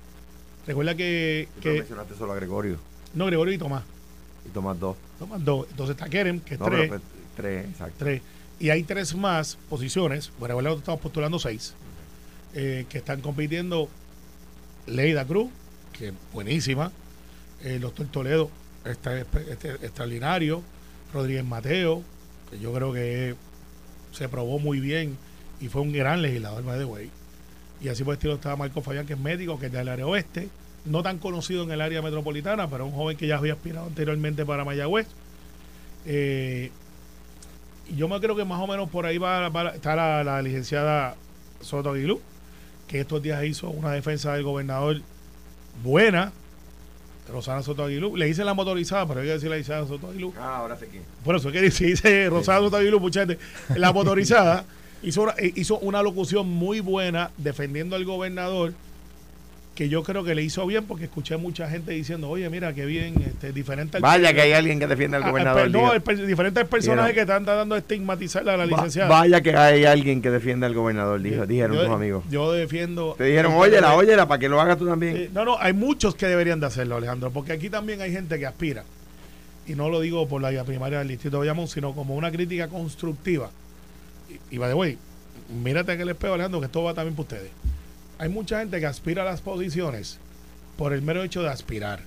Recuerda 0.67 0.95
que, 0.95 1.49
que 1.61 1.73
mencionaste 1.75 2.15
solo 2.15 2.33
a 2.33 2.37
Gregorio 2.37 2.79
no, 3.15 3.25
Gregorio 3.27 3.55
y 3.55 3.59
Tomás. 3.59 3.85
y 4.47 4.51
Tomás 4.51 4.79
dos. 4.79 4.97
Tomás 5.19 5.43
dos. 5.45 5.67
Entonces 5.71 5.97
está 5.97 6.09
Kerem, 6.11 6.41
que 6.41 6.55
es 6.55 6.61
No, 6.61 6.67
pero 6.67 6.77
tres. 6.79 6.89
pues, 6.89 7.03
tres, 7.37 7.65
exacto. 7.67 7.95
tres. 7.99 8.23
Y 8.61 8.71
hay 8.71 8.83
tres 8.83 9.15
más 9.15 9.57
posiciones. 9.69 10.31
Bueno, 10.39 10.59
que 10.59 10.79
estamos 10.79 11.01
postulando 11.01 11.39
seis. 11.39 11.75
eh, 12.55 12.87
que 12.89 12.99
están 12.99 13.21
compitiendo 13.21 13.89
Leida 14.87 15.25
Cruz, 15.27 15.51
que 15.93 16.09
es 16.09 16.15
buenísima. 16.33 16.91
El 17.65 17.81
doctor 17.81 18.07
Toledo, 18.07 18.51
está 18.85 19.19
este, 19.19 19.71
extraordinario. 19.73 20.63
Rodríguez 21.13 21.45
Mateo, 21.45 22.03
que 22.51 22.59
yo 22.59 22.73
creo 22.73 22.93
que 22.93 23.35
se 24.13 24.29
probó 24.29 24.59
muy 24.59 24.79
bien 24.81 25.17
y 25.61 25.69
fue 25.69 25.83
un 25.83 25.93
gran 25.93 26.23
legislador, 26.23 26.63
by 26.65 26.79
the. 26.79 27.11
Y 27.81 27.89
así 27.89 28.05
por 28.05 28.13
el 28.13 28.19
estilo 28.19 28.35
estaba 28.35 28.57
Marco 28.57 28.83
Fabián, 28.83 29.07
que 29.07 29.15
es 29.15 29.19
médico, 29.19 29.59
que 29.59 29.67
es 29.67 29.73
del 29.73 29.89
área 29.89 30.07
oeste. 30.07 30.49
No 30.85 31.03
tan 31.03 31.19
conocido 31.19 31.63
en 31.65 31.71
el 31.71 31.81
área 31.81 32.03
metropolitana, 32.03 32.69
pero 32.69 32.87
un 32.87 32.93
joven 32.93 33.17
que 33.17 33.27
ya 33.27 33.37
había 33.39 33.55
aspirado 33.55 33.87
anteriormente 33.87 34.45
para 34.47 34.65
Mayagüez. 34.65 35.07
Eh, 36.07 36.71
y 37.91 37.97
yo 37.97 38.09
me 38.09 38.21
creo 38.21 38.37
que 38.37 38.45
más 38.45 38.61
o 38.61 38.67
menos 38.67 38.89
por 38.91 39.07
ahí 39.07 39.19
va, 39.19 39.49
va- 39.49 39.71
está 39.71 39.97
la, 39.97 40.23
la 40.25 40.43
licenciada 40.43 41.17
Soto 41.61 41.91
Aguilú, 41.91 42.21
que 42.87 43.01
estos 43.01 43.23
días 43.23 43.43
hizo 43.45 43.71
una 43.71 43.93
defensa 43.93 44.33
del 44.35 44.43
gobernador 44.45 45.01
buena, 45.83 46.33
Rosana 47.29 47.63
Soto 47.63 47.85
Aguilú. 47.85 48.17
Le 48.17 48.29
hice 48.29 48.45
la 48.45 48.55
motorizada, 48.55 49.07
pero 49.07 49.21
hay 49.21 49.27
que 49.27 49.33
decir 49.35 49.51
la 49.51 49.57
licenciada 49.57 49.87
Soto 49.87 50.09
Aguilú. 50.09 50.33
Ah, 50.39 50.59
ahora 50.59 50.77
sé 50.77 50.87
quién. 50.89 51.03
Por 51.25 51.37
eso 51.37 51.49
es 51.49 51.55
que 51.55 51.63
dice, 51.63 51.87
dice 51.87 52.29
Rosana 52.31 52.61
Soto 52.61 52.77
Aguilú, 52.77 53.01
mucha 53.01 53.21
gente. 53.21 53.39
La 53.77 53.93
motorizada 53.93 54.65
hizo 55.03 55.79
una 55.79 56.03
locución 56.03 56.49
muy 56.49 56.81
buena 56.81 57.31
defendiendo 57.37 57.97
al 57.97 58.05
gobernador 58.05 58.73
que 59.79 59.89
yo 59.89 60.03
creo 60.03 60.25
que 60.25 60.35
le 60.35 60.43
hizo 60.43 60.67
bien 60.67 60.87
porque 60.87 61.05
escuché 61.05 61.37
mucha 61.37 61.71
gente 61.71 61.93
diciendo, 61.93 62.29
oye, 62.29 62.51
mira, 62.51 62.75
qué 62.75 62.85
bien, 62.85 63.15
este, 63.25 63.53
diferente 63.53 63.99
al 63.99 64.03
Vaya 64.03 64.33
que 64.35 64.41
hay 64.41 64.51
alguien 64.53 64.81
que 64.81 64.89
defiende 64.89 65.19
al 65.19 65.23
Ah, 65.23 65.31
gobernador. 65.31 65.63
per- 65.63 65.71
no, 65.71 65.93
el 65.93 66.27
diferentes 66.27 66.67
personajes 66.67 67.15
que 67.15 67.21
están 67.21 67.45
tratando 67.45 67.77
de 67.77 67.83
estigmatizar 67.83 68.43
a 68.43 68.57
la 68.57 68.57
Va- 68.57 68.67
licenciada. 68.67 69.09
vaya 69.09 69.41
que 69.41 69.55
hay 69.57 69.85
alguien 69.85 70.21
que 70.21 70.33
defiende 70.33 70.67
al 70.67 70.75
gobernador, 70.75 71.23
dijo, 71.23 71.47
dijeron 71.47 71.77
yo, 71.77 71.85
tus 71.85 71.95
amigos. 71.95 72.25
Yo 72.29 72.51
defiendo. 72.51 73.15
Te 73.17 73.23
dijeron, 73.23 73.53
óyela, 73.55 73.95
óyela, 73.95 74.27
para 74.27 74.41
que 74.41 74.49
lo 74.49 74.61
hagas 74.61 74.79
tú 74.79 74.87
también. 74.89 75.17
Eh, 75.17 75.31
no, 75.33 75.45
no, 75.45 75.57
hay 75.61 75.73
muchos 75.75 76.17
que 76.17 76.27
deberían 76.27 76.59
de 76.59 76.67
hacerlo, 76.67 76.97
Alejandro, 76.97 77.31
porque 77.31 77.53
aquí 77.53 77.71
también 77.71 78.01
hay 78.01 78.11
gente 78.11 78.37
que 78.37 78.47
aspira. 78.47 78.83
Y 79.69 79.77
no 79.77 79.89
lo 79.91 80.01
digo 80.01 80.27
por 80.27 80.43
la 80.43 80.65
primaria 80.65 80.99
del 80.99 81.07
distrito 81.07 81.37
de 81.37 81.47
Bayamón, 81.47 81.69
sino 81.69 81.93
como 81.95 82.17
una 82.17 82.33
crítica 82.33 82.67
constructiva. 82.67 83.51
Y, 84.51 84.57
y 84.57 84.59
by 84.59 84.71
the 84.71 84.75
way, 84.75 84.99
mírate 85.63 85.97
que 85.97 86.03
el 86.03 86.09
espejo, 86.09 86.35
Alejandro, 86.35 86.59
que 86.59 86.67
esto 86.67 86.83
va 86.83 86.95
también 86.95 87.15
para 87.15 87.23
ustedes. 87.23 87.51
Hay 88.19 88.29
mucha 88.29 88.59
gente 88.59 88.81
que 88.81 88.87
aspira 88.87 89.23
a 89.23 89.25
las 89.25 89.41
posiciones 89.41 90.19
por 90.77 90.93
el 90.93 91.03
mero 91.03 91.23
hecho 91.23 91.43
de 91.43 91.49
aspirar. 91.49 92.01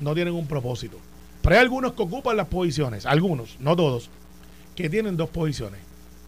No 0.00 0.14
tienen 0.14 0.34
un 0.34 0.46
propósito. 0.46 0.98
Pero 1.42 1.56
hay 1.56 1.62
algunos 1.62 1.94
que 1.94 2.02
ocupan 2.02 2.36
las 2.36 2.46
posiciones, 2.46 3.04
algunos, 3.04 3.56
no 3.58 3.74
todos, 3.74 4.08
que 4.76 4.88
tienen 4.88 5.16
dos 5.16 5.30
posiciones. 5.30 5.80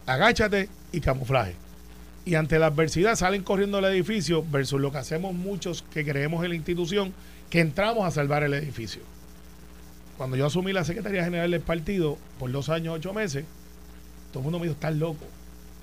Agáchate 0.07 0.69
y 0.93 1.01
camuflaje. 1.01 1.55
Y 2.25 2.35
ante 2.35 2.59
la 2.59 2.67
adversidad 2.67 3.15
salen 3.15 3.43
corriendo 3.43 3.79
al 3.79 3.85
edificio 3.85 4.45
versus 4.51 4.81
lo 4.81 4.91
que 4.91 4.99
hacemos 4.99 5.35
muchos 5.35 5.85
que 5.93 6.05
creemos 6.05 6.43
en 6.43 6.51
la 6.51 6.57
institución, 6.57 7.15
que 7.51 7.61
entramos 7.61 8.05
a 8.05 8.11
salvar 8.11 8.43
el 8.43 8.55
edificio. 8.55 9.03
Cuando 10.17 10.37
yo 10.37 10.47
asumí 10.47 10.73
la 10.73 10.85
Secretaría 10.85 11.25
General 11.25 11.51
del 11.51 11.61
partido 11.61 12.19
por 12.39 12.51
dos 12.51 12.69
años, 12.69 12.95
ocho 12.95 13.13
meses, 13.13 13.45
todo 14.33 14.41
el 14.41 14.45
mundo 14.45 14.59
me 14.59 14.67
dijo, 14.67 14.75
estás 14.75 14.97
loco, 14.97 15.25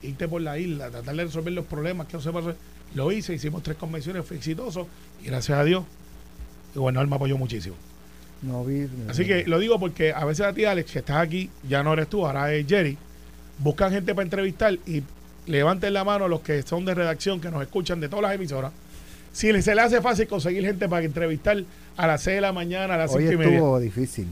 irte 0.02 0.28
por 0.28 0.42
la 0.42 0.58
isla, 0.58 0.90
tratar 0.90 1.16
de 1.16 1.26
resolver 1.26 1.54
los 1.54 1.66
problemas 1.66 2.08
que 2.08 2.14
no 2.14 2.22
se 2.22 2.32
resolver". 2.32 2.58
Lo 2.96 3.12
hice, 3.12 3.34
hicimos 3.34 3.64
tres 3.64 3.78
convenciones, 3.78 4.26
fue 4.26 4.38
exitoso 4.38 4.88
y 5.24 5.28
gracias 5.28 5.58
a 5.58 5.64
Dios, 5.64 5.84
el 6.74 6.82
gobernador 6.82 7.10
me 7.10 7.16
apoyó 7.16 7.38
muchísimo. 7.38 7.76
No 8.42 8.64
vi. 8.64 8.88
Así 9.08 9.26
que 9.26 9.46
lo 9.46 9.60
digo 9.60 9.80
porque 9.80 10.14
a 10.14 10.26
veces 10.26 10.46
a 10.46 10.54
ti, 10.54 10.66
Alex, 10.66 10.92
que 10.92 11.00
estás 11.00 11.18
aquí, 11.18 11.50
ya 11.68 11.84
no 11.84 11.94
eres 11.94 12.08
tú, 12.08 12.26
ahora 12.26 12.54
es 12.54 12.68
Jerry, 12.68 12.98
buscan 13.60 13.92
gente 13.92 14.14
para 14.16 14.24
entrevistar 14.24 14.74
y 14.86 15.04
levanten 15.46 15.94
la 15.94 16.04
mano 16.04 16.28
los 16.28 16.42
que 16.42 16.62
son 16.64 16.86
de 16.86 16.96
redacción, 16.96 17.40
que 17.40 17.52
nos 17.52 17.62
escuchan 17.62 18.00
de 18.00 18.10
todas 18.10 18.24
las 18.24 18.36
emisoras. 18.36 18.72
Si 19.32 19.62
se 19.62 19.76
le 19.76 19.82
hace 19.82 20.02
fácil 20.02 20.28
conseguir 20.28 20.66
gente 20.66 20.90
para 20.90 21.06
entrevistar 21.06 21.64
a 21.96 22.08
las 22.08 22.24
6 22.24 22.36
de 22.36 22.42
la 22.42 22.52
mañana, 22.52 22.96
a 22.96 22.98
las 22.98 23.12
Hoy 23.14 23.24
5 23.24 23.34
y 23.34 23.38
media. 23.38 23.54
estuvo 23.54 23.80
difícil. 23.80 24.28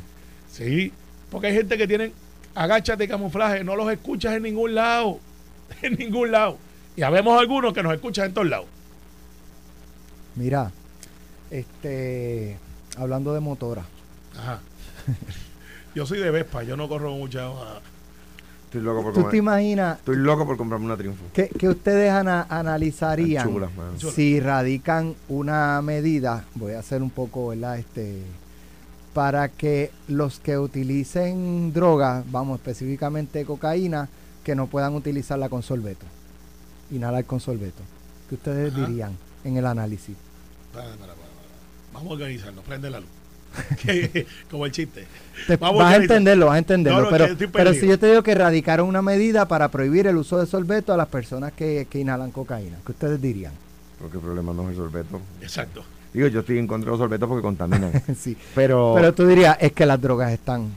Sí, 0.52 0.92
porque 1.30 1.48
hay 1.48 1.54
gente 1.54 1.78
que 1.78 1.88
tienen 1.88 2.12
agachas 2.56 2.98
de 2.98 3.08
camuflaje, 3.08 3.64
no 3.64 3.76
los 3.76 3.92
escuchas 3.92 4.36
en 4.36 4.44
ningún 4.44 4.76
lado, 4.76 5.20
en 5.82 5.96
ningún 5.96 6.32
lado. 6.32 6.58
Y 7.00 7.04
habemos 7.04 7.40
algunos 7.40 7.72
que 7.72 7.82
nos 7.82 7.94
escuchan 7.94 8.26
en 8.26 8.34
todos 8.34 8.50
lados. 8.50 8.66
Mira, 10.36 10.70
este, 11.50 12.58
hablando 12.98 13.34
de 13.34 13.40
motora, 13.40 13.84
Ajá. 14.38 14.60
Yo 15.96 16.06
soy 16.06 16.20
de 16.20 16.30
Vespa, 16.30 16.62
yo 16.64 16.76
no 16.76 16.90
corro 16.90 17.12
mucha. 17.12 17.48
ah, 17.48 17.80
Estoy 18.66 18.82
loco 18.82 19.02
por 19.02 19.14
¿tú 19.14 19.24
te 19.30 19.38
imaginas 19.38 19.98
Estoy 20.00 20.18
loco 20.18 20.46
por 20.46 20.58
comprarme 20.58 20.86
una 20.88 20.98
triunfo. 20.98 21.24
que, 21.34 21.48
que 21.48 21.70
ustedes 21.70 22.12
ana- 22.12 22.46
analizarían. 22.50 23.48
Chulas. 23.48 23.72
si 24.14 24.42
radican 24.42 25.16
una 25.30 25.82
medida, 25.82 26.44
voy 26.56 26.74
a 26.74 26.80
hacer 26.80 27.02
un 27.02 27.10
poco, 27.12 27.48
¿verdad? 27.48 27.80
Este, 27.80 28.22
para 29.14 29.48
que 29.48 29.90
los 30.10 30.40
que 30.42 30.58
utilicen 30.60 31.72
drogas, 31.72 32.30
vamos 32.30 32.60
específicamente 32.60 33.46
cocaína, 33.46 34.10
que 34.44 34.54
no 34.54 34.68
puedan 34.68 34.96
utilizarla 34.96 35.48
con 35.48 35.64
sorbeto. 35.64 36.06
Inhalar 36.92 37.26
con 37.26 37.40
sorbeto. 37.40 37.82
¿Qué 38.28 38.36
ustedes 38.36 38.74
Ajá. 38.74 38.86
dirían 38.86 39.18
en 39.44 39.58
el 39.58 39.66
análisis? 39.66 40.16
Para, 40.74 40.86
para, 40.88 40.98
para, 41.00 41.14
para. 41.14 41.30
Vamos 41.94 42.10
a 42.12 42.14
organizarnos, 42.14 42.64
prende 42.66 42.90
la 42.90 43.00
luz. 43.00 43.10
Que- 43.82 44.28
Como 44.50 44.66
el 44.66 44.72
chiste. 44.72 45.08
Te- 45.48 45.58
Vamos 45.58 45.80
vas 45.82 45.94
a 45.94 45.98
entenderlo, 45.98 46.46
vas 46.48 46.56
a 46.56 46.60
entenderlo. 46.60 47.00
No, 47.00 47.12
no, 47.18 47.28
pero, 47.52 47.74
si 47.74 47.88
yo 47.88 47.98
te 47.98 48.08
digo 48.08 48.22
que 48.24 48.36
radicaron 48.36 48.88
una 48.88 49.02
medida 49.02 49.48
para 49.48 49.70
prohibir 49.70 50.06
el 50.08 50.18
uso 50.18 50.38
de 50.40 50.46
sorbeto 50.46 50.94
a 50.94 50.98
las 50.98 51.08
personas 51.08 51.54
que, 51.54 51.88
que 51.90 52.00
inhalan 52.00 52.32
cocaína, 52.32 52.78
¿qué 52.86 52.92
ustedes 52.92 53.22
dirían? 53.22 53.54
Porque 54.00 54.18
el 54.18 54.24
problema 54.24 54.54
no 54.54 54.64
es 54.64 54.70
el 54.70 54.76
sorbeto. 54.76 55.20
Exacto. 55.42 55.84
Digo, 56.14 56.28
yo 56.28 56.40
estoy 56.42 56.58
en 56.60 56.68
contra 56.68 56.86
de 56.86 56.92
los 56.92 57.00
sorbetos 57.00 57.28
porque 57.28 57.42
contaminan. 57.42 57.92
sí. 58.20 58.38
pero, 58.56 58.94
Pero 58.96 59.14
tú 59.14 59.26
dirías, 59.28 59.58
es 59.60 59.72
que 59.74 59.86
las 59.86 60.00
drogas 60.02 60.32
están 60.32 60.70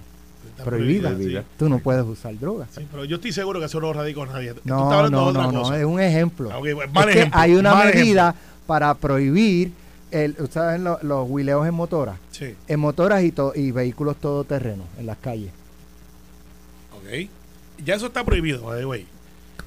Está 0.63 0.71
prohibidas. 0.71 1.13
prohibida, 1.13 1.41
sí. 1.43 1.47
Tú 1.59 1.69
no 1.69 1.79
puedes 1.79 2.05
usar 2.05 2.39
drogas. 2.39 2.69
Sí, 2.75 2.87
pero 2.91 3.05
yo 3.05 3.17
estoy 3.17 3.33
seguro 3.33 3.61
que 3.61 3.67
eso 3.67 3.81
no 3.81 3.93
radicó 3.93 4.25
nadie. 4.27 4.53
Tú 4.55 4.59
estás 4.61 4.67
No, 4.67 4.91
hablando 4.93 5.19
no, 5.19 5.25
de 5.25 5.31
otra 5.31 5.43
no, 5.47 5.53
no, 5.53 5.63
cosa. 5.63 5.79
es 5.79 5.85
un 5.85 6.01
ejemplo. 6.01 6.51
Ah, 6.53 6.59
bueno, 6.59 6.83
Es 6.83 7.15
que 7.17 7.31
hay 7.33 7.55
una 7.55 7.75
mal 7.75 7.95
medida 7.95 8.35
para 8.67 8.95
prohibir 8.95 9.73
el, 10.11 10.37
¿sabes? 10.51 10.81
Lo- 10.81 10.99
los 11.03 11.29
huileos 11.29 11.67
en 11.67 11.75
motoras, 11.75 12.17
Sí, 12.31 12.55
en 12.69 12.81
motoras 12.81 13.23
y, 13.25 13.33
to- 13.33 13.53
y 13.55 13.71
vehículos 13.71 14.17
todoterrenos 14.17 14.87
en 14.99 15.07
las 15.07 15.17
calles. 15.19 15.51
ok. 16.97 17.29
Ya 17.85 17.95
eso 17.97 18.07
está 18.07 18.25
prohibido, 18.25 18.63
by 18.63 18.79
the 18.81 18.87
way. 18.87 19.07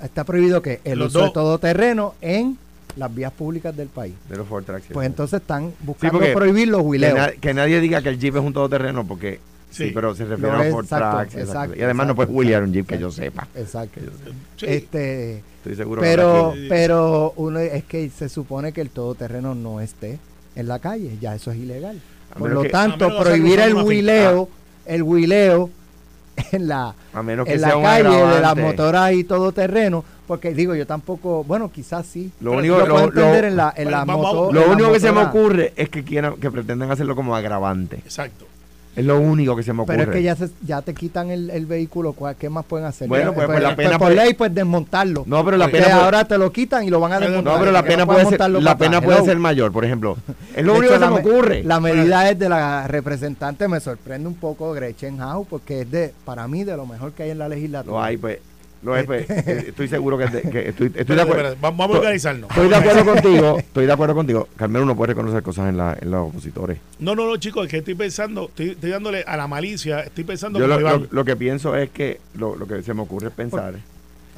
Está 0.02 0.24
prohibido 0.24 0.62
que 0.62 0.82
el 0.84 1.00
Los 1.00 1.10
uso 1.10 1.20
de 1.20 1.24
dos. 1.26 1.34
todoterreno 1.34 2.16
en 2.22 2.58
las 2.96 3.14
vías 3.14 3.32
públicas 3.34 3.76
del 3.76 3.88
país. 3.89 4.14
de 4.30 4.38
los 4.38 4.48
Ford 4.48 4.64
Tracks. 4.64 4.86
Pues 4.93 5.06
entonces 5.08 5.41
están 5.41 5.74
buscando 5.82 6.20
prohibir 6.34 6.68
los 6.70 6.82
que, 6.82 6.88
huileos. 6.88 7.16
na- 7.18 7.32
que 7.32 7.54
nadie 7.54 7.82
diga 7.82 8.02
que 8.02 8.10
el 8.10 8.20
Jeep 8.20 8.36
es 8.38 8.41
un 8.43 8.54
todoterreno 8.54 9.06
porque 9.06 9.39
sí, 9.76 9.88
Sí. 9.88 9.91
pero 9.93 10.15
se 10.15 10.26
refiere 10.26 10.51
a 10.69 10.71
Ford 10.71 10.86
exacto, 10.86 11.38
exacto, 11.38 11.76
y 11.78 11.82
además 11.84 12.07
no 12.07 12.15
puedes 12.15 12.32
wheelear 12.34 12.63
un 12.63 12.71
Jeep 12.73 12.86
exacto. 12.86 12.95
que 12.95 13.01
yo 13.01 13.11
sepa. 13.11 13.47
Exacto. 13.55 13.99
Sí. 14.57 14.65
Este, 14.67 15.38
Estoy 15.57 15.76
seguro 15.76 16.01
que 16.01 16.07
pero 16.07 16.51
quien- 16.53 16.69
pero 16.69 17.34
uno 17.38 17.59
es 17.59 17.84
que 17.86 18.09
se 18.09 18.30
supone 18.30 18.71
que 18.71 18.82
el 18.82 18.89
todoterreno 18.89 19.53
no 19.55 19.82
esté 19.82 20.19
en 20.55 20.67
la 20.67 20.80
calle, 20.80 21.17
ya 21.19 21.36
eso 21.36 21.51
es 21.51 21.57
ilegal. 21.57 21.99
A 22.34 22.36
Por 22.39 22.51
lo 22.51 22.61
que- 22.63 22.69
tanto, 22.69 23.09
que 23.09 23.15
prohibir 23.23 23.59
el 23.59 23.73
huileo, 23.76 24.47
el 24.86 25.03
huileo 25.03 25.69
en 26.51 26.67
la 26.67 26.93
a 27.13 27.23
menos 27.23 27.45
que 27.45 27.53
en 27.53 27.59
sea 27.59 27.76
la 27.78 27.82
calle 27.82 28.26
de 28.36 28.41
las 28.41 28.57
motoras 28.57 29.13
y 29.13 29.23
todoterreno, 29.23 30.03
porque 30.28 30.53
digo, 30.53 30.76
yo 30.76 30.86
tampoco, 30.86 31.43
bueno, 31.45 31.71
quizás 31.71 32.05
sí. 32.05 32.32
Lo 32.41 32.53
único- 32.53 32.80
lo- 32.80 32.86
puedo 32.88 33.03
entender 33.05 33.43
lo- 33.43 33.47
en 33.49 33.55
la 33.57 33.73
en 33.76 33.84
Bueno, 33.86 33.91
la 33.91 34.05
vamos- 34.05 34.26
moto- 34.34 34.53
Lo 34.53 34.61
en 34.61 34.67
la 34.67 34.73
único 34.73 34.91
que 34.93 34.99
se 34.99 35.11
me 35.11 35.21
ocurre 35.21 35.73
es 35.76 35.89
que 35.89 36.03
quieran 36.03 36.36
que 36.36 36.51
pretendan 36.51 36.91
hacerlo 36.91 37.15
como 37.15 37.36
agravante. 37.36 37.97
Exacto. 37.97 38.45
Es 38.96 39.04
lo 39.06 39.20
único 39.20 39.56
que 39.56 39.64
se 39.64 39.74
me 39.74 39.82
ocurre. 39.82 39.98
Pero 39.98 40.12
es 40.12 40.16
que 40.18 40.24
ya 40.24 40.36
se, 40.36 40.50
ya 40.66 40.82
te 40.82 40.93
quitan 40.93 41.30
el, 41.30 41.50
el 41.50 41.66
vehículo, 41.66 42.14
¿cuál- 42.14 42.36
¿qué 42.38 42.50
más 42.50 42.64
pueden 42.66 42.86
hacer? 42.88 43.08
Bueno, 43.10 43.32
Ya, 43.32 43.36
pues- 43.36 43.48
pues 43.48 43.62
la 43.62 43.76
pena 43.76 43.89
por 44.00 44.08
puede- 44.08 44.16
ley 44.16 44.34
pues 44.34 44.56
desmontarlo. 44.56 45.24
No, 45.26 45.43
pero 45.43 45.58
la 45.58 45.68
pena 45.68 45.86
puede- 45.88 46.00
ahora 46.00 46.26
te 46.26 46.38
lo 46.38 46.52
quitan 46.52 46.84
y 46.86 46.89
lo 46.89 47.00
van 47.02 47.12
a 47.14 47.20
desmontar. 47.20 47.54
No, 47.54 47.60
pero 47.60 47.72
la 47.72 47.84
pena 47.84 48.06
no 48.06 48.08
puede 48.08 48.26
ser, 48.26 48.39
la 48.50 48.78
pena 48.78 48.98
atrás. 48.98 49.04
puede 49.04 49.18
Hello. 49.18 49.26
ser 49.26 49.38
mayor, 49.39 49.72
por 49.72 49.84
ejemplo. 49.86 50.18
Es 50.56 50.64
lo 50.64 50.74
De 50.74 50.80
único 50.80 50.93
hecho, 50.93 51.02
que 51.02 51.06
se 51.08 51.12
me 51.12 51.20
ocurre. 51.20 51.64
La 51.64 51.80
medida 51.82 52.30
es 52.30 52.39
de 52.39 52.48
la 52.50 52.88
representante, 52.88 53.68
me 53.68 53.80
sorprende 53.82 54.28
un 54.30 54.36
poco 54.36 54.72
Gretchen 54.72 55.20
Howe, 55.22 55.46
porque 55.50 55.82
es 55.82 55.91
de, 55.91 56.14
para 56.24 56.48
mí, 56.48 56.64
de 56.64 56.78
lo 56.78 56.86
mejor 56.86 57.12
que 57.12 57.24
hay 57.24 57.32
en 57.32 57.39
la 57.39 57.50
legislatura. 57.50 57.91
Lo 57.98 58.02
hay, 58.02 58.16
pues. 58.18 58.39
Hay, 58.93 59.05
pues. 59.05 59.29
eh, 59.29 59.65
Estoy 59.69 59.88
seguro 59.88 60.17
que, 60.17 60.25
que 60.49 60.69
estoy, 60.69 60.91
estoy 60.95 61.15
de 61.15 61.21
acuerdo. 61.21 61.55
Vamos, 61.59 61.89
a 61.89 61.91
organizarnos. 61.99 62.49
Estoy 62.49 62.69
de 62.69 62.75
acuerdo 62.75 63.05
contigo. 63.05 63.57
Estoy 63.59 63.86
de 63.86 63.91
acuerdo 63.91 64.15
contigo. 64.15 64.47
Carmelo 64.55 64.86
no 64.86 64.95
puede 64.95 65.13
reconocer 65.13 65.41
cosas 65.43 65.69
en, 65.69 65.77
la, 65.77 65.97
en 65.99 66.11
los 66.11 66.29
opositores. 66.29 66.77
No, 66.99 67.15
no, 67.15 67.25
no, 67.27 67.38
chicos, 67.38 67.65
es 67.65 67.71
que 67.71 67.77
estoy 67.77 67.95
pensando, 67.95 68.45
estoy, 68.45 68.69
estoy 68.71 68.89
dándole 68.91 69.23
a 69.25 69.38
la 69.38 69.47
malicia, 69.47 70.01
estoy 70.01 70.23
pensando 70.23 70.59
Yo 70.59 70.67
lo, 70.67 70.79
lo- 70.79 71.07
lo 71.09 71.25
que 71.25 71.36
pienso 71.36 71.75
es 71.75 71.89
que 71.89 72.19
lo, 72.36 72.55
lo 72.55 72.67
que 72.67 72.83
se 72.83 72.93
me 72.93 73.01
ocurre 73.01 73.27
es 73.27 73.33
pensar 73.33 73.75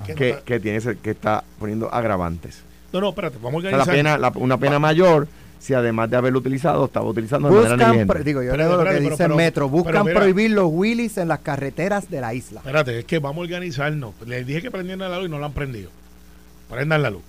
Que 0.06 0.14
que, 0.16 0.34
no- 0.34 0.44
que 0.44 0.60
tiene 0.60 0.80
que 1.02 1.10
está 1.12 1.44
poniendo 1.60 1.94
agravantes. 1.94 2.62
No, 2.94 3.02
no, 3.02 3.10
espérate, 3.10 3.38
vamos 3.42 3.56
a 3.64 3.68
O 3.68 3.70
sea, 3.70 3.72
la 3.72 3.84
organizar. 3.84 3.96
pena, 3.96 4.18
la- 4.18 4.32
una 4.36 4.58
pena 4.58 4.80
mayor 4.80 5.28
si 5.60 5.74
además 5.74 6.10
de 6.10 6.18
haberlo 6.18 6.40
utilizado 6.40 6.86
estaba 6.86 7.06
utilizando 7.08 7.48
de 7.50 7.56
manera 7.56 7.72
Buscan, 7.76 7.88
negligente. 7.90 8.14
pro- 8.14 8.24
digo, 8.24 8.42
yo 8.44 8.52
Espérate, 8.52 8.70
leo 8.70 8.78
lo 8.78 8.84
que 8.84 8.90
espérate, 8.90 9.10
dice 9.10 9.24
pero- 9.24 9.34
el 9.34 9.38
Metro, 9.38 9.70
buscan 9.70 10.06
mira. 10.06 10.20
prohibir 10.20 10.52
los 10.52 10.68
wheelies 10.72 11.18
en 11.18 11.28
las 11.28 11.40
carreteras 11.40 12.10
de 12.10 12.22
la 12.22 12.34
isla. 12.34 12.60
Espérate, 12.60 13.00
es 13.00 13.06
que 13.06 13.20
vamos 13.20 13.38
a 13.38 13.42
organizarnos. 13.44 14.14
Les 14.26 14.46
dije 14.46 14.62
que 14.62 14.72
prendieran 14.72 15.10
la 15.12 15.18
luz 15.18 15.28
y 15.28 15.32
no 15.32 15.40
la 15.40 15.48
han 15.48 15.54
prendido. 15.54 15.90
Prendan 16.70 17.02
la 17.02 17.10
luz. 17.10 17.22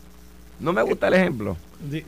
No 0.61 0.73
me 0.73 0.83
gusta 0.83 1.07
el 1.09 1.15
ejemplo. 1.15 1.57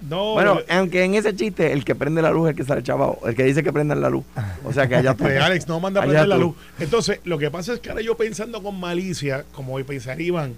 No, 0.09 0.33
Bueno, 0.33 0.59
eh, 0.59 0.65
aunque 0.71 1.05
en 1.05 1.15
ese 1.15 1.37
chiste 1.37 1.73
el 1.73 1.85
que 1.85 1.95
prende 1.95 2.21
la 2.21 2.33
luz 2.33 2.49
es 2.49 2.51
el 2.51 2.57
que 2.57 2.65
sale 2.65 2.83
chavado, 2.83 3.21
el 3.25 3.37
que 3.37 3.45
dice 3.45 3.63
que 3.63 3.73
prendan 3.73 4.01
la 4.01 4.11
luz. 4.11 4.25
O 4.65 4.73
sea 4.73 4.89
que 4.89 4.97
allá 4.97 5.15
tú. 5.17 5.23
pues, 5.23 5.41
Alex, 5.41 5.69
no 5.69 5.79
manda 5.79 6.01
a 6.01 6.05
prender 6.05 6.27
la 6.27 6.37
luz. 6.37 6.57
Entonces, 6.81 7.21
lo 7.25 7.39
que 7.39 7.53
pasa 7.53 7.75
es 7.75 7.79
que 7.81 7.91
ahora 7.91 8.03
yo 8.03 8.17
pensando 8.17 8.61
con 8.65 8.81
malicia, 8.81 9.45
como 9.53 9.75
hoy 9.75 9.85
pensaría 9.85 10.27
Iván, 10.27 10.55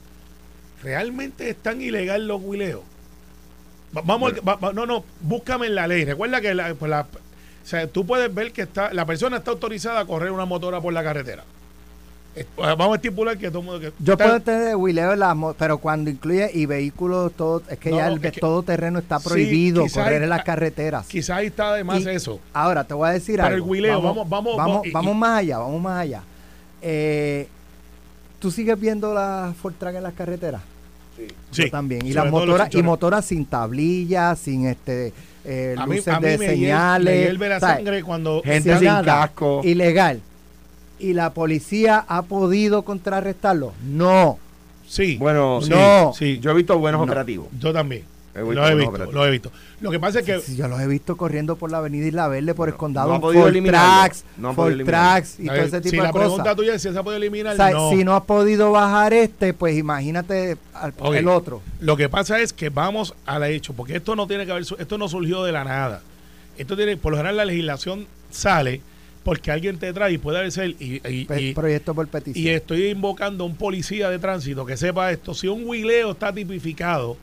¿realmente 0.83 1.51
es 1.51 1.57
tan 1.57 1.83
ilegal 1.83 2.27
los 2.27 2.41
huileos? 2.43 2.81
Va- 3.97 4.03
Vamos, 4.05 4.33
al- 4.33 4.49
va- 4.49 4.57
va- 4.57 4.73
no, 4.73 4.87
no, 4.87 5.05
búscame 5.21 5.67
en 5.67 5.75
la 5.75 5.87
ley. 5.87 6.05
Recuerda 6.05 6.41
que 6.41 6.55
la, 6.55 6.75
pues 6.75 6.91
la- 6.91 7.03
o 7.03 7.67
sea, 7.67 7.87
tú 7.87 8.05
puedes 8.07 8.33
ver 8.35 8.53
que 8.53 8.63
está 8.63 8.93
la 8.93 9.05
persona 9.07 9.37
está 9.37 9.51
autorizada 9.51 10.01
a 10.01 10.05
correr 10.07 10.31
una 10.33 10.45
motora 10.47 10.81
por 10.81 10.93
la 10.93 11.03
carretera. 11.05 11.45
Eh, 12.35 12.47
Vamos 12.57 12.93
a 12.93 12.95
estipular 12.97 13.37
que 13.37 13.49
todo 13.51 13.59
el 13.59 13.65
mundo... 13.67 13.79
Que, 13.81 13.93
Yo 13.99 14.15
está- 14.15 14.25
puedo 14.25 14.41
tener 14.41 15.19
las 15.19 15.37
mo- 15.37 15.53
pero 15.53 15.77
cuando 15.77 16.09
incluye 16.09 16.51
y 16.55 16.65
vehículos, 16.65 17.33
todo, 17.37 17.63
es 17.69 17.79
que 17.79 17.91
No, 17.91 17.97
ya 17.99 18.09
el 18.09 18.25
es 18.25 18.33
que- 18.33 18.41
todo 18.41 18.63
terreno 18.63 18.99
está 19.01 19.21
prohibido 19.21 19.85
correr 19.93 20.17
hay- 20.17 20.23
en 20.25 20.31
las 20.31 20.43
carreteras. 20.43 21.07
Quizás 21.09 21.37
ahí 21.37 21.49
está 21.49 21.69
además 21.75 22.01
Y- 22.01 22.09
eso. 22.09 22.41
Ahora 22.55 22.85
te 22.85 22.95
voy 22.95 23.11
a 23.11 23.13
decir 23.13 23.37
Pero 23.37 23.49
el 23.49 23.55
algo. 23.57 23.67
huileo, 23.67 24.01
vamos- 24.01 24.27
vamos- 24.31 24.57
vamos, 24.57 24.57
vamos- 24.57 24.87
y- 24.87 24.91
vamos 24.93 25.15
y- 25.15 25.19
más 25.19 25.39
allá, 25.41 25.59
vamos 25.59 25.83
más 25.83 26.01
allá. 26.01 26.23
Eh, 26.81 27.49
¿Tú 28.41 28.51
sigues 28.51 28.81
viendo 28.81 29.13
las 29.13 29.55
Ford 29.57 29.75
Track 29.79 29.97
en 29.97 30.03
las 30.03 30.15
carreteras? 30.15 30.63
Sí, 31.51 31.65
Yo 31.65 31.71
también. 31.71 32.07
Y 32.07 32.13
sobre 32.13 32.25
las 32.25 32.33
motoras, 32.33 32.75
y 32.75 32.83
motoras 32.83 33.25
sin 33.25 33.45
tablillas, 33.47 34.39
sin 34.39 34.67
este 34.67 35.13
eh, 35.45 35.75
A 35.77 35.87
mí, 35.87 35.97
luces 35.97 36.15
a 36.15 36.21
mí 36.21 36.29
de 36.29 36.39
me, 36.39 36.45
hiel- 36.47 36.51
señales. 36.51 37.15
me 37.17 37.23
hierve 37.23 37.49
la 37.49 37.61
¿sabes? 37.61 37.77
sangre 37.77 38.03
cuando... 38.03 38.43
Gente 38.45 38.79
sin 38.79 38.89
casco. 39.05 39.61
Ilegal. 39.65 40.21
¿Y 40.99 41.15
la 41.15 41.35
policía 41.35 42.05
ha 42.07 42.23
podido 42.23 42.83
contrarrestarlo? 42.83 43.73
No. 43.85 44.39
Sí. 44.87 45.17
Bueno, 45.19 45.61
sí, 45.63 45.71
no. 45.71 46.13
sí. 46.17 46.39
Yo 46.41 46.51
he 46.53 46.55
visto 46.55 46.79
buenos 46.79 47.01
No. 47.01 47.05
operativos. 47.05 47.49
Yo 47.59 47.73
también. 47.73 48.05
He 48.35 48.39
visto 48.39 48.55
Lo 48.55 48.61
he 48.61 48.75
buenos 48.75 48.77
visto, 48.79 48.91
operativos. 48.91 49.15
lo 49.15 49.27
he 49.27 49.31
visto. 49.31 49.53
Lo 49.83 49.91
que 49.91 50.01
pasa 50.01 50.21
es 50.21 50.25
que... 50.25 50.41
Si 50.41 50.57
yo 50.57 50.69
los 50.69 50.81
he 50.81 50.87
visto 50.87 51.17
corriendo 51.17 51.57
por 51.57 51.71
la 51.71 51.79
avenida 51.79 52.07
Isla 52.07 52.29
Verde, 52.29 52.55
por 52.55 52.69
el 52.69 52.77
condado, 52.77 53.09
no 53.11 53.15
ha 53.17 53.21
podido 53.21 53.49
eliminarlo. 53.49 54.01
Tracks, 54.03 54.25
No 54.37 54.49
ha 54.51 54.55
podido 54.55 54.75
eliminarlo. 54.77 55.09
Tracks 55.15 55.41
y 55.41 55.47
todo 55.47 55.57
ese 55.57 55.81
tipo 55.81 55.91
si 55.91 55.97
de 55.97 56.03
la 56.03 56.13
pregunta 56.13 56.43
cosas. 56.45 56.57
tuya 56.57 56.75
es 56.77 56.83
si 56.83 56.93
se 56.93 57.03
puede 57.03 57.17
eliminar, 57.19 57.55
O 57.55 57.57
sea, 57.57 57.71
no. 57.71 57.91
si 57.91 58.05
no 58.05 58.15
ha 58.15 58.25
podido 58.25 58.71
bajar 58.73 59.13
este, 59.13 59.53
pues 59.55 59.77
imagínate 59.77 60.57
al- 60.75 60.95
el 61.15 61.29
otro. 61.29 61.61
Lo 61.81 61.97
que 61.97 62.09
pasa 62.09 62.41
es 62.41 62.53
que 62.53 62.69
vamos 62.71 63.15
a 63.27 63.39
la 63.39 63.49
hecho, 63.51 63.73
porque 63.75 63.97
esto 63.97 64.15
no 64.17 64.27
tiene 64.27 64.47
que 64.47 64.53
haber, 64.53 64.65
esto 64.79 64.99
no 64.99 65.09
surgió 65.09 65.43
de 65.45 65.53
la 65.53 65.65
nada. 65.65 66.01
Esto 66.57 66.77
tiene, 66.77 66.97
por 66.97 67.13
lo 67.13 67.17
general 67.19 67.37
la 67.39 67.45
legislación 67.45 68.07
sale 68.31 68.81
porque 69.25 69.51
alguien 69.53 69.79
te 69.79 69.93
trae 69.93 70.13
y 70.15 70.19
puede 70.19 70.39
haber 70.39 70.51
ser 70.53 70.71
y, 70.81 71.01
y- 71.09 71.25
Pe- 71.27 71.41
y- 71.41 71.55
proyecto 71.55 71.95
por 71.95 72.07
petición. 72.09 72.45
y 72.45 72.49
estoy 72.51 72.87
invocando 72.89 73.45
a 73.45 73.47
un 73.47 73.57
policía 73.57 74.11
de 74.11 74.19
tránsito 74.19 74.67
que 74.67 74.77
sepa 74.77 75.11
esto. 75.13 75.33
Si 75.35 75.47
un 75.49 75.65
huileo 75.65 76.13
está 76.13 76.33
tipificado 76.33 77.17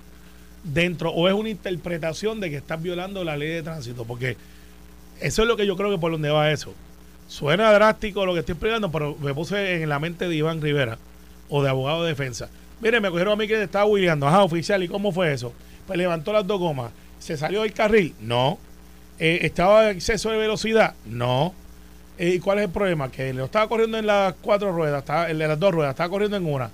dentro 0.64 1.12
o 1.12 1.28
es 1.28 1.34
una 1.34 1.50
interpretación 1.50 2.40
de 2.40 2.50
que 2.50 2.58
estás 2.58 2.82
violando 2.82 3.24
la 3.24 3.38
ley 3.38 3.50
de 3.50 3.64
tránsito, 3.64 4.06
porque 4.06 4.38
eso 5.22 5.42
es 5.42 5.48
lo 5.48 5.58
que 5.58 5.66
yo 5.66 5.76
creo 5.76 5.92
que 5.92 5.98
por 5.98 6.12
donde 6.12 6.30
va 6.30 6.52
eso. 6.52 6.74
Suena 7.28 7.72
drástico 7.72 8.26
lo 8.26 8.34
que 8.34 8.40
estoy 8.40 8.54
explicando, 8.54 8.92
pero 8.92 9.16
me 9.22 9.34
puse 9.34 9.82
en 9.82 9.90
la 9.90 10.00
mente 10.00 10.28
de 10.28 10.36
Iván 10.36 10.62
Rivera 10.62 10.98
o 11.50 11.62
de 11.62 11.70
abogado 11.70 12.04
de 12.04 12.10
defensa. 12.10 12.50
Mire, 12.82 13.00
me 13.02 13.10
cogieron 13.10 13.34
a 13.34 13.36
mí 13.36 13.48
que 13.48 13.62
estaba 13.62 13.86
huileando. 13.86 14.28
Ajá, 14.28 14.44
oficial, 14.44 14.82
¿y 14.82 14.88
cómo 14.88 15.12
fue 15.12 15.34
eso? 15.34 15.54
Pues 15.86 15.98
levantó 15.98 16.34
las 16.34 16.48
dos 16.48 16.60
gomas. 16.60 16.92
¿Se 17.20 17.38
salió 17.38 17.62
del 17.64 17.74
carril? 17.74 18.16
No. 18.22 18.58
Eh, 19.20 19.40
¿Estaba 19.42 19.90
en 19.90 19.98
exceso 19.98 20.32
de 20.32 20.38
velocidad? 20.38 20.96
No. 21.06 21.54
Eh, 22.18 22.36
¿Y 22.36 22.40
cuál 22.40 22.60
es 22.60 22.66
el 22.66 22.72
problema? 22.72 23.12
Que 23.12 23.34
lo 23.34 23.46
estaba 23.46 23.68
corriendo 23.68 23.98
en 23.98 24.08
las 24.08 24.34
cuatro 24.42 24.72
ruedas, 24.72 25.00
estaba, 25.00 25.30
en 25.30 25.40
las 25.40 25.60
dos 25.60 25.74
ruedas, 25.74 25.92
estaba 25.92 26.10
corriendo 26.10 26.38
en 26.38 26.46
una. 26.46 26.72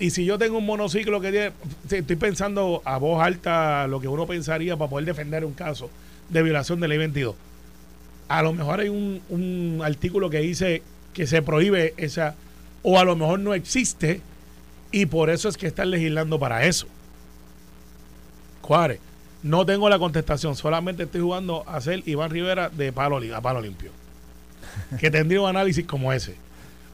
Y 0.00 0.10
si 0.10 0.24
yo 0.24 0.38
tengo 0.38 0.56
un 0.56 0.64
monociclo 0.64 1.20
que 1.20 1.30
tiene, 1.30 1.52
estoy 1.90 2.16
pensando 2.16 2.80
a 2.86 2.96
voz 2.96 3.22
alta 3.22 3.86
lo 3.86 4.00
que 4.00 4.08
uno 4.08 4.26
pensaría 4.26 4.74
para 4.74 4.88
poder 4.88 5.04
defender 5.04 5.44
un 5.44 5.52
caso 5.52 5.90
de 6.30 6.42
violación 6.42 6.80
de 6.80 6.88
ley 6.88 6.96
22. 6.96 7.36
A 8.28 8.42
lo 8.42 8.54
mejor 8.54 8.80
hay 8.80 8.88
un, 8.88 9.20
un 9.28 9.82
artículo 9.84 10.30
que 10.30 10.38
dice 10.38 10.82
que 11.12 11.26
se 11.26 11.42
prohíbe 11.42 11.92
esa, 11.98 12.34
o 12.82 12.98
a 12.98 13.04
lo 13.04 13.14
mejor 13.14 13.40
no 13.40 13.52
existe, 13.52 14.22
y 14.90 15.04
por 15.04 15.28
eso 15.28 15.50
es 15.50 15.58
que 15.58 15.66
están 15.66 15.90
legislando 15.90 16.38
para 16.38 16.64
eso. 16.64 16.86
Cuare, 18.62 19.00
no 19.42 19.66
tengo 19.66 19.90
la 19.90 19.98
contestación, 19.98 20.56
solamente 20.56 21.02
estoy 21.02 21.20
jugando 21.20 21.62
a 21.68 21.78
ser 21.82 22.02
Iván 22.06 22.30
Rivera 22.30 22.70
de 22.70 22.88
a 22.88 23.40
palo 23.42 23.60
limpio. 23.60 23.90
Que 24.98 25.10
tendría 25.10 25.42
un 25.42 25.48
análisis 25.48 25.84
como 25.84 26.10
ese. 26.10 26.36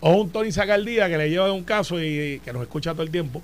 O 0.00 0.12
un 0.12 0.30
Tony 0.30 0.52
Sacaldía 0.52 1.08
que 1.08 1.16
le 1.18 1.30
lleva 1.30 1.50
un 1.52 1.64
caso 1.64 2.00
y, 2.02 2.40
que 2.44 2.52
nos 2.52 2.62
escucha 2.62 2.92
todo 2.92 3.02
el 3.02 3.10
tiempo. 3.10 3.42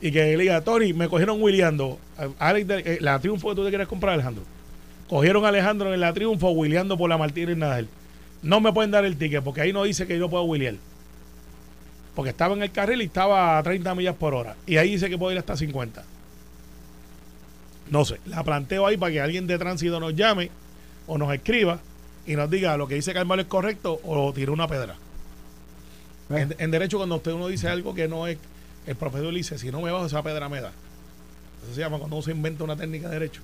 Y 0.00 0.10
que 0.10 0.36
le 0.36 0.42
diga, 0.42 0.60
Tony, 0.62 0.92
me 0.92 1.08
cogieron 1.08 1.40
wheeleando. 1.42 1.98
Alex, 2.38 2.66
de- 2.66 2.78
eh, 2.80 2.98
la 3.00 3.18
triunfo 3.20 3.50
que 3.50 3.54
tú 3.56 3.64
te 3.64 3.68
quieres 3.70 3.86
comprar, 3.88 4.14
Alejandro. 4.14 4.42
Cogieron 5.08 5.44
a 5.44 5.48
Alejandro 5.48 5.92
en 5.94 6.00
la 6.00 6.12
triunfo 6.12 6.50
wheeleando 6.50 6.96
por 6.96 7.08
la 7.08 7.18
Martínez 7.18 7.56
Nadal. 7.56 7.88
No 8.42 8.60
me 8.60 8.72
pueden 8.72 8.90
dar 8.90 9.04
el 9.04 9.16
ticket 9.16 9.44
porque 9.44 9.60
ahí 9.60 9.72
no 9.72 9.84
dice 9.84 10.06
que 10.06 10.18
yo 10.18 10.28
puedo 10.28 10.44
wheelear. 10.44 10.74
porque 12.14 12.30
estaba 12.30 12.54
en 12.54 12.62
el 12.62 12.70
carril 12.72 13.00
y 13.00 13.04
estaba 13.06 13.56
a 13.58 13.62
30 13.62 13.94
millas 13.94 14.14
por 14.16 14.34
hora. 14.34 14.54
Y 14.66 14.76
ahí 14.76 14.90
dice 14.90 15.08
que 15.08 15.16
puede 15.16 15.34
ir 15.34 15.38
hasta 15.38 15.56
50. 15.56 16.02
No 17.90 18.04
sé, 18.04 18.18
la 18.26 18.42
planteo 18.42 18.86
ahí 18.86 18.96
para 18.96 19.12
que 19.12 19.20
alguien 19.20 19.46
de 19.46 19.58
tránsito 19.58 20.00
nos 20.00 20.14
llame 20.14 20.50
o 21.06 21.18
nos 21.18 21.32
escriba 21.32 21.78
y 22.26 22.34
nos 22.36 22.50
diga 22.50 22.76
lo 22.76 22.86
que 22.88 22.94
dice 22.96 23.12
Carmelo 23.12 23.42
es 23.42 23.48
correcto 23.48 24.00
o 24.04 24.32
tire 24.32 24.50
una 24.50 24.66
pedra. 24.68 24.96
Eh. 26.30 26.40
En, 26.42 26.54
en 26.58 26.70
derecho, 26.70 26.96
cuando 26.98 27.16
usted 27.16 27.32
uno 27.32 27.48
dice 27.48 27.68
algo 27.68 27.94
que 27.94 28.08
no 28.08 28.26
es, 28.26 28.38
el 28.86 28.96
profesor 28.96 29.32
le 29.32 29.38
dice, 29.38 29.58
si 29.58 29.70
no 29.70 29.80
me 29.80 29.90
bajo, 29.90 30.06
esa 30.06 30.22
pedra 30.22 30.48
me 30.48 30.60
da. 30.60 30.72
Eso 31.64 31.74
se 31.74 31.80
llama 31.80 31.98
cuando 31.98 32.16
uno 32.16 32.22
se 32.22 32.32
inventa 32.32 32.64
una 32.64 32.76
técnica 32.76 33.08
de 33.08 33.14
derecho. 33.14 33.40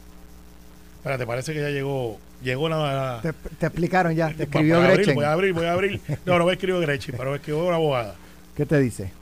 Espérate, 0.97 1.27
parece 1.27 1.53
que 1.55 1.61
ya 1.61 1.71
llegó, 1.71 2.19
llegó 2.43 2.69
la... 2.69 3.21
Te, 3.23 3.33
te 3.33 3.67
explicaron 3.67 4.15
ya, 4.15 4.29
te 4.29 4.35
Voy 4.35 4.43
escribió 4.45 4.77
a 4.77 4.85
abrir, 4.85 4.97
Gretchen. 4.97 5.15
Voy 5.15 5.25
a 5.25 5.33
abrir, 5.33 5.53
voy 5.53 5.65
a 5.67 5.73
abrir. 5.73 6.01
No, 6.27 6.39
no 6.39 6.45
me 6.47 6.53
escribió 6.53 6.81
Gretchen, 6.81 7.15
pero 7.17 7.31
me 7.31 7.37
escribió 7.37 7.65
una 7.65 7.77
abogada. 7.77 8.15
¿Qué 8.57 8.67
te 8.67 8.79
dice? 8.81 9.13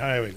A 0.00 0.06
ver. 0.06 0.34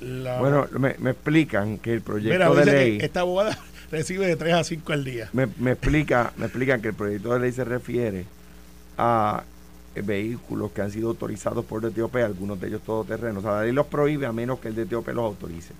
La- 0.00 0.38
Bueno, 0.38 0.66
me, 0.78 0.94
me 0.98 1.10
explican 1.10 1.78
que 1.78 1.92
el 1.92 2.00
proyecto 2.00 2.32
mira, 2.50 2.64
de 2.64 2.72
ley... 2.72 2.98
esta 3.00 3.20
abogada 3.20 3.58
recibe 3.90 4.26
de 4.26 4.36
3 4.36 4.54
a 4.54 4.64
5 4.64 4.92
al 4.92 5.04
día. 5.04 5.28
me, 5.34 5.46
me 5.58 5.72
explica, 5.72 6.32
me 6.38 6.46
explican 6.46 6.80
que 6.80 6.88
el 6.88 6.94
proyecto 6.94 7.32
de 7.34 7.40
ley 7.40 7.52
se 7.52 7.64
refiere 7.64 8.24
a 8.96 9.44
vehículos 10.02 10.72
que 10.72 10.82
han 10.82 10.90
sido 10.90 11.08
autorizados 11.08 11.64
por 11.64 11.80
DTOP, 11.80 12.16
algunos 12.16 12.60
de 12.60 12.68
ellos 12.68 12.82
todoterrenos. 12.82 13.38
O 13.38 13.46
sea, 13.46 13.56
la 13.56 13.62
ley 13.62 13.72
los 13.72 13.86
prohíbe 13.86 14.26
a 14.26 14.32
menos 14.32 14.58
que 14.60 14.68
el 14.68 14.74
DTOP 14.74 15.08
los 15.08 15.24
autorice. 15.24 15.72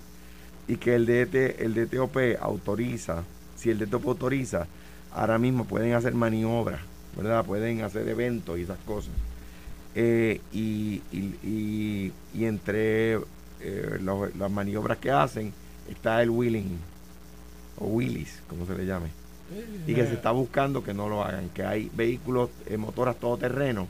Y 0.67 0.77
que 0.77 0.95
el, 0.95 1.05
DT, 1.05 1.61
el 1.63 1.73
DTOP 1.73 2.17
autoriza, 2.41 3.23
si 3.55 3.69
el 3.69 3.79
DTOP 3.79 4.07
autoriza, 4.07 4.67
ahora 5.13 5.37
mismo 5.37 5.65
pueden 5.65 5.93
hacer 5.93 6.13
maniobras, 6.13 6.81
¿verdad? 7.15 7.45
Pueden 7.45 7.81
hacer 7.81 8.07
eventos 8.09 8.57
y 8.59 8.63
esas 8.63 8.77
cosas. 8.79 9.11
Eh, 9.95 10.41
y, 10.53 11.01
y, 11.11 12.11
y- 12.33 12.45
entre 12.45 13.15
eh, 13.61 13.99
las 14.37 14.51
maniobras 14.51 14.97
que 14.99 15.09
hacen 15.09 15.51
está 15.89 16.21
el 16.21 16.29
wheeling, 16.29 16.77
o 17.79 17.85
wheelies, 17.87 18.41
como 18.49 18.65
se 18.65 18.75
le 18.75 18.85
llame 18.85 19.07
y 19.87 19.93
que 19.95 20.05
se 20.05 20.13
está 20.15 20.31
buscando 20.31 20.83
que 20.83 20.93
no 20.93 21.07
lo 21.07 21.23
hagan, 21.23 21.49
que 21.49 21.63
hay 21.63 21.89
vehículos, 21.95 22.49
eh, 22.65 22.75
motoras 22.77 23.15
todoterreno 23.15 23.87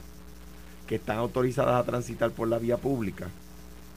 que 0.87 0.95
están 0.95 1.17
autorizadas 1.17 1.75
a 1.81 1.83
transitar 1.85 2.31
por 2.31 2.47
la 2.47 2.57
vía 2.57 2.77
pública, 2.77 3.27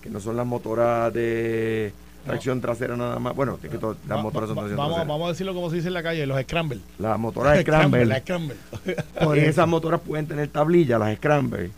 que 0.02 0.10
no 0.10 0.20
son 0.20 0.36
las 0.36 0.46
motoras 0.46 1.12
de 1.14 1.92
tracción 2.26 2.60
trasera 2.60 2.96
nada 2.96 3.18
más, 3.18 3.34
bueno, 3.34 3.58
es 3.62 3.70
que 3.70 3.78
to- 3.78 3.96
las 4.06 4.18
Va- 4.18 4.22
motoras 4.22 4.48
son 4.48 4.58
va- 4.58 4.62
tracción 4.62 4.76
vamos, 4.76 4.94
trasera. 4.96 5.12
vamos 5.12 5.26
a 5.26 5.28
decirlo 5.30 5.54
como 5.54 5.70
se 5.70 5.76
dice 5.76 5.88
en 5.88 5.94
la 5.94 6.02
calle, 6.02 6.26
los 6.26 6.40
scramble. 6.42 6.80
Las 6.98 7.18
motoras 7.18 7.58
Scramble, 7.62 8.04
Las 8.04 8.20
scramble. 8.20 8.56
Por 9.24 9.38
esas 9.38 9.66
motoras 9.68 10.00
pueden 10.00 10.26
tener 10.26 10.48
tablilla, 10.48 10.98
las 10.98 11.16
Scramble, 11.16 11.70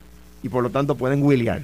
y 0.42 0.48
por 0.48 0.62
lo 0.64 0.70
tanto 0.70 0.94
pueden 0.96 1.22
wheelear. 1.22 1.62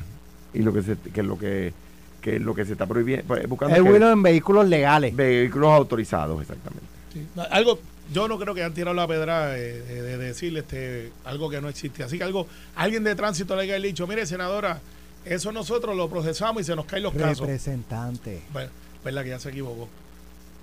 Y 0.54 0.60
lo 0.62 0.72
que 0.72 0.82
se, 0.82 0.96
que 0.96 1.20
es 1.20 1.26
lo 1.26 1.38
que, 1.38 1.72
que 2.20 2.36
es 2.36 2.42
lo 2.42 2.54
que 2.54 2.64
se 2.64 2.72
está 2.72 2.86
prohibiendo, 2.86 3.24
pues, 3.26 3.48
buscando 3.48 3.74
El 3.74 3.82
vuelo 3.82 4.10
en 4.12 4.22
vehículos 4.22 4.68
legales. 4.68 5.14
vehículos 5.16 5.70
autorizados, 5.70 6.40
exactamente. 6.40 6.86
Sí. 7.12 7.26
Algo, 7.50 7.78
yo 8.12 8.26
no 8.28 8.38
creo 8.38 8.54
que 8.54 8.62
han 8.64 8.74
tirado 8.74 8.94
la 8.94 9.06
pedra 9.06 9.48
de, 9.48 9.82
de- 9.82 10.02
de 10.02 10.18
decirle 10.18 10.60
este, 10.60 11.12
algo 11.24 11.50
que 11.50 11.60
no 11.60 11.68
existe. 11.68 12.02
Así 12.04 12.18
que 12.18 12.24
algo, 12.24 12.46
alguien 12.74 13.04
de 13.04 13.14
tránsito 13.14 13.54
le 13.56 13.62
haya 13.62 13.74
dicho, 13.76 14.06
mire 14.06 14.24
senadora, 14.26 14.80
eso 15.24 15.52
nosotros 15.52 15.96
lo 15.96 16.08
procesamos 16.08 16.62
y 16.62 16.64
se 16.64 16.74
nos 16.76 16.86
caen 16.86 17.02
los 17.02 17.12
casos. 17.14 17.40
Representante. 17.40 18.42
Bueno, 18.52 18.70
verdad 19.04 19.22
que 19.24 19.28
ya 19.30 19.38
se 19.38 19.50
equivocó. 19.50 19.88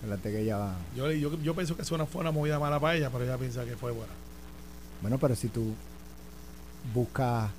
Espérate 0.01 0.31
que 0.31 0.41
ella 0.41 0.57
va. 0.57 0.75
Yo, 0.95 1.11
yo, 1.11 1.39
yo 1.41 1.53
pienso 1.55 1.75
que 1.75 1.81
eso 1.83 1.97
no 1.97 2.05
fue 2.07 2.21
una 2.21 2.31
movida 2.31 2.59
mala 2.59 2.79
para 2.79 2.95
ella, 2.95 3.09
pero 3.11 3.23
ella 3.23 3.37
piensa 3.37 3.63
que 3.65 3.75
fue 3.75 3.91
buena. 3.91 4.11
Bueno, 5.01 5.17
pero 5.19 5.35
si 5.35 5.47
tú 5.49 5.73
buscas 6.93 7.49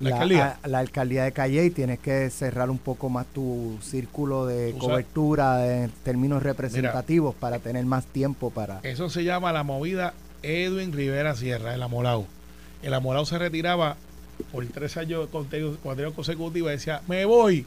La 0.00 0.10
alcaldía. 0.10 0.58
a- 0.62 0.68
la 0.68 0.78
alcaldía 0.80 1.24
de 1.24 1.32
Calle 1.32 1.64
y 1.66 1.70
tienes 1.70 1.98
que 2.00 2.28
cerrar 2.30 2.70
un 2.70 2.78
poco 2.78 3.08
más 3.08 3.26
tu 3.26 3.78
círculo 3.82 4.46
de 4.46 4.74
cobertura 4.78 5.84
en 5.84 5.90
términos 6.02 6.42
representativos 6.42 7.34
para 7.34 7.58
tener 7.60 7.84
más 7.84 8.04
tiempo 8.06 8.50
para... 8.50 8.80
Eso 8.82 9.08
se 9.10 9.22
llama 9.24 9.52
la 9.52 9.62
movida 9.62 10.14
Edwin 10.42 10.92
Rivera 10.92 11.36
Sierra, 11.36 11.74
el 11.74 11.82
Amolao. 11.82 12.26
El 12.82 12.94
Amolao 12.94 13.24
se 13.24 13.38
retiraba 13.38 13.96
por 14.50 14.66
tres 14.66 14.96
años 14.96 15.28
consecutivos 16.14 16.70
y 16.70 16.72
decía, 16.74 17.00
me 17.06 17.24
voy, 17.24 17.64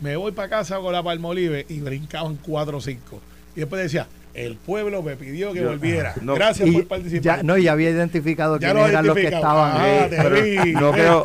me 0.00 0.14
voy 0.16 0.30
para 0.32 0.48
casa 0.48 0.78
con 0.78 0.92
la 0.92 1.02
Palmolive 1.02 1.66
y 1.68 1.80
brincaban 1.80 2.36
cuatro 2.36 2.78
o 2.78 2.80
cinco. 2.80 3.20
Y 3.56 3.60
después 3.60 3.82
decía, 3.82 4.06
el 4.34 4.56
pueblo 4.56 5.02
me 5.02 5.16
pidió 5.16 5.52
que 5.52 5.60
Yo- 5.60 5.68
volviera. 5.70 6.14
no, 6.22 6.34
Gracias 6.34 6.68
Y 6.68 6.72
por 6.72 6.86
participar. 6.88 7.22
ya, 7.38 7.42
no, 7.42 7.56
y 7.58 7.64
ya 7.64 7.72
había 7.72 7.90
identificado 7.90 8.58
Ya 8.58 8.68
quiénes 8.68 8.82
lo 8.84 8.88
eran 8.88 9.06
los 9.06 9.14
que 9.16 9.22
identificado. 9.22 9.66
estaban. 9.66 9.80
Ah, 9.82 10.04
Eh, 10.04 10.08
te 10.08 10.16
pero 10.16 10.64
vi, 10.64 10.72
no, 10.72 10.92
creo, 10.92 11.24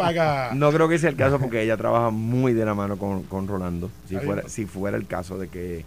no 0.54 0.72
creo 0.72 0.90
que 0.90 0.98
sea 1.00 1.10
el 1.10 1.16
caso 1.16 1.40
porque 1.40 1.62
ella 1.62 1.78
trabaja 1.78 2.10
muy 2.10 2.54
de 2.54 2.66
la 2.66 2.74
mano 2.74 2.98
con, 2.98 3.24
con 3.24 3.48
Rolando. 3.48 3.90
Si 4.10 4.18
fuera, 4.18 4.44
si 4.50 4.66
fuera 4.66 4.98
el 4.98 5.06
caso 5.08 5.38
de 5.38 5.48
que 5.50 5.86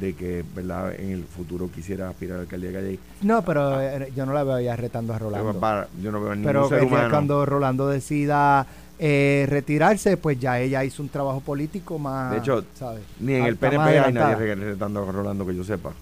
de 0.00 0.14
que 0.14 0.44
verdad 0.54 0.92
en 0.98 1.12
el 1.12 1.24
futuro 1.24 1.70
quisiera 1.72 2.08
aspirar 2.10 2.34
a 2.34 2.36
la 2.38 2.42
alcaldía 2.42 2.70
de 2.70 2.74
Calle, 2.74 2.98
No, 3.22 3.42
pero 3.42 3.80
eh, 3.80 4.12
yo 4.14 4.26
no 4.26 4.34
la 4.34 4.42
veo 4.44 4.60
ya 4.60 4.74
retando 4.76 5.14
a 5.14 5.18
Rolando. 5.18 5.58
para- 5.60 5.88
yo 6.02 6.10
no 6.12 6.20
veo 6.20 6.32
a 6.32 6.34
ningún 6.34 6.52
Pero 6.52 6.68
ser 6.68 6.82
humano. 6.82 7.08
cuando 7.10 7.46
Rolando 7.46 7.88
decida 7.88 8.66
eh, 8.98 9.46
retirarse, 9.48 10.16
pues 10.16 10.38
ya 10.40 10.58
ella 10.58 10.82
hizo 10.84 11.02
un 11.02 11.08
trabajo 11.08 11.40
político 11.40 11.98
más, 11.98 12.32
De 12.32 12.38
hecho, 12.38 12.64
¿sabes? 12.74 13.02
Ni 13.20 13.34
en 13.34 13.44
el 13.44 13.56
PNP 13.56 13.98
hay 14.00 14.12
nadie 14.12 14.34
re- 14.36 14.54
retando 14.54 15.02
a 15.08 15.12
Rolando 15.12 15.46
que 15.46 15.54
yo 15.54 15.62
sepa. 15.64 15.92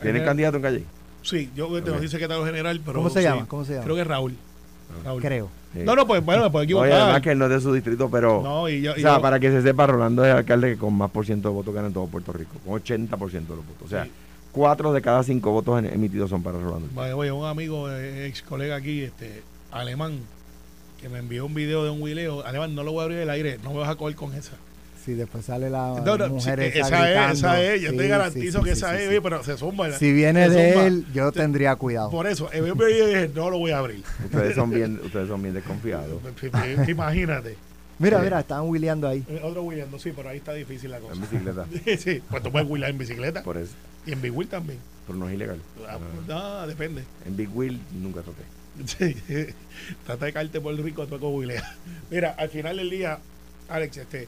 ¿Tienen 0.00 0.22
eh, 0.22 0.24
candidato 0.24 0.56
en 0.56 0.62
Calle? 0.62 0.84
Sí, 1.22 1.50
yo 1.54 1.68
te 1.68 1.80
Ok. 1.90 1.96
no 1.96 2.00
dice 2.00 2.12
secretario 2.12 2.44
general, 2.44 2.80
pero 2.84 2.98
¿Cómo 2.98 3.10
se 3.10 3.20
sí. 3.20 3.24
llama? 3.24 3.46
¿Cómo 3.46 3.64
se 3.64 3.72
llama? 3.74 3.84
Creo 3.84 3.96
que 3.96 4.02
es 4.02 4.06
Raúl. 4.08 4.34
Raúl. 5.04 5.22
Creo. 5.22 5.48
Sí. 5.72 5.80
No, 5.84 5.94
no, 5.96 6.06
pues 6.06 6.22
bueno, 6.24 6.42
me 6.42 6.50
puedo 6.50 6.64
equivocar. 6.64 6.92
además 6.92 7.22
que 7.22 7.30
él 7.30 7.38
no 7.38 7.44
es 7.46 7.50
de 7.50 7.60
su 7.60 7.72
distrito, 7.72 8.10
pero... 8.10 8.42
no, 8.42 8.68
y 8.68 8.82
yo, 8.82 8.92
o 8.92 8.94
sea, 8.96 9.16
yo- 9.16 9.22
para 9.22 9.40
que 9.40 9.50
se 9.50 9.62
sepa, 9.62 9.86
Rolando 9.86 10.24
es 10.24 10.30
el 10.30 10.36
alcalde 10.38 10.72
que 10.72 10.76
con 10.78 10.92
más 10.94 11.10
por 11.10 11.24
ciento 11.24 11.48
de 11.48 11.54
votos 11.54 11.72
gana 11.74 11.86
en 11.86 11.94
todo 11.94 12.06
Puerto 12.08 12.32
Rico, 12.32 12.52
con 12.66 12.74
80% 12.82 13.30
de 13.30 13.56
los 13.56 13.66
votos. 13.66 13.82
O 13.86 13.88
sea, 13.88 14.04
Sí. 14.04 14.10
cuatro 14.52 14.92
de 14.92 15.00
cada 15.00 15.22
cinco 15.22 15.50
votos 15.50 15.78
en- 15.78 15.86
emitidos 15.86 16.28
son 16.28 16.42
para 16.42 16.58
Rolando. 16.58 16.88
Vaya, 16.94 17.16
oye, 17.16 17.32
un 17.32 17.46
amigo, 17.46 17.90
eh, 17.90 18.26
ex 18.26 18.42
colega 18.42 18.76
aquí, 18.76 19.00
este, 19.02 19.42
alemán, 19.70 20.18
que 21.00 21.08
me 21.08 21.20
envió 21.20 21.46
un 21.46 21.54
video 21.54 21.84
de 21.84 21.90
un 21.90 22.02
huileo. 22.02 22.44
Alemán, 22.44 22.74
no 22.74 22.82
lo 22.82 22.92
voy 22.92 23.00
a 23.00 23.04
abrir 23.04 23.18
el 23.20 23.30
aire, 23.30 23.58
no 23.64 23.72
me 23.72 23.78
vas 23.78 23.88
a 23.88 23.94
coger 23.94 24.14
con 24.14 24.34
esa. 24.34 24.52
Si 25.04 25.14
después 25.14 25.44
sale 25.44 25.68
la 25.68 26.00
No, 26.04 26.16
no, 26.16 26.28
mujer 26.28 26.58
sí, 26.72 26.78
esa, 26.78 26.88
gritando. 26.88 27.32
es, 27.32 27.38
esa 27.38 27.62
es, 27.62 27.80
yo 27.82 27.90
Sí, 27.90 27.96
te 27.96 28.08
garantizo 28.08 28.58
sí, 28.58 28.64
que 28.64 28.70
esa 28.70 28.96
sí, 28.96 29.02
es, 29.02 29.10
sí. 29.10 29.16
pero 29.22 29.42
se 29.42 29.56
zumba. 29.56 29.90
Si 29.98 30.12
viene 30.12 30.48
de 30.48 30.72
zumba. 30.72 30.86
él, 30.86 31.06
yo 31.12 31.32
tendría 31.32 31.74
cuidado. 31.76 32.10
Por 32.10 32.26
eso, 32.28 32.48
yo 32.52 32.76
me 32.76 32.86
dije, 32.86 33.30
no 33.34 33.50
lo 33.50 33.58
voy 33.58 33.72
a 33.72 33.78
abrir. 33.78 34.02
Ustedes 34.24 34.54
son 34.54 34.70
bien, 34.70 35.00
ustedes 35.04 35.26
son 35.28 35.42
bien 35.42 35.54
desconfiados. 35.54 36.20
Imagínate. 36.88 37.56
Mira, 37.98 38.18
Sí. 38.18 38.24
mira, 38.24 38.40
están 38.40 38.62
wheeleando 38.68 39.06
ahí. 39.08 39.24
Eh, 39.28 39.40
Otro 39.44 39.62
William, 39.64 39.88
sí, 39.98 40.12
pero 40.14 40.28
ahí 40.28 40.38
está 40.38 40.52
difícil 40.54 40.90
la 40.90 40.98
cosa. 40.98 41.14
En 41.14 41.20
bicicleta. 41.20 41.66
sí, 41.98 42.22
pues 42.30 42.42
tú 42.42 42.50
puedes 42.50 42.68
wheelar 42.68 42.90
en 42.90 42.98
bicicleta 42.98 43.42
Por 43.42 43.58
eso. 43.58 43.72
y 44.06 44.12
en 44.12 44.22
Big 44.22 44.32
Wheel 44.36 44.48
también. 44.48 44.78
Pero 45.06 45.18
no 45.18 45.28
es 45.28 45.34
ilegal. 45.34 45.58
Ah, 45.88 45.98
Ah, 46.28 46.60
No, 46.62 46.66
depende. 46.66 47.02
En 47.26 47.36
Big 47.36 47.48
Wheel 47.54 47.78
nunca 48.00 48.20
toqué. 48.22 48.42
Sí, 48.86 49.14
trata 50.06 50.24
de 50.26 50.32
caerte 50.32 50.60
por 50.60 50.74
rico, 50.74 51.06
tú 51.06 51.16
William. 51.28 51.62
Mira, 52.10 52.34
al 52.38 52.48
final 52.48 52.76
del 52.78 52.88
día, 52.88 53.18
Alex, 53.68 53.98
este, 53.98 54.26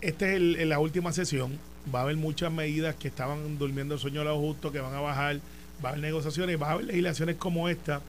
este 0.00 0.30
es 0.30 0.36
el- 0.36 0.68
la 0.68 0.78
última 0.78 1.12
sesión. 1.12 1.58
Va 1.94 2.00
a 2.00 2.02
haber 2.02 2.16
muchas 2.16 2.52
medidas 2.52 2.94
que 2.94 3.08
estaban 3.08 3.58
durmiendo 3.58 3.94
el 3.94 4.00
sueño 4.00 4.20
de 4.20 4.26
los 4.26 4.38
justos, 4.38 4.72
que 4.72 4.80
van 4.80 4.94
a 4.94 5.00
bajar. 5.00 5.40
Va 5.84 5.88
a 5.90 5.92
haber 5.92 6.02
negociaciones, 6.02 6.60
va 6.60 6.68
a 6.68 6.72
haber 6.72 6.86
legislaciones 6.86 7.36
como 7.36 7.68
esta, 7.68 8.00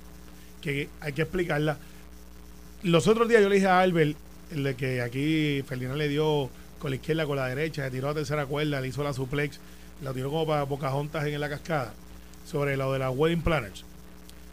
que 0.61 0.89
hay 0.99 1.13
que 1.13 1.21
explicarla. 1.21 1.77
Los 2.83 3.07
otros 3.07 3.29
días 3.29 3.41
yo 3.41 3.49
le 3.49 3.55
dije 3.55 3.67
a 3.67 3.79
Albert, 3.81 4.17
el 4.51 4.63
de 4.63 4.75
que 4.75 5.01
aquí 5.01 5.61
Ferdinand 5.67 5.97
le 5.97 6.09
dio 6.09 6.49
con 6.79 6.89
la 6.89 6.95
izquierda, 6.95 7.25
con 7.25 7.37
la 7.37 7.47
derecha, 7.47 7.83
se 7.85 7.91
tiró 7.91 8.09
a 8.09 8.13
tercera 8.13 8.45
cuerda, 8.45 8.81
le 8.81 8.87
hizo 8.87 9.03
la 9.03 9.13
suplex, 9.13 9.59
la 10.01 10.13
tiró 10.13 10.29
como 10.31 10.47
para 10.47 10.65
Pocahontas 10.65 11.25
en 11.25 11.39
la 11.39 11.47
cascada, 11.47 11.93
sobre 12.45 12.75
lo 12.75 12.91
de 12.91 12.99
las 12.99 13.15
wedding 13.15 13.41
planners. 13.41 13.85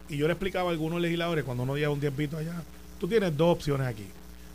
Y 0.08 0.16
yo 0.18 0.26
le 0.26 0.34
explicaba 0.34 0.68
a 0.68 0.72
algunos 0.72 1.00
legisladores 1.00 1.44
cuando 1.44 1.64
uno 1.64 1.76
lleva 1.76 1.92
un 1.92 2.00
tiempito 2.00 2.36
allá, 2.36 2.62
tú 3.00 3.08
tienes 3.08 3.36
dos 3.36 3.56
opciones 3.56 3.86
aquí. 3.86 4.06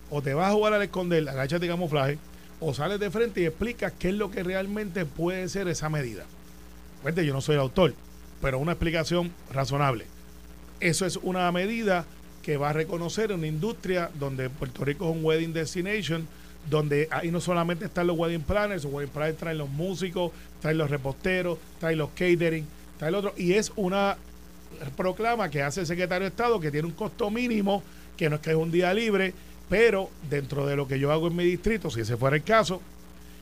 O 0.10 0.22
te 0.22 0.34
vas 0.34 0.50
a 0.50 0.54
jugar 0.54 0.74
al 0.74 0.84
esconder, 0.84 1.28
agáchate 1.28 1.66
y 1.66 1.70
camuflaje, 1.70 2.18
o 2.66 2.74
sales 2.74 2.99
de 2.99 3.11
frente 3.11 3.41
y 3.41 3.45
explicas 3.45 3.93
qué 3.99 4.09
es 4.09 4.16
lo 4.16 4.32
que 4.32 4.43
realmente 4.43 5.05
puede 5.05 5.49
ser 5.49 5.68
esa 5.68 5.89
medida. 5.89 6.24
Yo 7.16 7.34
no 7.34 7.41
soy 7.41 7.55
el 7.55 7.61
autor, 7.61 7.93
pero 8.41 8.59
una 8.59 8.72
explicación 8.72 9.32
razonable. 9.51 10.05
Eso 10.80 11.05
es 11.05 11.18
una 11.18 11.51
medida 11.51 12.05
que 12.41 12.57
va 12.57 12.70
a 12.70 12.74
reconocer 12.74 13.32
una 13.34 13.47
industria 13.47 14.09
donde 14.20 14.49
Puerto 14.49 14.86
Rico 14.86 15.09
es 15.09 15.16
un 15.16 15.24
wedding 15.24 15.53
destination, 15.53 16.28
donde 16.70 17.09
ahí 17.11 17.32
no 17.32 17.41
solamente 17.41 17.86
están 17.86 18.07
los 18.07 18.18
wedding 18.18 18.41
planners, 18.41 18.86
los 18.86 18.93
wedding 18.93 19.11
planners 19.11 19.38
traen 19.38 19.57
los 19.57 19.70
músicos, 19.70 20.32
traen 20.61 20.78
los 20.78 20.89
reposteros, 20.89 21.57
traen 21.80 21.97
los 21.97 22.09
catering, 22.11 22.66
traen 22.97 23.14
el 23.14 23.16
otro, 23.16 23.34
y 23.38 23.53
es 23.53 23.74
una 23.76 24.18
proclama 24.95 25.49
que 25.49 25.61
hace 25.61 25.82
el 25.82 25.88
secretario 25.88 26.24
de 26.24 26.30
Estado 26.30 26.59
que 26.59 26.72
tiene 26.72 26.88
un 26.88 26.93
costo 26.93 27.30
mínimo, 27.30 27.84
que 28.16 28.30
no 28.30 28.38
es 28.38 28.41
que 28.41 28.51
es 28.51 28.55
un 28.55 28.72
día 28.72 28.93
libre, 28.93 29.34
pero 29.70 30.09
dentro 30.30 30.66
de 30.66 30.76
lo 30.76 30.88
que 30.88 30.99
yo 30.99 31.11
hago 31.11 31.28
en 31.28 31.36
mi 31.36 31.45
distrito, 31.45 31.89
si 31.89 32.01
ese 32.01 32.18
fuera 32.18 32.36
el 32.36 32.43
caso, 32.43 32.82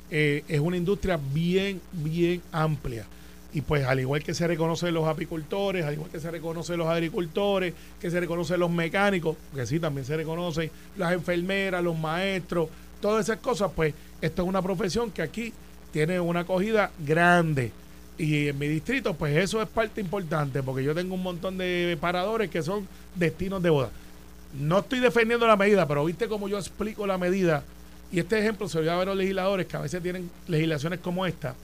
eh, 0.09 0.43
es 0.47 0.59
una 0.59 0.77
industria 0.77 1.19
bien, 1.33 1.81
bien 1.91 2.41
amplia. 2.51 3.05
Y 3.53 3.61
pues 3.61 3.85
al 3.85 3.99
igual 3.99 4.23
que 4.23 4.33
se 4.33 4.47
reconocen 4.47 4.93
los 4.93 5.07
apicultores, 5.07 5.85
al 5.85 5.93
igual 5.93 6.09
que 6.09 6.19
se 6.19 6.31
reconocen 6.31 6.77
los 6.77 6.87
agricultores, 6.87 7.73
que 7.99 8.09
se 8.09 8.19
reconocen 8.19 8.59
los 8.59 8.71
mecánicos, 8.71 9.35
que 9.53 9.65
sí, 9.65 9.79
también 9.79 10.05
se 10.05 10.15
reconocen 10.15 10.71
las 10.97 11.11
enfermeras, 11.13 11.83
los 11.83 11.97
maestros, 11.97 12.69
todas 13.01 13.25
esas 13.25 13.39
cosas, 13.39 13.71
pues 13.75 13.93
esto 14.21 14.43
es 14.43 14.47
una 14.47 14.61
profesión 14.61 15.11
que 15.11 15.21
aquí 15.21 15.51
tiene 15.91 16.19
una 16.19 16.41
acogida 16.41 16.91
grande. 16.99 17.71
Y 18.17 18.49
en 18.49 18.59
mi 18.59 18.67
distrito, 18.67 19.15
pues 19.15 19.35
eso 19.35 19.61
es 19.61 19.67
parte 19.67 19.99
importante, 19.99 20.61
porque 20.63 20.83
yo 20.83 20.93
tengo 20.93 21.15
un 21.15 21.23
montón 21.23 21.57
de 21.57 21.97
paradores 21.99 22.49
que 22.49 22.61
son 22.61 22.87
destinos 23.15 23.61
de 23.63 23.69
boda. 23.69 23.89
No 24.59 24.79
estoy 24.79 24.99
defendiendo 24.99 25.47
la 25.47 25.55
medida, 25.55 25.87
pero 25.87 26.03
viste 26.05 26.27
cómo 26.27 26.47
yo 26.47 26.57
explico 26.57 27.07
la 27.07 27.17
medida. 27.17 27.63
Y 28.11 28.19
este 28.19 28.39
ejemplo 28.39 28.67
se 28.67 28.77
lo 28.79 28.81
voy 28.83 28.89
a 28.89 28.97
ver 28.97 29.07
a 29.07 29.11
los 29.11 29.17
legisladores 29.17 29.65
que 29.67 29.77
a 29.77 29.79
veces 29.81 30.01
tienen 30.03 30.29
legislaciones 30.47 30.99
como 30.99 31.25
esta 31.25 31.55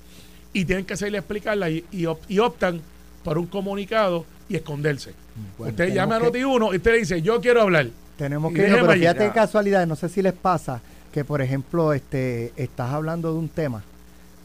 y 0.53 0.63
tienen 0.63 0.85
que 0.85 0.95
salir 0.95 1.15
a 1.15 1.19
explicarla 1.19 1.69
y, 1.69 1.83
y 1.91 2.05
op- 2.05 2.21
y 2.29 2.39
optan 2.39 2.81
por 3.23 3.37
un 3.37 3.47
comunicado 3.47 4.25
y 4.47 4.55
esconderse. 4.55 5.11
Bueno, 5.57 5.71
usted 5.71 5.93
llama 5.93 6.15
a 6.15 6.19
tenemos 6.19 6.31
que- 6.59 6.65
Noti1 6.65 6.73
y 6.73 6.77
usted 6.77 6.91
le 6.91 6.97
dice, 6.99 7.21
yo 7.21 7.41
quiero 7.41 7.61
hablar. 7.63 7.87
Tenemos 8.17 8.53
que 8.53 8.61
irnos, 8.63 8.79
pero 8.81 8.93
fíjate 8.93 9.19
Ya. 9.19 9.27
qué 9.27 9.33
casualidad, 9.35 9.85
no 9.85 9.95
sé 9.97 10.07
si 10.09 10.21
les 10.21 10.33
pasa 10.33 10.81
que, 11.11 11.25
por 11.25 11.41
ejemplo, 11.41 11.91
este, 11.93 12.53
estás 12.55 12.91
hablando 12.93 13.31
de 13.33 13.37
un 13.39 13.49
tema 13.49 13.83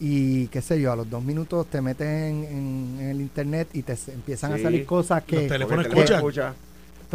y, 0.00 0.48
qué 0.48 0.60
sé 0.60 0.80
yo, 0.80 0.90
a 0.92 0.96
los 0.96 1.08
dos 1.08 1.22
minutos 1.22 1.66
te 1.68 1.80
metes 1.80 2.06
en, 2.08 2.44
en- 2.44 2.96
en 3.00 3.08
el 3.10 3.20
internet 3.20 3.68
y 3.72 3.82
te 3.82 3.96
empiezan 4.12 4.52
a 4.54 4.58
salir 4.58 4.84
cosas 4.84 5.22
que... 5.22 5.36
Los 5.36 5.46
teléfonos 5.48 5.86
escuchan. 5.86 6.54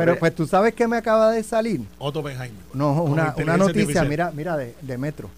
Pero- 0.06 0.20
pues 0.20 0.34
tú 0.36 0.48
sabes 0.48 0.74
que 0.74 0.88
me 0.88 0.98
acaba 0.98 1.32
de 1.32 1.44
salir. 1.44 1.82
Otto 2.00 2.24
Benjamin. 2.24 2.54
No, 2.74 2.94
una, 3.04 3.34
una 3.38 3.58
noticia, 3.58 3.82
artificial. 3.82 4.08
mira, 4.10 4.32
mira, 4.34 4.56
de, 4.58 4.74
de 4.82 4.98
Metro. 4.98 5.30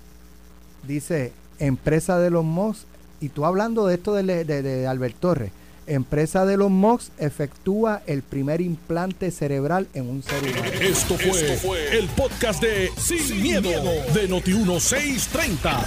Dice, 0.88 1.34
empresa 1.60 2.20
de 2.20 2.30
los 2.30 2.43
MOX, 2.43 2.86
y 3.22 3.30
tú 3.30 3.45
hablando 3.45 3.86
de 3.88 3.95
esto 3.95 4.14
de, 4.14 4.43
de, 4.45 4.88
Albert 4.88 5.16
Torres, 5.20 5.51
empresa 5.88 6.45
de 6.45 6.55
los 6.55 6.70
MOX 6.70 7.12
efectúa 7.18 8.01
el 8.05 8.22
primer 8.22 8.62
implante 8.62 9.32
cerebral 9.32 9.88
en 9.93 10.07
un 10.10 10.24
ser 10.24 10.41
humano. 10.43 10.72
Esto 10.80 11.16
fue, 11.18 11.97
el 11.97 12.07
podcast 12.10 12.62
de 12.62 12.91
Sin, 12.97 13.41
miedo, 13.41 13.70
de 14.14 14.30
Noti1630. 14.30 15.84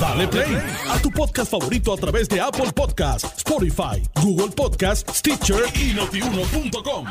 Dale 0.00 0.28
play 0.28 0.56
a 0.88 0.98
tu 1.02 1.10
podcast 1.10 1.50
favorito 1.50 1.92
a 1.92 1.96
través 1.96 2.28
de 2.28 2.40
Apple 2.40 2.72
Podcasts, 2.74 3.28
Spotify, 3.38 4.02
Google 4.22 4.52
Podcasts, 4.54 5.18
Stitcher 5.18 5.64
y 5.74 5.92
notiuno.com. 5.94 7.06